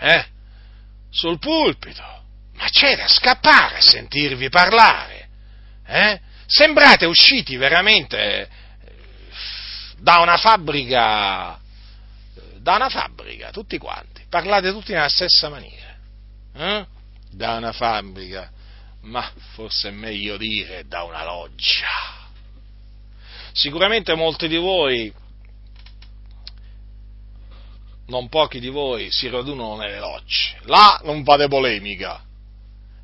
eh? 0.00 0.26
sul 1.10 1.38
pulpito, 1.38 2.02
ma 2.54 2.68
c'è 2.70 2.96
da 2.96 3.06
scappare 3.06 3.76
a 3.76 3.82
sentirvi 3.82 4.48
parlare, 4.48 5.27
eh? 5.88 6.20
sembrate 6.46 7.06
usciti 7.06 7.56
veramente 7.56 8.18
eh, 8.18 8.48
da 9.98 10.18
una 10.20 10.36
fabbrica, 10.36 11.58
da 12.58 12.76
una 12.76 12.88
fabbrica, 12.88 13.50
tutti 13.50 13.78
quanti, 13.78 14.22
parlate 14.28 14.70
tutti 14.70 14.92
nella 14.92 15.08
stessa 15.08 15.48
maniera. 15.48 15.96
Eh? 16.54 16.86
da 17.30 17.56
una 17.56 17.72
fabbrica, 17.72 18.50
ma 19.02 19.30
forse 19.54 19.88
è 19.88 19.92
meglio 19.92 20.36
dire 20.36 20.84
da 20.86 21.02
una 21.02 21.24
loggia. 21.24 21.86
Sicuramente 23.52 24.14
molti 24.14 24.48
di 24.48 24.56
voi, 24.56 25.12
non 28.06 28.28
pochi 28.28 28.60
di 28.60 28.68
voi, 28.68 29.10
si 29.10 29.28
radunano 29.28 29.76
nelle 29.76 29.98
logge. 29.98 30.58
Là 30.62 31.00
non 31.04 31.24
fate 31.24 31.48
polemica, 31.48 32.22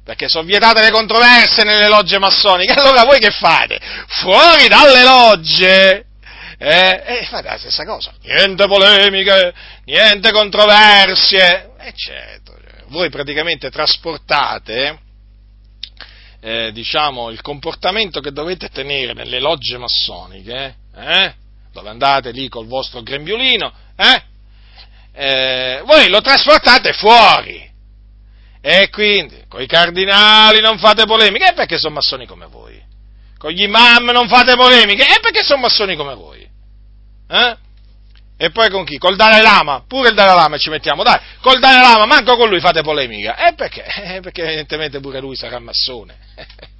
perché 0.05 0.29
sono 0.29 0.45
vietate 0.45 0.83
le 0.83 0.91
controversie 0.91 1.65
nelle 1.65 1.89
logge 1.89 2.19
massoniche. 2.19 2.73
Allora 2.79 3.05
voi 3.05 3.19
che 3.19 3.31
fate? 3.31 3.81
Fuori 4.07 4.69
dalle 4.69 5.03
logge! 5.03 6.07
Eh, 6.59 7.03
eh, 7.07 7.27
fate 7.29 7.49
la 7.49 7.59
stessa 7.59 7.85
cosa. 7.85 8.13
Niente 8.23 8.67
polemiche, 8.67 9.53
niente 9.85 10.31
controversie. 10.31 11.73
E 11.79 11.93
certo, 11.95 12.55
voi 12.89 13.11
praticamente 13.11 13.71
trasportate 13.71 15.01
eh, 16.45 16.73
diciamo, 16.73 17.31
il 17.31 17.41
comportamento 17.41 18.21
che 18.21 18.31
dovete 18.31 18.69
tenere 18.69 19.15
nelle 19.15 19.41
logge 19.41 19.79
massoniche, 19.79 20.75
eh, 20.95 21.35
dove 21.73 21.89
andate 21.89 22.33
lì 22.33 22.51
col 22.51 22.67
vostro 22.67 23.03
grembiulino, 23.03 23.73
eh, 23.97 24.23
eh 25.13 25.83
voi 25.87 26.09
lo 26.11 26.21
trasportate 26.21 26.93
fuori. 26.93 27.73
E 28.67 28.89
quindi, 28.89 29.45
con 29.47 29.61
i 29.61 29.67
cardinali 29.67 30.63
non 30.63 30.79
fate 30.79 31.05
polemiche, 31.05 31.51
e 31.51 31.53
perché 31.53 31.77
sono 31.77 31.97
massoni 31.97 32.25
come 32.25 32.47
voi? 32.47 32.83
Con 33.37 33.51
gli 33.51 33.65
imam 33.65 34.07
non 34.07 34.27
fate 34.27 34.57
polemiche, 34.57 35.03
e 35.03 35.21
perché 35.21 35.43
sono 35.43 35.61
massoni 35.61 35.95
come 35.97 36.15
voi? 36.15 36.49
Eh? 37.29 37.57
E 38.39 38.51
poi 38.53 38.71
con 38.71 38.87
chi? 38.87 38.97
Col 38.97 39.17
Dalai 39.17 39.43
Lama, 39.43 39.85
pure 39.87 40.09
il 40.09 40.15
Dalai 40.15 40.35
Lama 40.35 40.57
ci 40.57 40.71
mettiamo, 40.71 41.03
dai, 41.03 41.21
col 41.43 41.59
Dalai 41.59 41.83
Lama, 41.83 42.07
manco 42.07 42.37
con 42.37 42.49
lui 42.49 42.59
fate 42.61 42.81
polemica. 42.81 43.37
E 43.37 43.53
perché? 43.53 43.85
Eh, 43.85 44.21
perché 44.21 44.45
evidentemente 44.45 44.99
pure 44.99 45.21
lui 45.21 45.37
sarà 45.37 45.59
massone. 45.59 46.17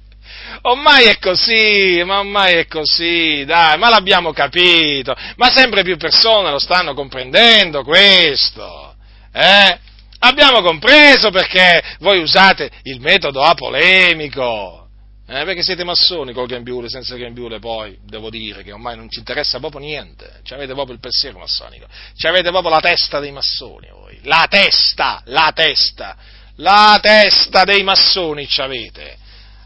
ormai 0.63 1.05
è 1.05 1.19
così, 1.19 2.01
ma 2.03 2.17
ormai 2.17 2.55
è 2.55 2.65
così, 2.65 3.43
dai, 3.45 3.77
ma 3.77 3.89
l'abbiamo 3.89 4.33
capito, 4.33 5.15
ma 5.35 5.51
sempre 5.51 5.83
più 5.83 5.97
persone 5.97 6.49
lo 6.49 6.57
stanno 6.57 6.95
comprendendo 6.95 7.83
questo, 7.83 8.95
eh? 9.31 9.84
Abbiamo 10.25 10.63
compreso 10.63 11.29
perché 11.29 11.83
voi 11.99 12.19
usate 12.19 12.71
il 12.83 12.99
metodo 12.99 13.43
apolemico. 13.43 14.89
Eh, 15.27 15.43
perché 15.43 15.61
siete 15.61 15.83
massoni 15.83 16.33
col 16.33 16.47
grembiule, 16.47 16.89
senza 16.89 17.15
grembiule 17.15 17.59
poi, 17.59 17.97
devo 18.03 18.29
dire 18.29 18.63
che 18.63 18.71
ormai 18.71 18.95
non 18.95 19.09
ci 19.09 19.19
interessa 19.19 19.59
proprio 19.59 19.81
niente, 19.81 20.39
ci 20.43 20.53
avete 20.53 20.73
proprio 20.73 20.93
il 20.93 20.99
pensiero 20.99 21.39
massonico, 21.39 21.87
ci 22.15 22.27
avete 22.27 22.49
proprio 22.49 22.69
la 22.69 22.79
testa 22.79 23.19
dei 23.19 23.31
massoni 23.31 23.87
voi, 23.91 24.19
la 24.23 24.45
testa, 24.47 25.23
la 25.25 25.51
testa, 25.53 26.15
la 26.57 26.99
testa 27.01 27.63
dei 27.63 27.81
massoni 27.81 28.47
ci 28.47 28.61
avete. 28.61 29.17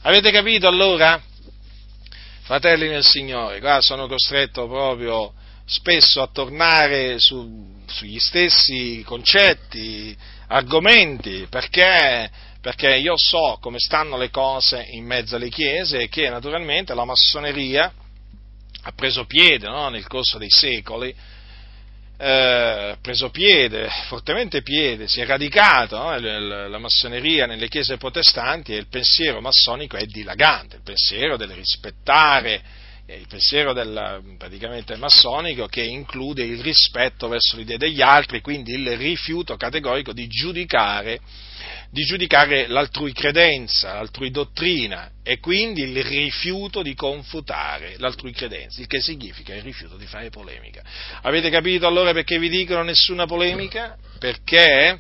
Avete 0.04 0.32
capito 0.32 0.68
allora? 0.68 1.22
Fratelli 2.44 2.88
nel 2.88 3.04
Signore, 3.04 3.60
qua 3.60 3.80
sono 3.82 4.08
costretto 4.08 4.68
proprio 4.68 5.34
spesso 5.66 6.22
a 6.22 6.30
tornare 6.32 7.20
su, 7.20 7.84
sugli 7.86 8.18
stessi 8.18 9.04
concetti, 9.06 10.18
argomenti, 10.50 11.48
perché 11.50 12.30
perché 12.62 12.98
io 12.98 13.14
so 13.16 13.58
come 13.62 13.80
stanno 13.80 14.18
le 14.18 14.30
cose 14.30 14.86
in 14.92 15.06
mezzo 15.06 15.38
alle 15.38 15.50
chiese 15.50 16.00
e 16.00 16.10
che 16.10 16.30
naturalmente 16.30 16.94
la 16.94 17.06
massoneria 17.06 17.92
ha 18.82 18.92
preso 18.92 19.26
piede 19.26 19.68
no, 19.68 19.88
nel 19.90 20.08
corso 20.08 20.38
dei 20.38 20.50
secoli, 20.50 21.16
eh, 22.18 22.98
preso 23.02 23.30
piede, 23.30 23.90
fortemente 24.08 24.62
piede, 24.62 25.08
si 25.08 25.22
è 25.22 25.26
radicata 25.26 25.98
no, 26.00 26.68
la 26.68 26.78
massoneria 26.80 27.46
nelle 27.46 27.70
chiese 27.70 27.96
protestanti 27.96 28.74
e 28.74 28.78
il 28.78 28.88
pensiero 28.88 29.40
massonico 29.40 29.96
è 29.96 30.06
dilagante, 30.06 30.78
il 30.78 30.84
pensiero 30.84 31.38
del 31.38 31.52
rispettare 31.52 32.62
il 33.16 33.28
pensiero 33.28 33.74
del, 33.74 34.36
praticamente 34.38 34.96
massonico 34.96 35.66
che 35.66 35.82
include 35.82 36.44
il 36.44 36.62
rispetto 36.62 37.28
verso 37.28 37.58
l'idea 37.58 37.78
degli 37.78 38.02
altri, 38.02 38.42
quindi 38.42 38.74
il 38.74 38.98
rifiuto 38.98 39.56
categorico 39.56 40.14
di 40.14 40.28
giudicare, 40.28 41.20
di 41.90 42.04
giudicare 42.04 42.68
l'altrui 42.68 43.14
credenza, 43.14 43.94
l'altrui 43.94 44.30
dottrina 44.30 45.12
e 45.24 45.40
quindi 45.40 45.82
il 45.82 46.04
rifiuto 46.04 46.84
di 46.84 46.94
confutare 46.94 47.96
l'altrui 47.98 48.32
credenza, 48.32 48.80
il 48.80 48.88
che 48.88 49.02
significa 49.02 49.56
il 49.56 49.64
rifiuto 49.64 49.98
di 49.98 50.06
fare 50.06 50.30
polemica. 50.30 50.84
Avete 51.22 51.50
capito 51.50 51.88
allora 51.88 52.14
perché 52.14 52.38
vi 52.38 52.50
dicono 52.50 52.84
nessuna 52.84 53.26
polemica? 53.26 53.98
Perché 54.20 54.98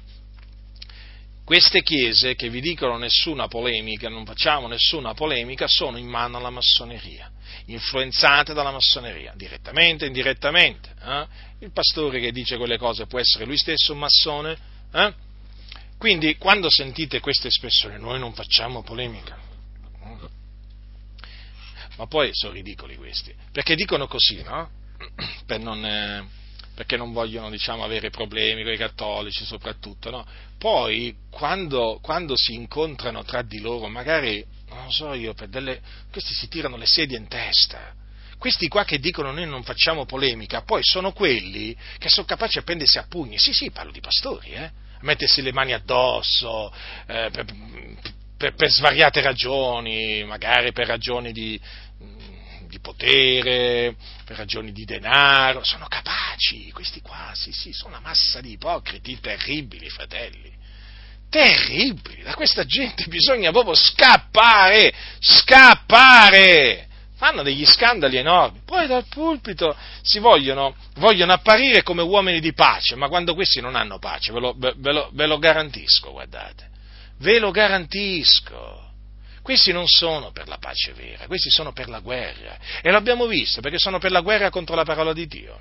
queste 1.43 1.81
chiese 1.81 2.35
che 2.35 2.49
vi 2.49 2.61
dicono 2.61 2.97
nessuna 2.97 3.47
polemica, 3.47 4.09
non 4.09 4.25
facciamo 4.25 4.67
nessuna 4.67 5.13
polemica, 5.13 5.67
sono 5.67 5.97
in 5.97 6.07
mano 6.07 6.37
alla 6.37 6.51
massoneria 6.51 7.28
influenzate 7.73 8.53
dalla 8.53 8.71
massoneria, 8.71 9.33
direttamente, 9.35 10.05
indirettamente. 10.05 10.93
Eh? 11.01 11.27
Il 11.59 11.71
pastore 11.71 12.19
che 12.19 12.31
dice 12.31 12.57
quelle 12.57 12.77
cose 12.77 13.05
può 13.05 13.19
essere 13.19 13.45
lui 13.45 13.57
stesso 13.57 13.93
un 13.93 13.99
massone. 13.99 14.57
Eh? 14.91 15.13
Quindi 15.97 16.37
quando 16.37 16.69
sentite 16.69 17.19
queste 17.19 17.47
espressioni, 17.49 17.99
noi 17.99 18.19
non 18.19 18.33
facciamo 18.33 18.83
polemica. 18.83 19.37
Ma 21.97 22.07
poi 22.07 22.29
sono 22.31 22.53
ridicoli 22.53 22.95
questi, 22.95 23.35
perché 23.51 23.75
dicono 23.75 24.07
così, 24.07 24.41
no? 24.41 24.69
Per 25.45 25.59
non, 25.59 25.83
eh, 25.85 26.25
perché 26.73 26.95
non 26.95 27.11
vogliono 27.11 27.49
diciamo, 27.49 27.83
avere 27.83 28.09
problemi 28.09 28.63
con 28.63 28.71
i 28.71 28.77
cattolici 28.77 29.43
soprattutto. 29.43 30.09
No? 30.09 30.25
Poi 30.57 31.13
quando, 31.29 31.99
quando 32.01 32.37
si 32.37 32.53
incontrano 32.53 33.25
tra 33.25 33.41
di 33.41 33.59
loro, 33.59 33.89
magari 33.89 34.41
non 34.69 34.85
lo 34.85 34.91
so 34.91 35.13
io, 35.13 35.33
per 35.33 35.47
delle, 35.49 35.81
questi 36.11 36.33
si 36.33 36.47
tirano 36.47 36.77
le 36.77 36.85
sedie 36.85 37.17
in 37.17 37.27
testa. 37.27 37.93
Questi 38.37 38.67
qua 38.69 38.85
che 38.85 38.99
dicono 38.99 39.31
noi 39.31 39.45
non 39.47 39.63
facciamo 39.63 40.05
polemica, 40.05 40.61
poi 40.61 40.81
sono 40.83 41.11
quelli 41.11 41.75
che 41.97 42.07
sono 42.07 42.25
capaci 42.25 42.57
a 42.57 42.61
prendersi 42.61 42.97
a 42.97 43.05
pugni. 43.07 43.37
Sì, 43.37 43.51
sì, 43.51 43.69
parlo 43.71 43.91
di 43.91 43.99
pastori, 43.99 44.51
eh? 44.51 44.71
Mettersi 45.01 45.41
le 45.41 45.51
mani 45.51 45.73
addosso, 45.73 46.71
eh, 47.07 47.29
per, 47.31 47.45
per, 48.37 48.53
per, 48.53 48.69
svariate 48.69 49.21
ragioni, 49.21 50.23
magari 50.23 50.71
per 50.71 50.87
ragioni 50.87 51.33
di, 51.33 51.59
di 52.67 52.79
potere, 52.79 53.95
per 54.23 54.37
ragioni 54.37 54.71
di 54.71 54.85
denaro, 54.85 55.63
sono 55.63 55.87
capaci, 55.87 56.71
questi 56.71 57.01
qua, 57.01 57.31
sì, 57.33 57.51
sì, 57.51 57.73
sono 57.73 57.97
una 57.97 58.07
massa 58.07 58.39
di 58.39 58.51
ipocriti 58.51 59.19
terribili, 59.19 59.89
fratelli 59.89 60.58
terribili, 61.29 62.23
da 62.23 62.33
questa 62.33 62.65
gente 62.65 63.05
bisogna 63.07 63.51
proprio 63.51 63.75
scappare, 63.75 64.93
scappare! 65.19 66.87
Fanno 67.15 67.43
degli 67.43 67.65
scandali 67.65 68.15
enormi, 68.15 68.61
poi 68.65 68.87
dal 68.87 69.05
pulpito 69.09 69.75
si 70.01 70.19
vogliono, 70.19 70.75
vogliono 70.95 71.33
apparire 71.33 71.83
come 71.83 72.01
uomini 72.01 72.39
di 72.39 72.53
pace, 72.53 72.95
ma 72.95 73.09
quando 73.09 73.33
questi 73.33 73.59
non 73.59 73.75
hanno 73.75 73.99
pace, 73.99 74.31
ve 74.31 74.39
lo, 74.39 74.55
ve 74.57 74.73
lo, 74.93 75.09
ve 75.11 75.25
lo 75.25 75.37
garantisco, 75.37 76.11
guardate, 76.11 76.69
ve 77.17 77.39
lo 77.39 77.51
garantisco. 77.51 78.87
Questi 79.41 79.71
non 79.73 79.87
sono 79.87 80.31
per 80.31 80.47
la 80.47 80.57
pace 80.59 80.93
vera, 80.93 81.25
questi 81.25 81.49
sono 81.49 81.73
per 81.73 81.89
la 81.89 81.99
guerra. 81.99 82.57
E 82.81 82.91
l'abbiamo 82.91 83.25
visto, 83.25 83.61
perché 83.61 83.79
sono 83.79 83.97
per 83.97 84.11
la 84.11 84.21
guerra 84.21 84.49
contro 84.49 84.75
la 84.75 84.83
parola 84.83 85.11
di 85.11 85.27
Dio. 85.27 85.59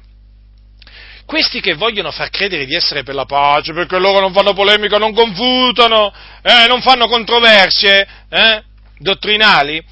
Questi 1.29 1.61
che 1.61 1.75
vogliono 1.75 2.11
far 2.11 2.31
credere 2.31 2.65
di 2.65 2.75
essere 2.75 3.03
per 3.03 3.15
la 3.15 3.27
pace, 3.27 3.75
perché 3.75 3.99
loro 3.99 4.19
non 4.19 4.33
fanno 4.33 4.55
polemica, 4.55 4.97
non 4.97 5.13
confutano, 5.13 6.11
eh, 6.41 6.67
non 6.67 6.81
fanno 6.81 7.07
controversie 7.07 8.09
eh, 8.31 8.63
dottrinali, 8.97 9.85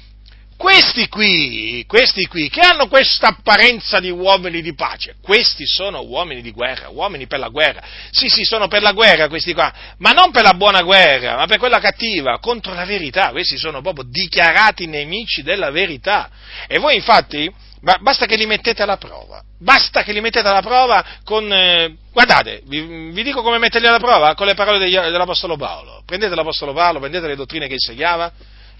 questi 0.57 1.07
qui, 1.07 1.85
questi 1.87 2.25
qui, 2.25 2.49
che 2.49 2.61
hanno 2.61 2.87
questa 2.87 3.27
apparenza 3.27 3.99
di 3.99 4.09
uomini 4.09 4.63
di 4.63 4.73
pace, 4.73 5.17
questi 5.21 5.67
sono 5.67 6.01
uomini 6.01 6.41
di 6.41 6.49
guerra, 6.49 6.89
uomini 6.89 7.27
per 7.27 7.37
la 7.37 7.49
guerra. 7.49 7.83
Sì, 8.09 8.27
sì, 8.29 8.43
sono 8.43 8.67
per 8.67 8.81
la 8.81 8.93
guerra 8.93 9.27
questi 9.27 9.53
qua, 9.53 9.71
ma 9.99 10.13
non 10.13 10.31
per 10.31 10.41
la 10.41 10.55
buona 10.55 10.81
guerra, 10.81 11.35
ma 11.35 11.45
per 11.45 11.59
quella 11.59 11.77
cattiva, 11.77 12.39
contro 12.39 12.73
la 12.73 12.85
verità. 12.85 13.29
Questi 13.29 13.59
sono 13.59 13.81
proprio 13.81 14.05
dichiarati 14.09 14.87
nemici 14.87 15.43
della 15.43 15.69
verità. 15.69 16.31
E 16.65 16.79
voi 16.79 16.95
infatti, 16.95 17.47
basta 17.79 18.25
che 18.25 18.35
li 18.35 18.45
mettete 18.45 18.81
alla 18.81 18.97
prova. 18.97 19.41
Basta 19.59 20.03
che 20.03 20.11
li 20.11 20.21
mettete 20.21 20.47
alla 20.47 20.61
prova 20.61 21.05
con... 21.23 21.51
Eh, 21.51 21.95
guardate, 22.11 22.61
vi, 22.65 23.11
vi, 23.11 23.23
dico 23.23 23.41
come 23.41 23.57
metterli 23.57 23.87
alla 23.87 23.99
prova 23.99 24.33
con 24.33 24.47
le 24.47 24.55
parole 24.55 24.79
degli, 24.79 24.95
dell'Apostolo 24.95 25.57
Paolo. 25.57 26.01
Prendete 26.05 26.33
l'Apostolo 26.35 26.73
Paolo, 26.73 26.99
prendete 26.99 27.27
le 27.27 27.35
dottrine 27.35 27.67
che 27.67 27.73
insegnava, 27.73 28.31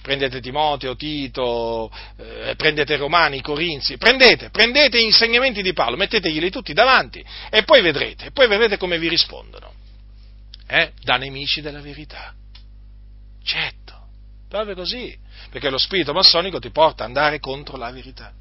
prendete 0.02 0.40
Timoteo, 0.40 0.96
Tito, 0.96 1.92
eh, 2.18 2.56
prendete 2.56 2.96
Romani, 2.98 3.42
Corinzi, 3.42 3.98
prendete, 3.98 4.50
prendete 4.50 5.00
gli 5.00 5.06
insegnamenti 5.06 5.62
di 5.62 5.74
Paolo, 5.74 5.96
metteteglieli 5.96 6.50
tutti 6.50 6.74
davanti 6.74 7.24
e 7.50 7.64
poi 7.64 7.82
vedrete, 7.82 8.32
poi 8.32 8.48
vedrete 8.48 8.78
come 8.78 8.98
vi 8.98 9.10
rispondono. 9.10 9.74
Eh? 10.68 10.92
Da 11.02 11.18
nemici 11.18 11.62
della 11.62 11.82
verità. 11.82 12.34
Certo, 13.44 13.94
proprio 14.50 14.76
così, 14.76 15.16
perché 15.50 15.70
lo 15.70 15.78
spirito 15.78 16.14
massonico 16.14 16.60
ti 16.60 16.72
porta 16.72 17.04
ad 17.04 17.10
andare 17.10 17.40
contro 17.40 17.78
la 17.78 17.92
verità 17.92 18.34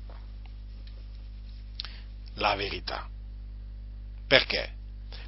la 2.36 2.54
verità. 2.54 3.08
Perché? 4.26 4.74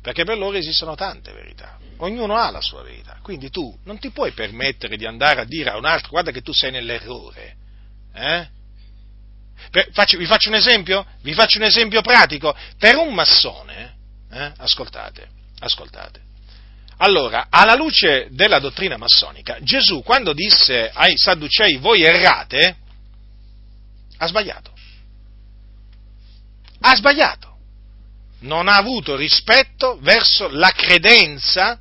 Perché 0.01 0.25
per 0.25 0.39
loro 0.39 0.57
esistono 0.57 0.95
tante 0.95 1.33
verità, 1.33 1.79
ognuno 1.99 2.37
ha 2.37 2.51
la 2.51 2.61
sua 2.61 2.83
verità, 2.83 3.19
quindi 3.23 3.51
tu 3.51 3.77
non 3.85 3.99
ti 3.99 4.11
puoi 4.11 4.33
permettere 4.33 4.97
di 4.97 5.07
andare 5.07 5.41
a 5.41 5.45
dire 5.45 5.71
a 5.71 5.77
un 5.77 5.85
altro 5.85 6.11
guarda 6.11 6.31
che 6.31 6.43
tu 6.43 6.53
sei 6.53 6.71
nell'errore. 6.71 7.57
Eh? 8.15 8.49
Per, 9.71 9.89
faccio, 9.93 10.17
vi 10.19 10.27
faccio 10.27 10.49
un 10.49 10.55
esempio? 10.55 11.05
Vi 11.23 11.35
faccio 11.35 11.59
un 11.59 11.65
esempio 11.65 12.01
pratico. 12.01 12.55
Per 12.79 12.97
un 12.97 13.13
massone, 13.13 13.97
eh? 14.31 14.53
ascoltate, 14.57 15.29
ascoltate. 15.59 16.27
Allora, 16.99 17.47
alla 17.51 17.75
luce 17.75 18.29
della 18.31 18.59
dottrina 18.59 18.97
massonica, 18.97 19.59
Gesù 19.61 20.03
quando 20.03 20.33
disse 20.33 20.91
ai 20.93 21.13
sadducei 21.17 21.77
voi 21.77 22.03
errate, 22.03 22.77
ha 24.17 24.27
sbagliato 24.27 24.77
ha 26.81 26.95
sbagliato, 26.95 27.57
non 28.41 28.69
ha 28.69 28.77
avuto 28.77 29.17
rispetto 29.17 29.99
verso 30.01 30.49
la 30.49 30.71
credenza 30.71 31.79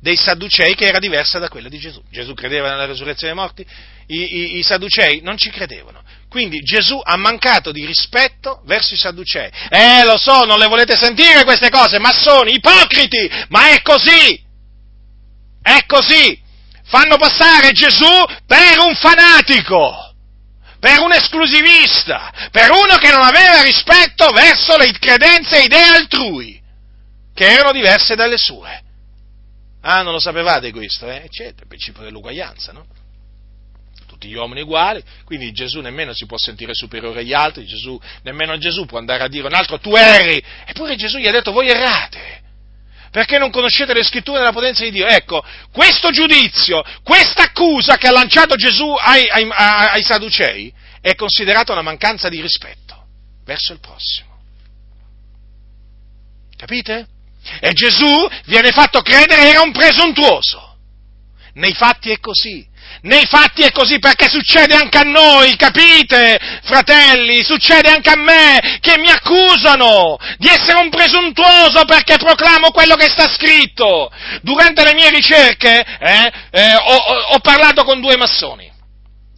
dei 0.00 0.16
Sadducei 0.16 0.74
che 0.74 0.84
era 0.84 0.98
diversa 0.98 1.38
da 1.38 1.48
quella 1.48 1.70
di 1.70 1.78
Gesù. 1.78 2.02
Gesù 2.10 2.34
credeva 2.34 2.68
nella 2.68 2.84
resurrezione 2.84 3.32
dei 3.32 3.42
morti, 3.42 3.66
i, 4.08 4.16
i, 4.16 4.58
i 4.58 4.62
Sadducei 4.62 5.22
non 5.22 5.38
ci 5.38 5.48
credevano. 5.50 6.02
Quindi 6.28 6.58
Gesù 6.60 7.00
ha 7.02 7.16
mancato 7.16 7.72
di 7.72 7.86
rispetto 7.86 8.60
verso 8.66 8.92
i 8.92 8.98
Sadducei. 8.98 9.50
Eh, 9.70 10.04
lo 10.04 10.18
so, 10.18 10.44
non 10.44 10.58
le 10.58 10.66
volete 10.66 10.96
sentire 10.96 11.44
queste 11.44 11.70
cose, 11.70 11.98
ma 11.98 12.12
sono 12.12 12.50
ipocriti, 12.50 13.30
ma 13.48 13.70
è 13.70 13.80
così. 13.80 14.42
È 15.62 15.86
così. 15.86 16.38
Fanno 16.86 17.16
passare 17.16 17.72
Gesù 17.72 18.24
per 18.46 18.78
un 18.80 18.94
fanatico 18.94 20.03
per 20.84 21.00
un 21.00 21.12
esclusivista, 21.12 22.30
per 22.50 22.70
uno 22.70 22.96
che 22.96 23.10
non 23.10 23.22
aveva 23.22 23.62
rispetto 23.62 24.30
verso 24.32 24.76
le 24.76 24.92
credenze 24.92 25.62
e 25.62 25.64
idee 25.64 25.82
altrui, 25.82 26.60
che 27.32 27.46
erano 27.46 27.72
diverse 27.72 28.14
dalle 28.14 28.36
sue. 28.36 28.82
Ah, 29.80 30.02
non 30.02 30.12
lo 30.12 30.18
sapevate 30.18 30.72
questo, 30.72 31.08
eh? 31.08 31.26
C'è 31.30 31.46
il 31.46 31.66
principio 31.66 32.02
dell'uguaglianza, 32.02 32.72
no? 32.72 32.84
Tutti 34.06 34.28
gli 34.28 34.34
uomini 34.34 34.60
uguali, 34.60 35.02
quindi 35.24 35.52
Gesù 35.52 35.80
nemmeno 35.80 36.12
si 36.12 36.26
può 36.26 36.36
sentire 36.36 36.74
superiore 36.74 37.20
agli 37.20 37.32
altri, 37.32 37.64
Gesù, 37.64 37.98
nemmeno 38.22 38.58
Gesù 38.58 38.84
può 38.84 38.98
andare 38.98 39.22
a 39.22 39.28
dire 39.28 39.46
un 39.46 39.54
altro 39.54 39.78
tu 39.78 39.94
erri, 39.94 40.44
eppure 40.66 40.96
Gesù 40.96 41.16
gli 41.16 41.26
ha 41.26 41.32
detto 41.32 41.50
voi 41.50 41.68
errate 41.70 42.43
perché 43.14 43.38
non 43.38 43.52
conoscete 43.52 43.94
le 43.94 44.02
scritture 44.02 44.38
della 44.38 44.50
potenza 44.50 44.82
di 44.82 44.90
Dio. 44.90 45.06
Ecco, 45.06 45.40
questo 45.70 46.10
giudizio, 46.10 46.82
questa 47.04 47.44
accusa 47.44 47.96
che 47.96 48.08
ha 48.08 48.10
lanciato 48.10 48.56
Gesù 48.56 48.92
ai, 48.92 49.28
ai, 49.28 49.48
ai 49.52 50.02
Sadducei 50.02 50.74
è 51.00 51.14
considerata 51.14 51.70
una 51.70 51.82
mancanza 51.82 52.28
di 52.28 52.40
rispetto 52.40 53.06
verso 53.44 53.72
il 53.72 53.78
prossimo. 53.78 54.36
Capite? 56.56 57.06
E 57.60 57.72
Gesù 57.72 58.28
viene 58.46 58.72
fatto 58.72 59.00
credere 59.00 59.48
era 59.48 59.60
un 59.60 59.70
presuntuoso. 59.70 60.76
Nei 61.52 61.72
fatti 61.72 62.10
è 62.10 62.18
così. 62.18 62.66
Nei 63.02 63.26
fatti 63.26 63.62
è 63.62 63.70
così 63.70 63.98
perché 63.98 64.28
succede 64.28 64.74
anche 64.74 64.98
a 64.98 65.02
noi, 65.02 65.56
capite, 65.56 66.38
fratelli? 66.62 67.44
Succede 67.44 67.90
anche 67.90 68.10
a 68.10 68.16
me 68.16 68.78
che 68.80 68.96
mi 68.98 69.10
accusano 69.10 70.16
di 70.38 70.48
essere 70.48 70.78
un 70.78 70.88
presuntuoso 70.88 71.84
perché 71.84 72.16
proclamo 72.16 72.70
quello 72.70 72.94
che 72.94 73.10
sta 73.10 73.28
scritto. 73.28 74.10
Durante 74.40 74.84
le 74.84 74.94
mie 74.94 75.10
ricerche 75.10 75.84
eh, 76.00 76.32
eh, 76.50 76.74
ho, 76.74 76.96
ho, 77.32 77.38
parlato 77.40 77.84
con 77.84 78.00
due 78.00 78.16
massoni. 78.16 78.70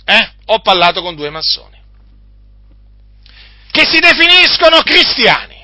Eh? 0.05 0.31
Ho 0.47 0.61
parlato 0.61 1.03
con 1.03 1.17
due 1.17 1.31
massoni 1.31 1.77
che 3.77 3.85
si 3.85 3.99
definiscono 3.99 4.81
cristiani. 4.81 5.56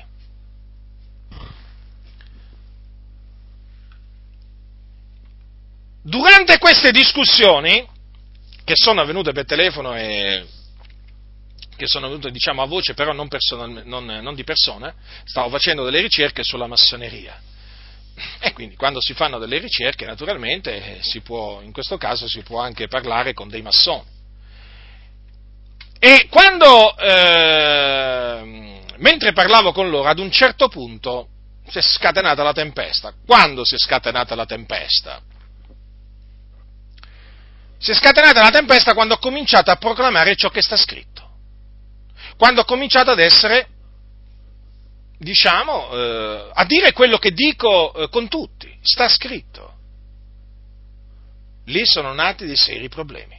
Durante 6.05 6.57
queste 6.57 6.91
discussioni, 6.91 7.87
che 8.65 8.73
sono 8.75 8.99
avvenute 8.99 9.31
per 9.31 9.45
telefono 9.45 9.95
e 9.95 10.45
che 11.77 11.87
sono 11.87 12.07
avvenute 12.07 12.29
diciamo 12.29 12.61
a 12.61 12.65
voce, 12.65 12.93
però 12.93 13.13
non, 13.13 13.29
non, 13.85 14.05
non 14.05 14.35
di 14.35 14.43
persona, 14.43 14.93
stavo 15.23 15.49
facendo 15.49 15.85
delle 15.85 16.01
ricerche 16.01 16.43
sulla 16.43 16.67
massoneria. 16.67 17.39
E 18.39 18.51
quindi 18.51 18.75
quando 18.75 18.99
si 19.01 19.13
fanno 19.13 19.39
delle 19.39 19.59
ricerche, 19.59 20.05
naturalmente, 20.05 20.99
può, 21.23 21.61
in 21.61 21.71
questo 21.71 21.97
caso 21.97 22.27
si 22.27 22.41
può 22.41 22.59
anche 22.59 22.87
parlare 22.87 23.33
con 23.33 23.47
dei 23.47 23.61
massoni. 23.61 24.11
E 25.99 26.27
quando, 26.29 26.97
eh, 26.97 28.81
mentre 28.97 29.31
parlavo 29.31 29.71
con 29.71 29.89
loro, 29.89 30.09
ad 30.09 30.19
un 30.19 30.29
certo 30.29 30.67
punto 30.67 31.29
si 31.69 31.77
è 31.77 31.81
scatenata 31.81 32.43
la 32.43 32.51
tempesta. 32.51 33.13
Quando 33.25 33.63
si 33.63 33.75
è 33.75 33.77
scatenata 33.77 34.35
la 34.35 34.45
tempesta? 34.45 35.21
Si 37.83 37.91
è 37.91 37.95
scatenata 37.95 38.41
la 38.41 38.49
tempesta 38.49 38.93
quando 38.93 39.15
ho 39.15 39.17
cominciato 39.17 39.69
a 39.69 39.75
proclamare 39.75 40.37
ciò 40.37 40.47
che 40.47 40.61
sta 40.61 40.77
scritto. 40.77 41.31
Quando 42.37 42.61
ho 42.61 42.63
cominciato 42.63 43.11
ad 43.11 43.19
essere, 43.19 43.67
diciamo, 45.17 45.91
eh, 45.91 46.51
a 46.53 46.63
dire 46.63 46.93
quello 46.93 47.17
che 47.17 47.31
dico 47.31 47.93
eh, 47.93 48.07
con 48.07 48.29
tutti. 48.29 48.73
Sta 48.81 49.09
scritto. 49.09 49.73
Lì 51.65 51.85
sono 51.85 52.13
nati 52.13 52.45
dei 52.45 52.55
seri 52.55 52.87
problemi. 52.87 53.37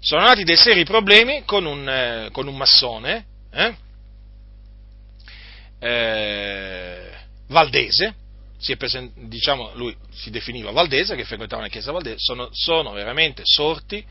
Sono 0.00 0.22
nati 0.22 0.42
dei 0.42 0.56
seri 0.56 0.82
problemi 0.82 1.44
con 1.44 1.64
un, 1.64 1.88
eh, 1.88 2.28
con 2.32 2.48
un 2.48 2.56
massone, 2.56 3.26
eh? 3.52 3.76
Eh, 5.78 7.10
valdese, 7.46 8.14
present, 8.76 9.12
diciamo, 9.26 9.74
lui 9.74 9.96
si 10.10 10.30
definiva 10.30 10.70
valdese, 10.70 11.16
che 11.16 11.24
frequentava 11.24 11.62
la 11.62 11.68
chiesa 11.68 11.92
valdese, 11.92 12.16
sono, 12.18 12.48
sono 12.52 12.92
veramente 12.92 13.42
sorti 13.44 14.04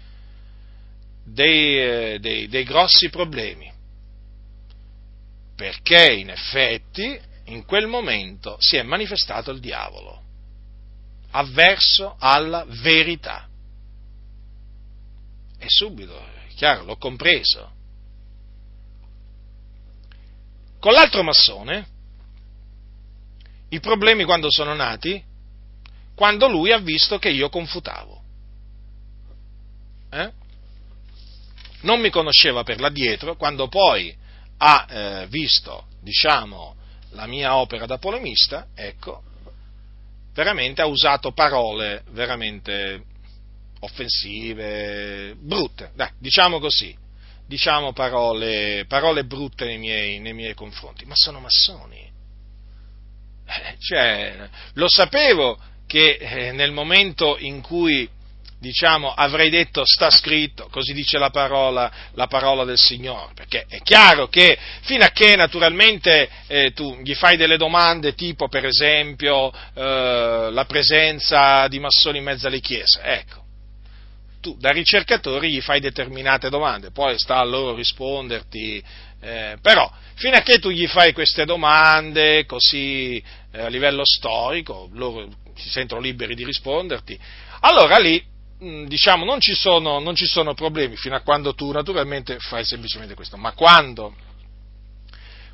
dei, 1.26 1.80
eh, 1.80 2.18
dei, 2.20 2.48
dei 2.48 2.64
grossi 2.64 3.10
problemi, 3.10 3.72
perché 5.56 6.14
in 6.14 6.30
effetti 6.30 7.20
in 7.46 7.66
quel 7.66 7.88
momento 7.88 8.58
si 8.60 8.78
è 8.78 8.84
manifestato 8.84 9.52
il 9.52 9.60
diavolo, 9.60 10.22
avverso 11.32 12.16
alla 12.20 12.66
verità. 12.68 13.48
E 15.58 15.66
subito, 15.68 16.22
chiaro, 16.56 16.84
l'ho 16.84 16.98
compreso. 16.98 17.72
Con 20.80 20.92
l'altro 20.92 21.24
massone, 21.24 21.88
i 23.74 23.80
problemi 23.80 24.24
quando 24.24 24.52
sono 24.52 24.76
nati? 24.76 25.22
Quando 26.16 26.48
lui 26.48 26.72
ha 26.72 26.78
visto 26.78 27.18
che 27.18 27.30
io 27.30 27.50
confutavo. 27.50 28.22
Eh? 30.12 30.32
Non 31.82 32.00
mi 32.00 32.12
conosceva 32.12 32.62
per 32.64 32.80
là 32.80 32.90
dietro, 32.90 33.36
quando 33.36 33.68
poi 33.68 34.16
ha 34.58 34.86
eh, 34.88 35.28
visto, 35.28 35.88
diciamo, 36.02 36.76
la 37.12 37.26
mia 37.26 37.56
opera 37.56 37.88
da 37.88 37.98
polemista, 37.98 38.68
ecco, 38.76 39.24
veramente 40.34 40.84
ha 40.84 40.86
usato 40.86 41.32
parole 41.32 42.04
veramente 42.12 43.06
offensive, 43.80 45.36
brutte, 45.40 45.91
dai, 45.95 46.12
diciamo 46.20 46.60
così, 46.60 46.95
diciamo 47.48 47.91
parole, 47.91 48.86
parole 48.88 49.26
brutte 49.26 49.66
nei 49.66 49.80
miei, 49.80 50.20
nei 50.20 50.34
miei, 50.34 50.54
confronti, 50.54 51.06
ma 51.06 51.16
sono 51.16 51.40
massoni. 51.40 52.12
Eh, 53.45 53.76
cioè, 53.80 54.49
lo 54.74 54.88
sapevo 54.88 55.60
che 55.88 56.18
eh, 56.20 56.52
nel 56.52 56.72
momento 56.72 57.38
in 57.38 57.61
cui 57.61 58.10
diciamo, 58.64 59.11
avrei 59.11 59.49
detto 59.49 59.84
sta 59.86 60.10
scritto, 60.10 60.70
così 60.72 60.94
dice 60.94 61.18
la 61.18 61.30
parola, 61.30 61.91
la 62.14 62.28
parola 62.28 62.64
del 62.64 62.78
Signore, 62.78 63.34
perché 63.36 63.65
è 63.68 63.82
chiaro 63.82 64.30
che 64.30 64.57
fino 64.84 65.03
a 65.03 65.10
che 65.10 65.36
naturalmente 65.36 66.30
eh, 66.48 66.72
tu 66.72 66.98
gli 67.03 67.14
fai 67.14 67.36
delle 67.36 67.57
domande 67.57 68.15
tipo 68.15 68.48
per 68.48 68.65
esempio 68.65 69.52
eh, 69.52 70.48
la 70.49 70.65
presenza 70.65 71.68
di 71.68 71.80
massoni 71.80 72.20
in 72.20 72.24
mezzo 72.24 72.48
alle 72.48 72.61
chiese, 72.61 73.02
ecco, 73.03 73.44
tu 74.40 74.57
da 74.57 74.72
ricercatori 74.72 75.52
gli 75.52 75.61
fai 75.61 75.82
determinate 75.82 76.49
domande, 76.49 76.91
poi 76.91 77.20
sta 77.20 77.40
a 77.40 77.44
loro 77.44 77.76
risponderti, 77.76 78.82
eh, 79.24 79.58
però 79.62 79.91
fino 80.16 80.36
a 80.36 80.41
che 80.41 80.60
tu 80.60 80.70
gli 80.70 80.86
fai 80.88 81.14
queste 81.14 81.45
domande 81.45 82.45
così 82.45 83.24
eh, 83.52 83.62
a 83.62 83.68
livello 83.68 84.04
storico, 84.06 84.90
loro 84.94 85.28
si 85.56 85.70
sentono 85.70 86.02
liberi 86.02 86.36
di 86.36 86.45
risponderti, 86.45 87.18
allora 87.62 87.98
lì 87.98 88.32
Mm, 88.64 88.86
diciamo, 88.86 89.26
non 89.26 89.41
ci, 89.41 89.54
sono, 89.54 90.00
non 90.00 90.16
ci 90.16 90.26
sono 90.26 90.54
problemi 90.54 90.95
fino 90.95 91.16
a 91.16 91.22
quando 91.22 91.54
tu 91.54 91.70
naturalmente 91.72 92.38
fai 92.40 92.64
semplicemente 92.64 93.14
questo, 93.14 93.36
ma 93.36 93.52
quando, 93.52 94.16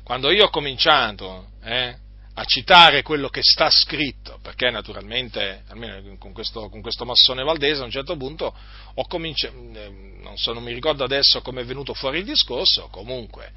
quando 0.04 0.30
io 0.30 0.44
ho 0.44 0.50
cominciato 0.50 1.48
eh, 1.64 1.96
a 2.34 2.44
citare 2.44 3.02
quello 3.02 3.28
che 3.28 3.42
sta 3.42 3.68
scritto, 3.70 4.38
perché 4.42 4.70
naturalmente, 4.70 5.64
almeno 5.68 6.16
con 6.18 6.32
questo, 6.32 6.68
con 6.68 6.80
questo 6.80 7.04
massone 7.04 7.42
valdese, 7.42 7.82
a 7.82 7.84
un 7.84 7.90
certo 7.90 8.16
punto 8.16 8.54
ho 8.94 9.06
cominciato, 9.06 9.56
mm, 9.56 10.22
non, 10.22 10.36
so, 10.36 10.52
non 10.52 10.62
mi 10.62 10.72
ricordo 10.72 11.04
adesso 11.04 11.42
come 11.42 11.62
è 11.62 11.64
venuto 11.64 11.92
fuori 11.92 12.18
il 12.18 12.24
discorso, 12.24 12.88
comunque, 12.88 13.50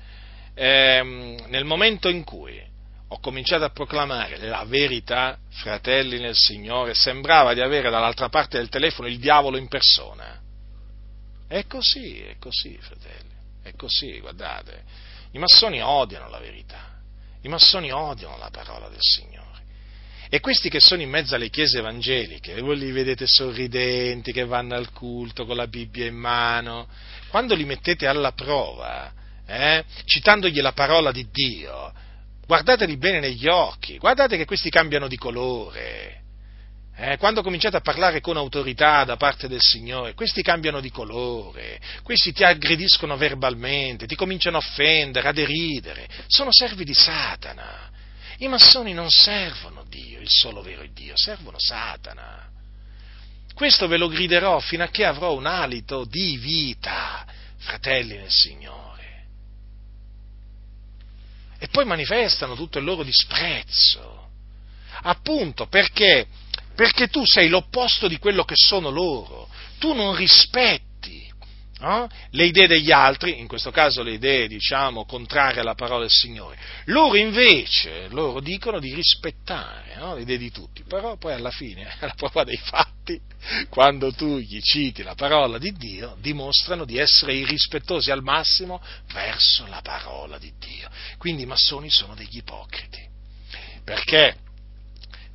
ehm, 0.56 1.46
nel 1.48 1.66
momento 1.66 2.10
in 2.10 2.24
cui 2.24 2.72
ho 3.08 3.20
cominciato 3.20 3.64
a 3.64 3.70
proclamare 3.70 4.38
la 4.38 4.64
verità, 4.66 5.38
fratelli 5.50 6.20
nel 6.20 6.36
Signore, 6.36 6.96
sembrava 6.96 7.54
di 7.54 7.62
avere 7.62 7.92
dall'altra 7.92 8.28
parte 8.28 8.58
del 8.58 8.70
telefono 8.70 9.08
il 9.08 9.20
diavolo 9.20 9.58
in 9.58 9.68
persona. 9.68 10.42
È 11.48 11.68
così, 11.68 12.22
è 12.22 12.38
così, 12.40 12.76
fratelli, 12.82 13.36
è 13.62 13.74
così, 13.76 14.20
guardate. 14.20 14.84
I 15.32 15.38
massoni 15.38 15.80
odiano 15.80 16.28
la 16.28 16.40
verità, 16.40 16.93
i 17.44 17.48
massoni 17.48 17.92
odiano 17.92 18.38
la 18.38 18.50
parola 18.50 18.90
del 18.90 19.00
Signore. 19.00 19.42
E 20.30 20.40
questi 20.40 20.70
che 20.70 20.80
sono 20.80 21.02
in 21.02 21.10
mezzo 21.10 21.36
alle 21.36 21.50
chiese 21.50 21.78
evangeliche, 21.78 22.60
voi 22.60 22.78
li 22.78 22.92
vedete 22.92 23.28
sorridenti, 23.28 24.32
che 24.32 24.46
vanno 24.46 24.76
al 24.76 24.92
culto 24.92 25.46
con 25.46 25.56
la 25.56 25.68
Bibbia 25.68 26.08
in 26.08 26.16
mano, 26.16 26.88
quando 27.30 27.54
li 27.54 27.66
mettete 27.66 28.08
alla 28.08 28.32
prova, 28.32 29.14
eh, 29.46 29.84
citandogli 30.06 30.60
la 30.60 30.72
parola 30.72 31.12
di 31.12 31.28
Dio, 31.32 31.94
guardateli 32.48 32.98
bene 32.98 33.20
negli 33.20 33.48
occhi, 33.48 34.00
guardate 34.00 34.38
che 34.38 34.46
questi 34.46 34.72
cambiano 34.72 35.08
di 35.08 35.18
colore. 35.18 36.23
Eh, 36.96 37.18
quando 37.18 37.42
cominciate 37.42 37.78
a 37.78 37.82
parlare 37.82 38.22
con 38.22 38.38
autorità 38.38 39.04
da 39.04 39.18
parte 39.18 39.48
del 39.48 39.62
Signore, 39.62 40.14
questi 40.14 40.44
cambiano 40.44 40.80
di 40.80 40.92
colore, 40.92 41.82
questi 42.04 42.32
ti 42.32 42.44
aggrediscono 42.44 43.18
verbalmente, 43.18 44.06
ti 44.06 44.16
cominciano 44.16 44.58
a 44.58 44.60
offendere, 44.60 45.28
a 45.28 45.32
deridere, 45.32 46.08
sono 46.28 46.50
servi 46.52 46.84
di 46.84 46.94
Satana. 46.94 47.90
I 48.38 48.48
massoni 48.48 48.94
non 48.94 49.10
servono 49.10 49.84
Dio, 49.88 50.20
il 50.20 50.30
solo 50.30 50.62
vero 50.62 50.86
Dio, 50.94 51.14
servono 51.16 51.58
Satana. 51.60 52.50
Questo 53.56 53.88
ve 53.88 53.98
lo 53.98 54.08
griderò 54.08 54.60
fino 54.60 54.84
a 54.84 54.88
che 54.88 55.06
avrò 55.06 55.34
un 55.34 55.46
alito 55.48 56.06
di 56.06 56.38
vita, 56.38 57.26
fratelli 57.58 58.18
nel 58.18 58.32
Signore 58.32 58.84
e 61.64 61.70
poi 61.70 61.86
manifestano 61.86 62.56
tutto 62.56 62.78
il 62.78 62.84
loro 62.84 63.04
disprezzo. 63.04 64.28
Appunto 65.04 65.68
perché? 65.68 66.28
Perché 66.76 67.08
tu 67.08 67.26
sei 67.26 67.50
l'opposto 67.50 68.08
di 68.08 68.18
quello 68.18 68.44
che 68.44 68.56
sono 68.56 68.90
loro. 68.90 69.48
Tu 69.78 69.94
non 69.94 70.16
rispetti 70.16 71.32
no? 71.84 72.10
le 72.32 72.46
idee 72.46 72.68
degli 72.68 72.92
altri, 72.92 73.40
in 73.40 73.48
questo 73.48 73.70
caso 73.70 74.02
le 74.02 74.14
idee, 74.14 74.48
diciamo, 74.48 75.06
contrarie 75.06 75.60
alla 75.60 75.76
parola 75.76 76.02
del 76.02 76.10
Signore. 76.10 76.58
Loro 76.86 77.16
invece, 77.16 78.08
loro 78.10 78.40
dicono 78.40 78.80
di 78.80 78.94
rispettare 78.94 79.96
no? 79.98 80.16
le 80.16 80.22
idee 80.22 80.38
di 80.38 80.52
tutti, 80.52 80.84
però 80.84 81.18
poi 81.18 81.34
alla 81.34 81.52
fine, 81.52 81.94
alla 82.00 82.14
prova 82.16 82.44
dei 82.44 82.58
fatti, 82.58 83.20
quando 83.70 84.14
tu 84.14 84.38
gli 84.38 84.60
citi 84.62 85.04
la 85.04 85.16
parola 85.16 85.58
di 85.58 85.74
Dio, 85.74 86.16
dimostrano 86.20 86.86
di 86.86 86.98
essere 86.98 87.36
irrispettosi 87.36 88.10
al 88.10 88.24
massimo 88.24 88.82
verso 89.14 89.68
la 89.68 89.82
parola 89.82 90.38
di 90.38 90.54
Dio. 90.58 90.90
Quindi 91.18 91.44
i 91.44 91.48
massoni 91.48 91.90
sono 91.90 92.16
degli 92.16 92.38
ipocriti. 92.38 93.12
Perché? 93.84 94.38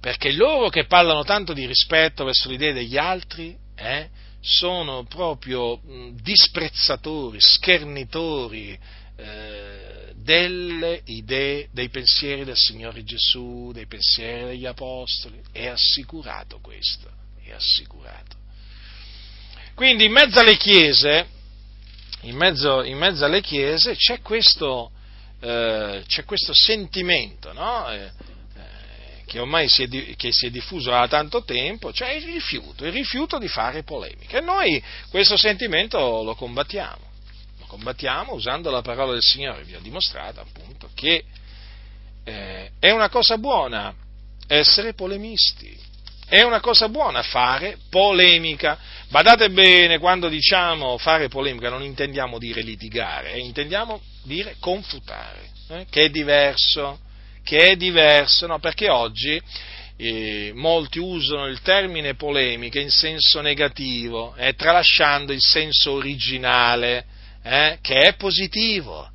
Perché 0.00 0.32
loro 0.32 0.68
che 0.68 0.86
parlano 0.86 1.24
tanto 1.24 1.52
di 1.52 1.66
rispetto 1.66 2.24
verso 2.24 2.48
le 2.48 2.54
idee 2.54 2.72
degli 2.72 2.96
altri, 2.96 3.56
eh, 3.74 4.08
sono 4.40 5.04
proprio 5.04 5.80
disprezzatori, 6.12 7.38
schernitori 7.40 8.78
eh, 9.16 10.12
delle 10.14 11.00
idee, 11.06 11.68
dei 11.72 11.88
pensieri 11.88 12.44
del 12.44 12.56
Signore 12.56 13.02
Gesù, 13.02 13.70
dei 13.72 13.86
pensieri 13.86 14.44
degli 14.44 14.66
Apostoli. 14.66 15.40
È 15.50 15.66
assicurato 15.66 16.58
questo, 16.60 17.10
è 17.42 17.52
assicurato. 17.52 18.36
Quindi 19.74 20.04
in 20.04 20.12
mezzo 20.12 20.38
alle 20.40 20.56
chiese, 20.56 21.26
in 22.22 22.36
mezzo, 22.36 22.82
in 22.82 22.98
mezzo 22.98 23.24
alle 23.24 23.40
chiese 23.40 23.94
c'è 23.94 24.20
questo, 24.20 24.90
eh, 25.40 26.02
c'è 26.06 26.24
questo 26.24 26.52
sentimento, 26.52 27.52
no? 27.52 27.86
Che 29.28 29.38
ormai 29.38 29.68
si 29.68 29.82
è, 29.82 30.16
che 30.16 30.32
si 30.32 30.46
è 30.46 30.50
diffuso 30.50 30.88
da 30.88 31.06
tanto 31.06 31.44
tempo, 31.44 31.92
cioè 31.92 32.12
il 32.12 32.24
rifiuto, 32.24 32.86
il 32.86 32.92
rifiuto 32.92 33.38
di 33.38 33.46
fare 33.46 33.82
polemiche. 33.82 34.38
E 34.38 34.40
noi 34.40 34.82
questo 35.10 35.36
sentimento 35.36 36.22
lo 36.22 36.34
combattiamo, 36.34 37.04
lo 37.58 37.66
combattiamo 37.66 38.32
usando 38.32 38.70
la 38.70 38.80
parola 38.80 39.12
del 39.12 39.22
Signore, 39.22 39.64
vi 39.64 39.74
ho 39.74 39.80
dimostrato 39.80 40.40
appunto 40.40 40.88
che 40.94 41.24
eh, 42.24 42.70
è 42.78 42.90
una 42.90 43.10
cosa 43.10 43.36
buona 43.36 43.94
essere 44.46 44.94
polemisti, 44.94 45.78
è 46.26 46.40
una 46.40 46.60
cosa 46.60 46.88
buona 46.88 47.22
fare 47.22 47.76
polemica. 47.90 48.78
Badate 49.10 49.50
bene, 49.50 49.98
quando 49.98 50.28
diciamo 50.28 50.96
fare 50.96 51.28
polemica 51.28 51.68
non 51.68 51.82
intendiamo 51.82 52.38
dire 52.38 52.62
litigare, 52.62 53.32
eh, 53.34 53.40
intendiamo 53.40 54.00
dire 54.22 54.56
confutare, 54.58 55.50
eh, 55.68 55.86
che 55.90 56.04
è 56.04 56.08
diverso 56.08 57.00
che 57.48 57.70
è 57.70 57.76
diverso, 57.76 58.46
no? 58.46 58.58
perché 58.58 58.90
oggi 58.90 59.40
eh, 59.96 60.52
molti 60.54 60.98
usano 60.98 61.46
il 61.46 61.62
termine 61.62 62.14
polemica 62.14 62.78
in 62.78 62.90
senso 62.90 63.40
negativo, 63.40 64.34
eh, 64.36 64.52
tralasciando 64.52 65.32
il 65.32 65.40
senso 65.40 65.92
originale, 65.92 67.06
eh, 67.42 67.78
che 67.80 68.00
è 68.00 68.16
positivo. 68.16 69.08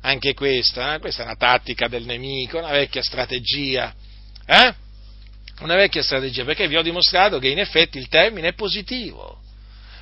Anche 0.00 0.32
questa, 0.32 0.94
eh, 0.94 0.98
questa 0.98 1.24
è 1.24 1.26
una 1.26 1.36
tattica 1.36 1.86
del 1.86 2.06
nemico, 2.06 2.56
una 2.56 2.70
vecchia 2.70 3.02
strategia. 3.02 3.92
Eh? 4.46 4.74
Una 5.60 5.74
vecchia 5.74 6.02
strategia, 6.02 6.44
perché 6.44 6.66
vi 6.68 6.76
ho 6.76 6.82
dimostrato 6.82 7.38
che 7.38 7.48
in 7.48 7.58
effetti 7.58 7.98
il 7.98 8.08
termine 8.08 8.48
è 8.48 8.54
positivo. 8.54 9.42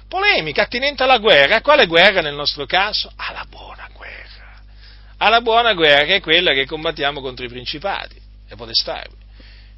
Polemica 0.06 0.62
attinente 0.62 1.02
alla 1.02 1.18
guerra. 1.18 1.56
A 1.56 1.62
quale 1.62 1.86
guerra 1.86 2.20
nel 2.20 2.34
nostro 2.34 2.64
caso? 2.64 3.10
Alla 3.16 3.44
buona 3.50 3.88
alla 5.22 5.40
buona 5.40 5.72
guerra, 5.72 6.04
che 6.04 6.16
è 6.16 6.20
quella 6.20 6.52
che 6.52 6.66
combattiamo 6.66 7.20
contro 7.20 7.44
i 7.44 7.48
principati, 7.48 8.20
le 8.48 8.56
potestà. 8.56 9.04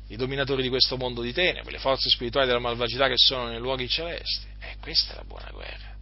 i 0.09 0.17
dominatori 0.17 0.63
di 0.63 0.69
questo 0.69 0.97
mondo 0.97 1.23
di 1.23 1.33
tenebre, 1.33 1.73
le 1.73 1.79
forze 1.79 2.09
spirituali 2.09 2.47
della 2.47 2.59
malvagità 2.61 3.09
che 3.09 3.17
sono 3.17 3.49
nei 3.49 3.59
luoghi 3.59 3.89
celesti. 3.89 4.47
Eh, 4.61 4.77
questa 4.81 5.13
è 5.13 5.17
la 5.17 5.25
buona 5.25 5.49
guerra. 5.51 5.93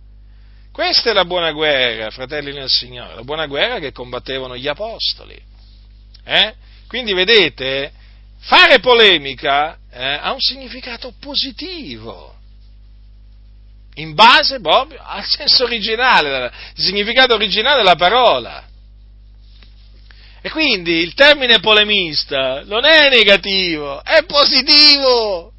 Questa 0.70 1.10
è 1.10 1.12
la 1.12 1.24
buona 1.24 1.52
guerra, 1.52 2.10
fratelli 2.10 2.52
nel 2.52 2.68
Signore, 2.68 3.14
la 3.14 3.22
buona 3.22 3.46
guerra 3.46 3.78
che 3.78 3.92
combattevano 3.92 4.56
gli 4.56 4.68
apostoli. 4.68 5.40
Eh? 6.24 6.54
Quindi 6.86 7.12
vedete, 7.12 7.92
fare 8.38 8.80
polemica 8.80 9.78
eh, 9.90 10.02
ha 10.02 10.32
un 10.32 10.40
significato 10.40 11.14
positivo, 11.18 12.36
in 13.94 14.14
base 14.14 14.60
proprio 14.60 15.02
al 15.02 15.24
senso 15.24 15.64
originale, 15.64 16.34
al 16.34 16.52
significato 16.74 17.34
originale 17.34 17.78
della 17.78 17.96
parola. 17.96 18.70
E 20.44 20.50
quindi 20.50 20.98
il 20.98 21.14
termine 21.14 21.60
polemista 21.60 22.64
non 22.64 22.84
è 22.84 23.08
negativo, 23.08 24.02
è 24.02 24.24
positivo. 24.24 25.52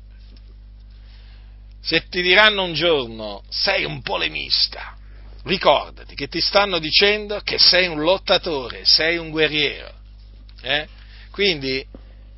Se 1.82 2.08
ti 2.10 2.22
diranno 2.22 2.64
un 2.64 2.74
giorno 2.74 3.44
sei 3.48 3.86
un 3.86 4.02
polemista, 4.02 4.98
ricordati 5.46 6.16
che 6.16 6.28
ti 6.28 6.42
stanno 6.42 6.80
dicendo 6.80 7.40
che 7.40 7.58
sei 7.58 7.88
un 7.88 8.02
lottatore, 8.02 8.82
sei 8.84 9.16
un 9.16 9.30
guerriero. 9.30 9.94
Eh? 10.62 10.88
Quindi 11.32 11.86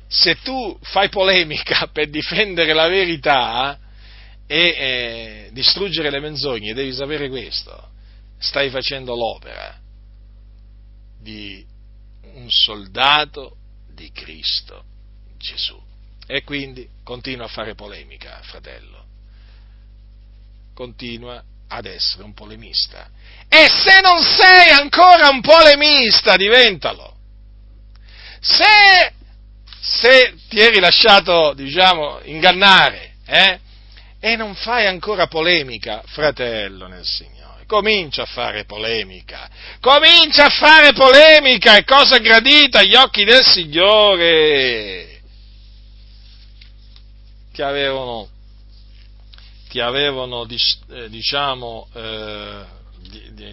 se 0.06 0.36
tu 0.40 0.78
fai 0.82 1.08
polemica 1.08 1.88
per 1.92 2.08
difendere 2.08 2.72
la 2.74 2.86
verità 2.86 3.76
e 4.46 4.56
eh, 4.56 5.48
distruggere 5.50 6.10
le 6.10 6.20
menzogne, 6.20 6.74
devi 6.74 6.92
sapere 6.92 7.28
questo, 7.28 7.88
stai 8.38 8.70
facendo 8.70 9.16
l'opera 9.16 9.76
di 11.20 11.74
un 12.36 12.50
soldato 12.50 13.56
di 13.92 14.10
Cristo 14.12 14.84
Gesù. 15.38 15.80
E 16.26 16.42
quindi 16.42 16.88
continua 17.04 17.46
a 17.46 17.48
fare 17.48 17.74
polemica, 17.74 18.40
fratello. 18.42 19.04
Continua 20.74 21.42
ad 21.68 21.86
essere 21.86 22.22
un 22.24 22.34
polemista. 22.34 23.08
E 23.48 23.66
se 23.68 24.00
non 24.00 24.22
sei 24.22 24.70
ancora 24.70 25.28
un 25.28 25.40
polemista, 25.40 26.36
diventalo. 26.36 27.14
Se, 28.40 29.12
se 29.80 30.34
ti 30.48 30.60
eri 30.60 30.78
lasciato, 30.78 31.54
diciamo, 31.54 32.20
ingannare, 32.24 33.14
eh, 33.24 33.60
e 34.20 34.36
non 34.36 34.54
fai 34.54 34.86
ancora 34.86 35.26
polemica, 35.26 36.02
fratello 36.06 36.86
nel 36.86 37.04
Signore 37.04 37.35
comincia 37.66 38.22
a 38.22 38.26
fare 38.26 38.64
polemica, 38.64 39.50
comincia 39.80 40.46
a 40.46 40.50
fare 40.50 40.92
polemica, 40.92 41.76
è 41.76 41.84
cosa 41.84 42.18
gradita 42.18 42.80
agli 42.80 42.94
occhi 42.94 43.24
del 43.24 43.44
Signore. 43.44 45.20
Ti 47.52 47.62
avevano, 47.62 48.28
ti 49.68 49.80
avevano 49.80 50.46
eh, 50.46 51.08
diciamo, 51.08 51.88
eh, 51.92 52.64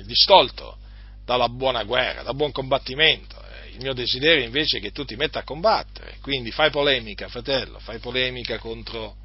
distolto 0.04 0.78
dalla 1.26 1.50
buona 1.50 1.84
guerra, 1.84 2.22
dal 2.22 2.36
buon 2.36 2.52
combattimento. 2.52 3.36
Eh, 3.42 3.76
il 3.76 3.82
mio 3.82 3.94
desiderio 3.94 4.44
invece 4.44 4.78
è 4.78 4.82
che 4.82 4.92
tu 4.92 5.06
ti 5.06 5.16
metta 5.16 5.40
a 5.40 5.44
combattere, 5.44 6.18
quindi 6.22 6.52
fai 6.52 6.70
polemica, 6.70 7.30
fratello, 7.30 7.80
fai 7.80 8.00
polemica 8.00 8.60
contro, 8.60 9.16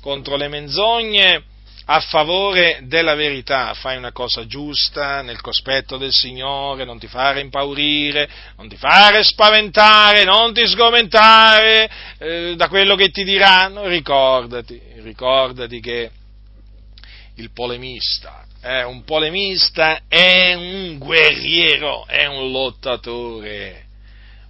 contro 0.00 0.36
le 0.36 0.48
menzogne 0.48 1.44
a 1.92 1.98
favore 1.98 2.82
della 2.84 3.16
verità, 3.16 3.74
fai 3.74 3.96
una 3.96 4.12
cosa 4.12 4.46
giusta 4.46 5.22
nel 5.22 5.40
cospetto 5.40 5.96
del 5.96 6.12
Signore, 6.12 6.84
non 6.84 7.00
ti 7.00 7.08
fare 7.08 7.40
impaurire, 7.40 8.28
non 8.58 8.68
ti 8.68 8.76
fare 8.76 9.24
spaventare, 9.24 10.22
non 10.22 10.54
ti 10.54 10.64
sgomentare 10.68 11.90
eh, 12.18 12.54
da 12.56 12.68
quello 12.68 12.94
che 12.94 13.08
ti 13.08 13.24
diranno, 13.24 13.88
ricordati, 13.88 14.80
ricordati 14.98 15.80
che 15.80 16.10
il 17.34 17.50
polemista, 17.50 18.46
eh, 18.62 18.84
un 18.84 19.02
polemista 19.02 20.02
è 20.06 20.54
un 20.54 20.96
guerriero, 20.96 22.06
è 22.06 22.24
un 22.26 22.52
lottatore. 22.52 23.86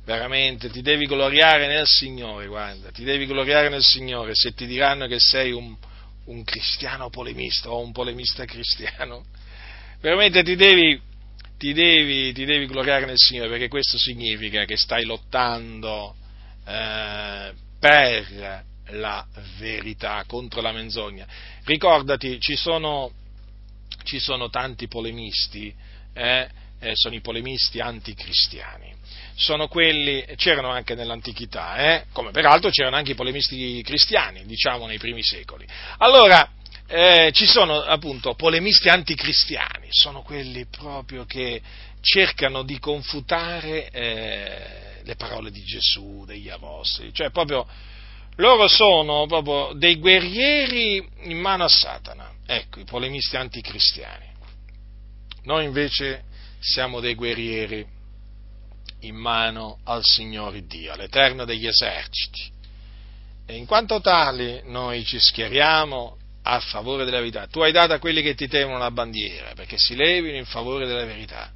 Veramente 0.05 0.69
ti 0.69 0.83
devi 0.83 1.07
gloriare 1.07 1.67
nel 1.69 1.87
Signore, 1.87 2.49
guarda, 2.49 2.91
ti 2.91 3.03
devi 3.03 3.25
gloriare 3.25 3.71
nel 3.71 3.83
Signore 3.83 4.33
se 4.35 4.53
ti 4.53 4.67
diranno 4.67 5.07
che 5.07 5.19
sei 5.19 5.53
un, 5.53 5.75
un 6.31 6.45
cristiano 6.45 7.11
polemista 7.11 7.71
o 7.71 7.81
un 7.81 7.93
polemista 7.93 8.45
cristiano. 8.45 9.25
Veramente 10.01 10.43
ti 10.43 10.57
devi, 10.57 11.01
ti 11.59 11.73
devi, 11.73 12.33
ti 12.33 12.45
devi 12.45 12.67
gloriare 12.67 13.05
nel 13.05 13.19
Signore 13.19 13.49
perché 13.51 13.69
questo 13.69 13.99
significa 13.99 14.65
che 14.65 14.77
stai 14.77 15.05
lottando 15.05 16.15
eh, 16.65 17.53
per 17.79 18.65
la 18.93 19.27
verità, 19.59 20.25
contro 20.27 20.61
la 20.61 20.73
menzogna. 20.73 21.27
Ricordati, 21.65 22.41
ci 22.41 22.57
sono, 22.57 23.13
ci 24.05 24.19
sono 24.19 24.49
tanti 24.49 24.89
polemisti, 24.89 25.75
eh, 26.15 26.49
eh, 26.79 26.93
sono 26.95 27.15
i 27.15 27.21
polemisti 27.21 27.81
anticristiani 27.81 29.00
sono 29.41 29.69
quelli, 29.69 30.23
c'erano 30.37 30.69
anche 30.69 30.95
nell'antichità, 30.95 31.77
eh? 31.77 32.05
come 32.13 32.31
peraltro 32.31 32.69
c'erano 32.69 32.97
anche 32.97 33.13
i 33.13 33.15
polemisti 33.15 33.83
cristiani, 33.83 34.45
diciamo 34.45 34.87
nei 34.87 34.99
primi 34.99 35.23
secoli. 35.23 35.67
Allora, 35.97 36.47
eh, 36.87 37.31
ci 37.33 37.47
sono 37.47 37.81
appunto 37.81 38.35
polemisti 38.35 38.91
anticristiani, 38.91 39.87
sono 39.89 40.21
quelli 40.21 40.67
proprio 40.67 41.25
che 41.25 41.63
cercano 42.03 42.65
di 42.65 42.79
confutare 42.79 43.89
eh, 43.91 45.01
le 45.05 45.17
parole 45.17 45.51
di 45.51 45.63
Gesù, 45.63 46.25
degli 46.27 46.51
apostoli, 46.51 47.11
cioè 47.15 47.31
proprio 47.31 47.67
loro 48.37 48.69
sono 48.69 49.25
proprio 49.27 49.73
dei 49.73 49.97
guerrieri 49.97 51.03
in 51.23 51.39
mano 51.39 51.65
a 51.65 51.69
Satana, 51.69 52.31
ecco, 52.45 52.79
i 52.79 52.85
polemisti 52.85 53.37
anticristiani. 53.37 54.29
Noi 55.45 55.65
invece 55.65 56.25
siamo 56.61 57.01
dei 57.01 57.15
guerrieri 57.15 57.99
in 59.01 59.17
mano 59.17 59.79
al 59.85 60.03
Signore 60.03 60.67
Dio, 60.67 60.93
all'Eterno 60.93 61.45
degli 61.45 61.67
eserciti. 61.67 62.51
E 63.47 63.57
in 63.57 63.67
quanto 63.67 64.01
tali 64.01 64.61
noi 64.65 65.05
ci 65.05 65.19
schieriamo 65.19 66.17
a 66.43 66.61
favore 66.61 67.05
della 67.05 67.19
verità. 67.19 67.47
Tu 67.47 67.61
hai 67.61 67.73
dato 67.73 67.93
a 67.93 67.99
quelli 67.99 68.23
che 68.23 68.35
ti 68.35 68.49
temono 68.49 68.79
la 68.79 68.91
bandiera 68.91 69.53
perché 69.55 69.77
si 69.79 69.95
levino 69.95 70.37
in 70.37 70.45
favore 70.45 70.87
della 70.87 71.05
verità. 71.05 71.51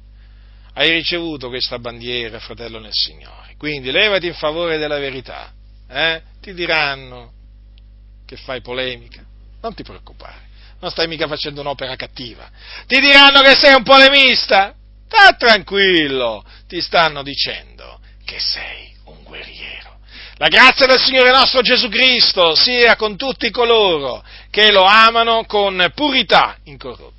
Hai 0.73 0.89
ricevuto 0.91 1.47
questa 1.47 1.79
bandiera, 1.79 2.39
fratello 2.39 2.79
nel 2.79 2.91
Signore. 2.91 3.55
Quindi 3.57 3.91
levati 3.91 4.27
in 4.27 4.33
favore 4.33 4.77
della 4.77 4.99
verità. 4.99 5.53
Eh? 5.87 6.21
Ti 6.41 6.53
diranno 6.53 7.31
che 8.25 8.35
fai 8.35 8.61
polemica. 8.61 9.23
Non 9.61 9.73
ti 9.73 9.83
preoccupare. 9.83 10.43
Non 10.81 10.91
stai 10.91 11.07
mica 11.07 11.27
facendo 11.27 11.61
un'opera 11.61 11.95
cattiva. 11.95 12.49
Ti 12.85 12.99
diranno 12.99 13.41
che 13.41 13.55
sei 13.55 13.73
un 13.73 13.83
polemista. 13.83 14.75
Sta 15.07 15.33
tranquillo, 15.37 16.43
ti 16.67 16.81
stanno 16.81 17.21
dicendo 17.23 17.99
che 18.25 18.39
sei 18.39 18.95
un 19.05 19.23
guerriero. 19.23 19.99
La 20.37 20.47
grazia 20.47 20.85
del 20.85 20.99
Signore 20.99 21.31
nostro 21.31 21.61
Gesù 21.61 21.87
Cristo 21.87 22.55
sia 22.55 22.95
con 22.95 23.15
tutti 23.15 23.49
coloro 23.51 24.23
che 24.49 24.71
lo 24.71 24.83
amano 24.83 25.45
con 25.45 25.91
purità 25.93 26.57
incorrotta. 26.63 27.14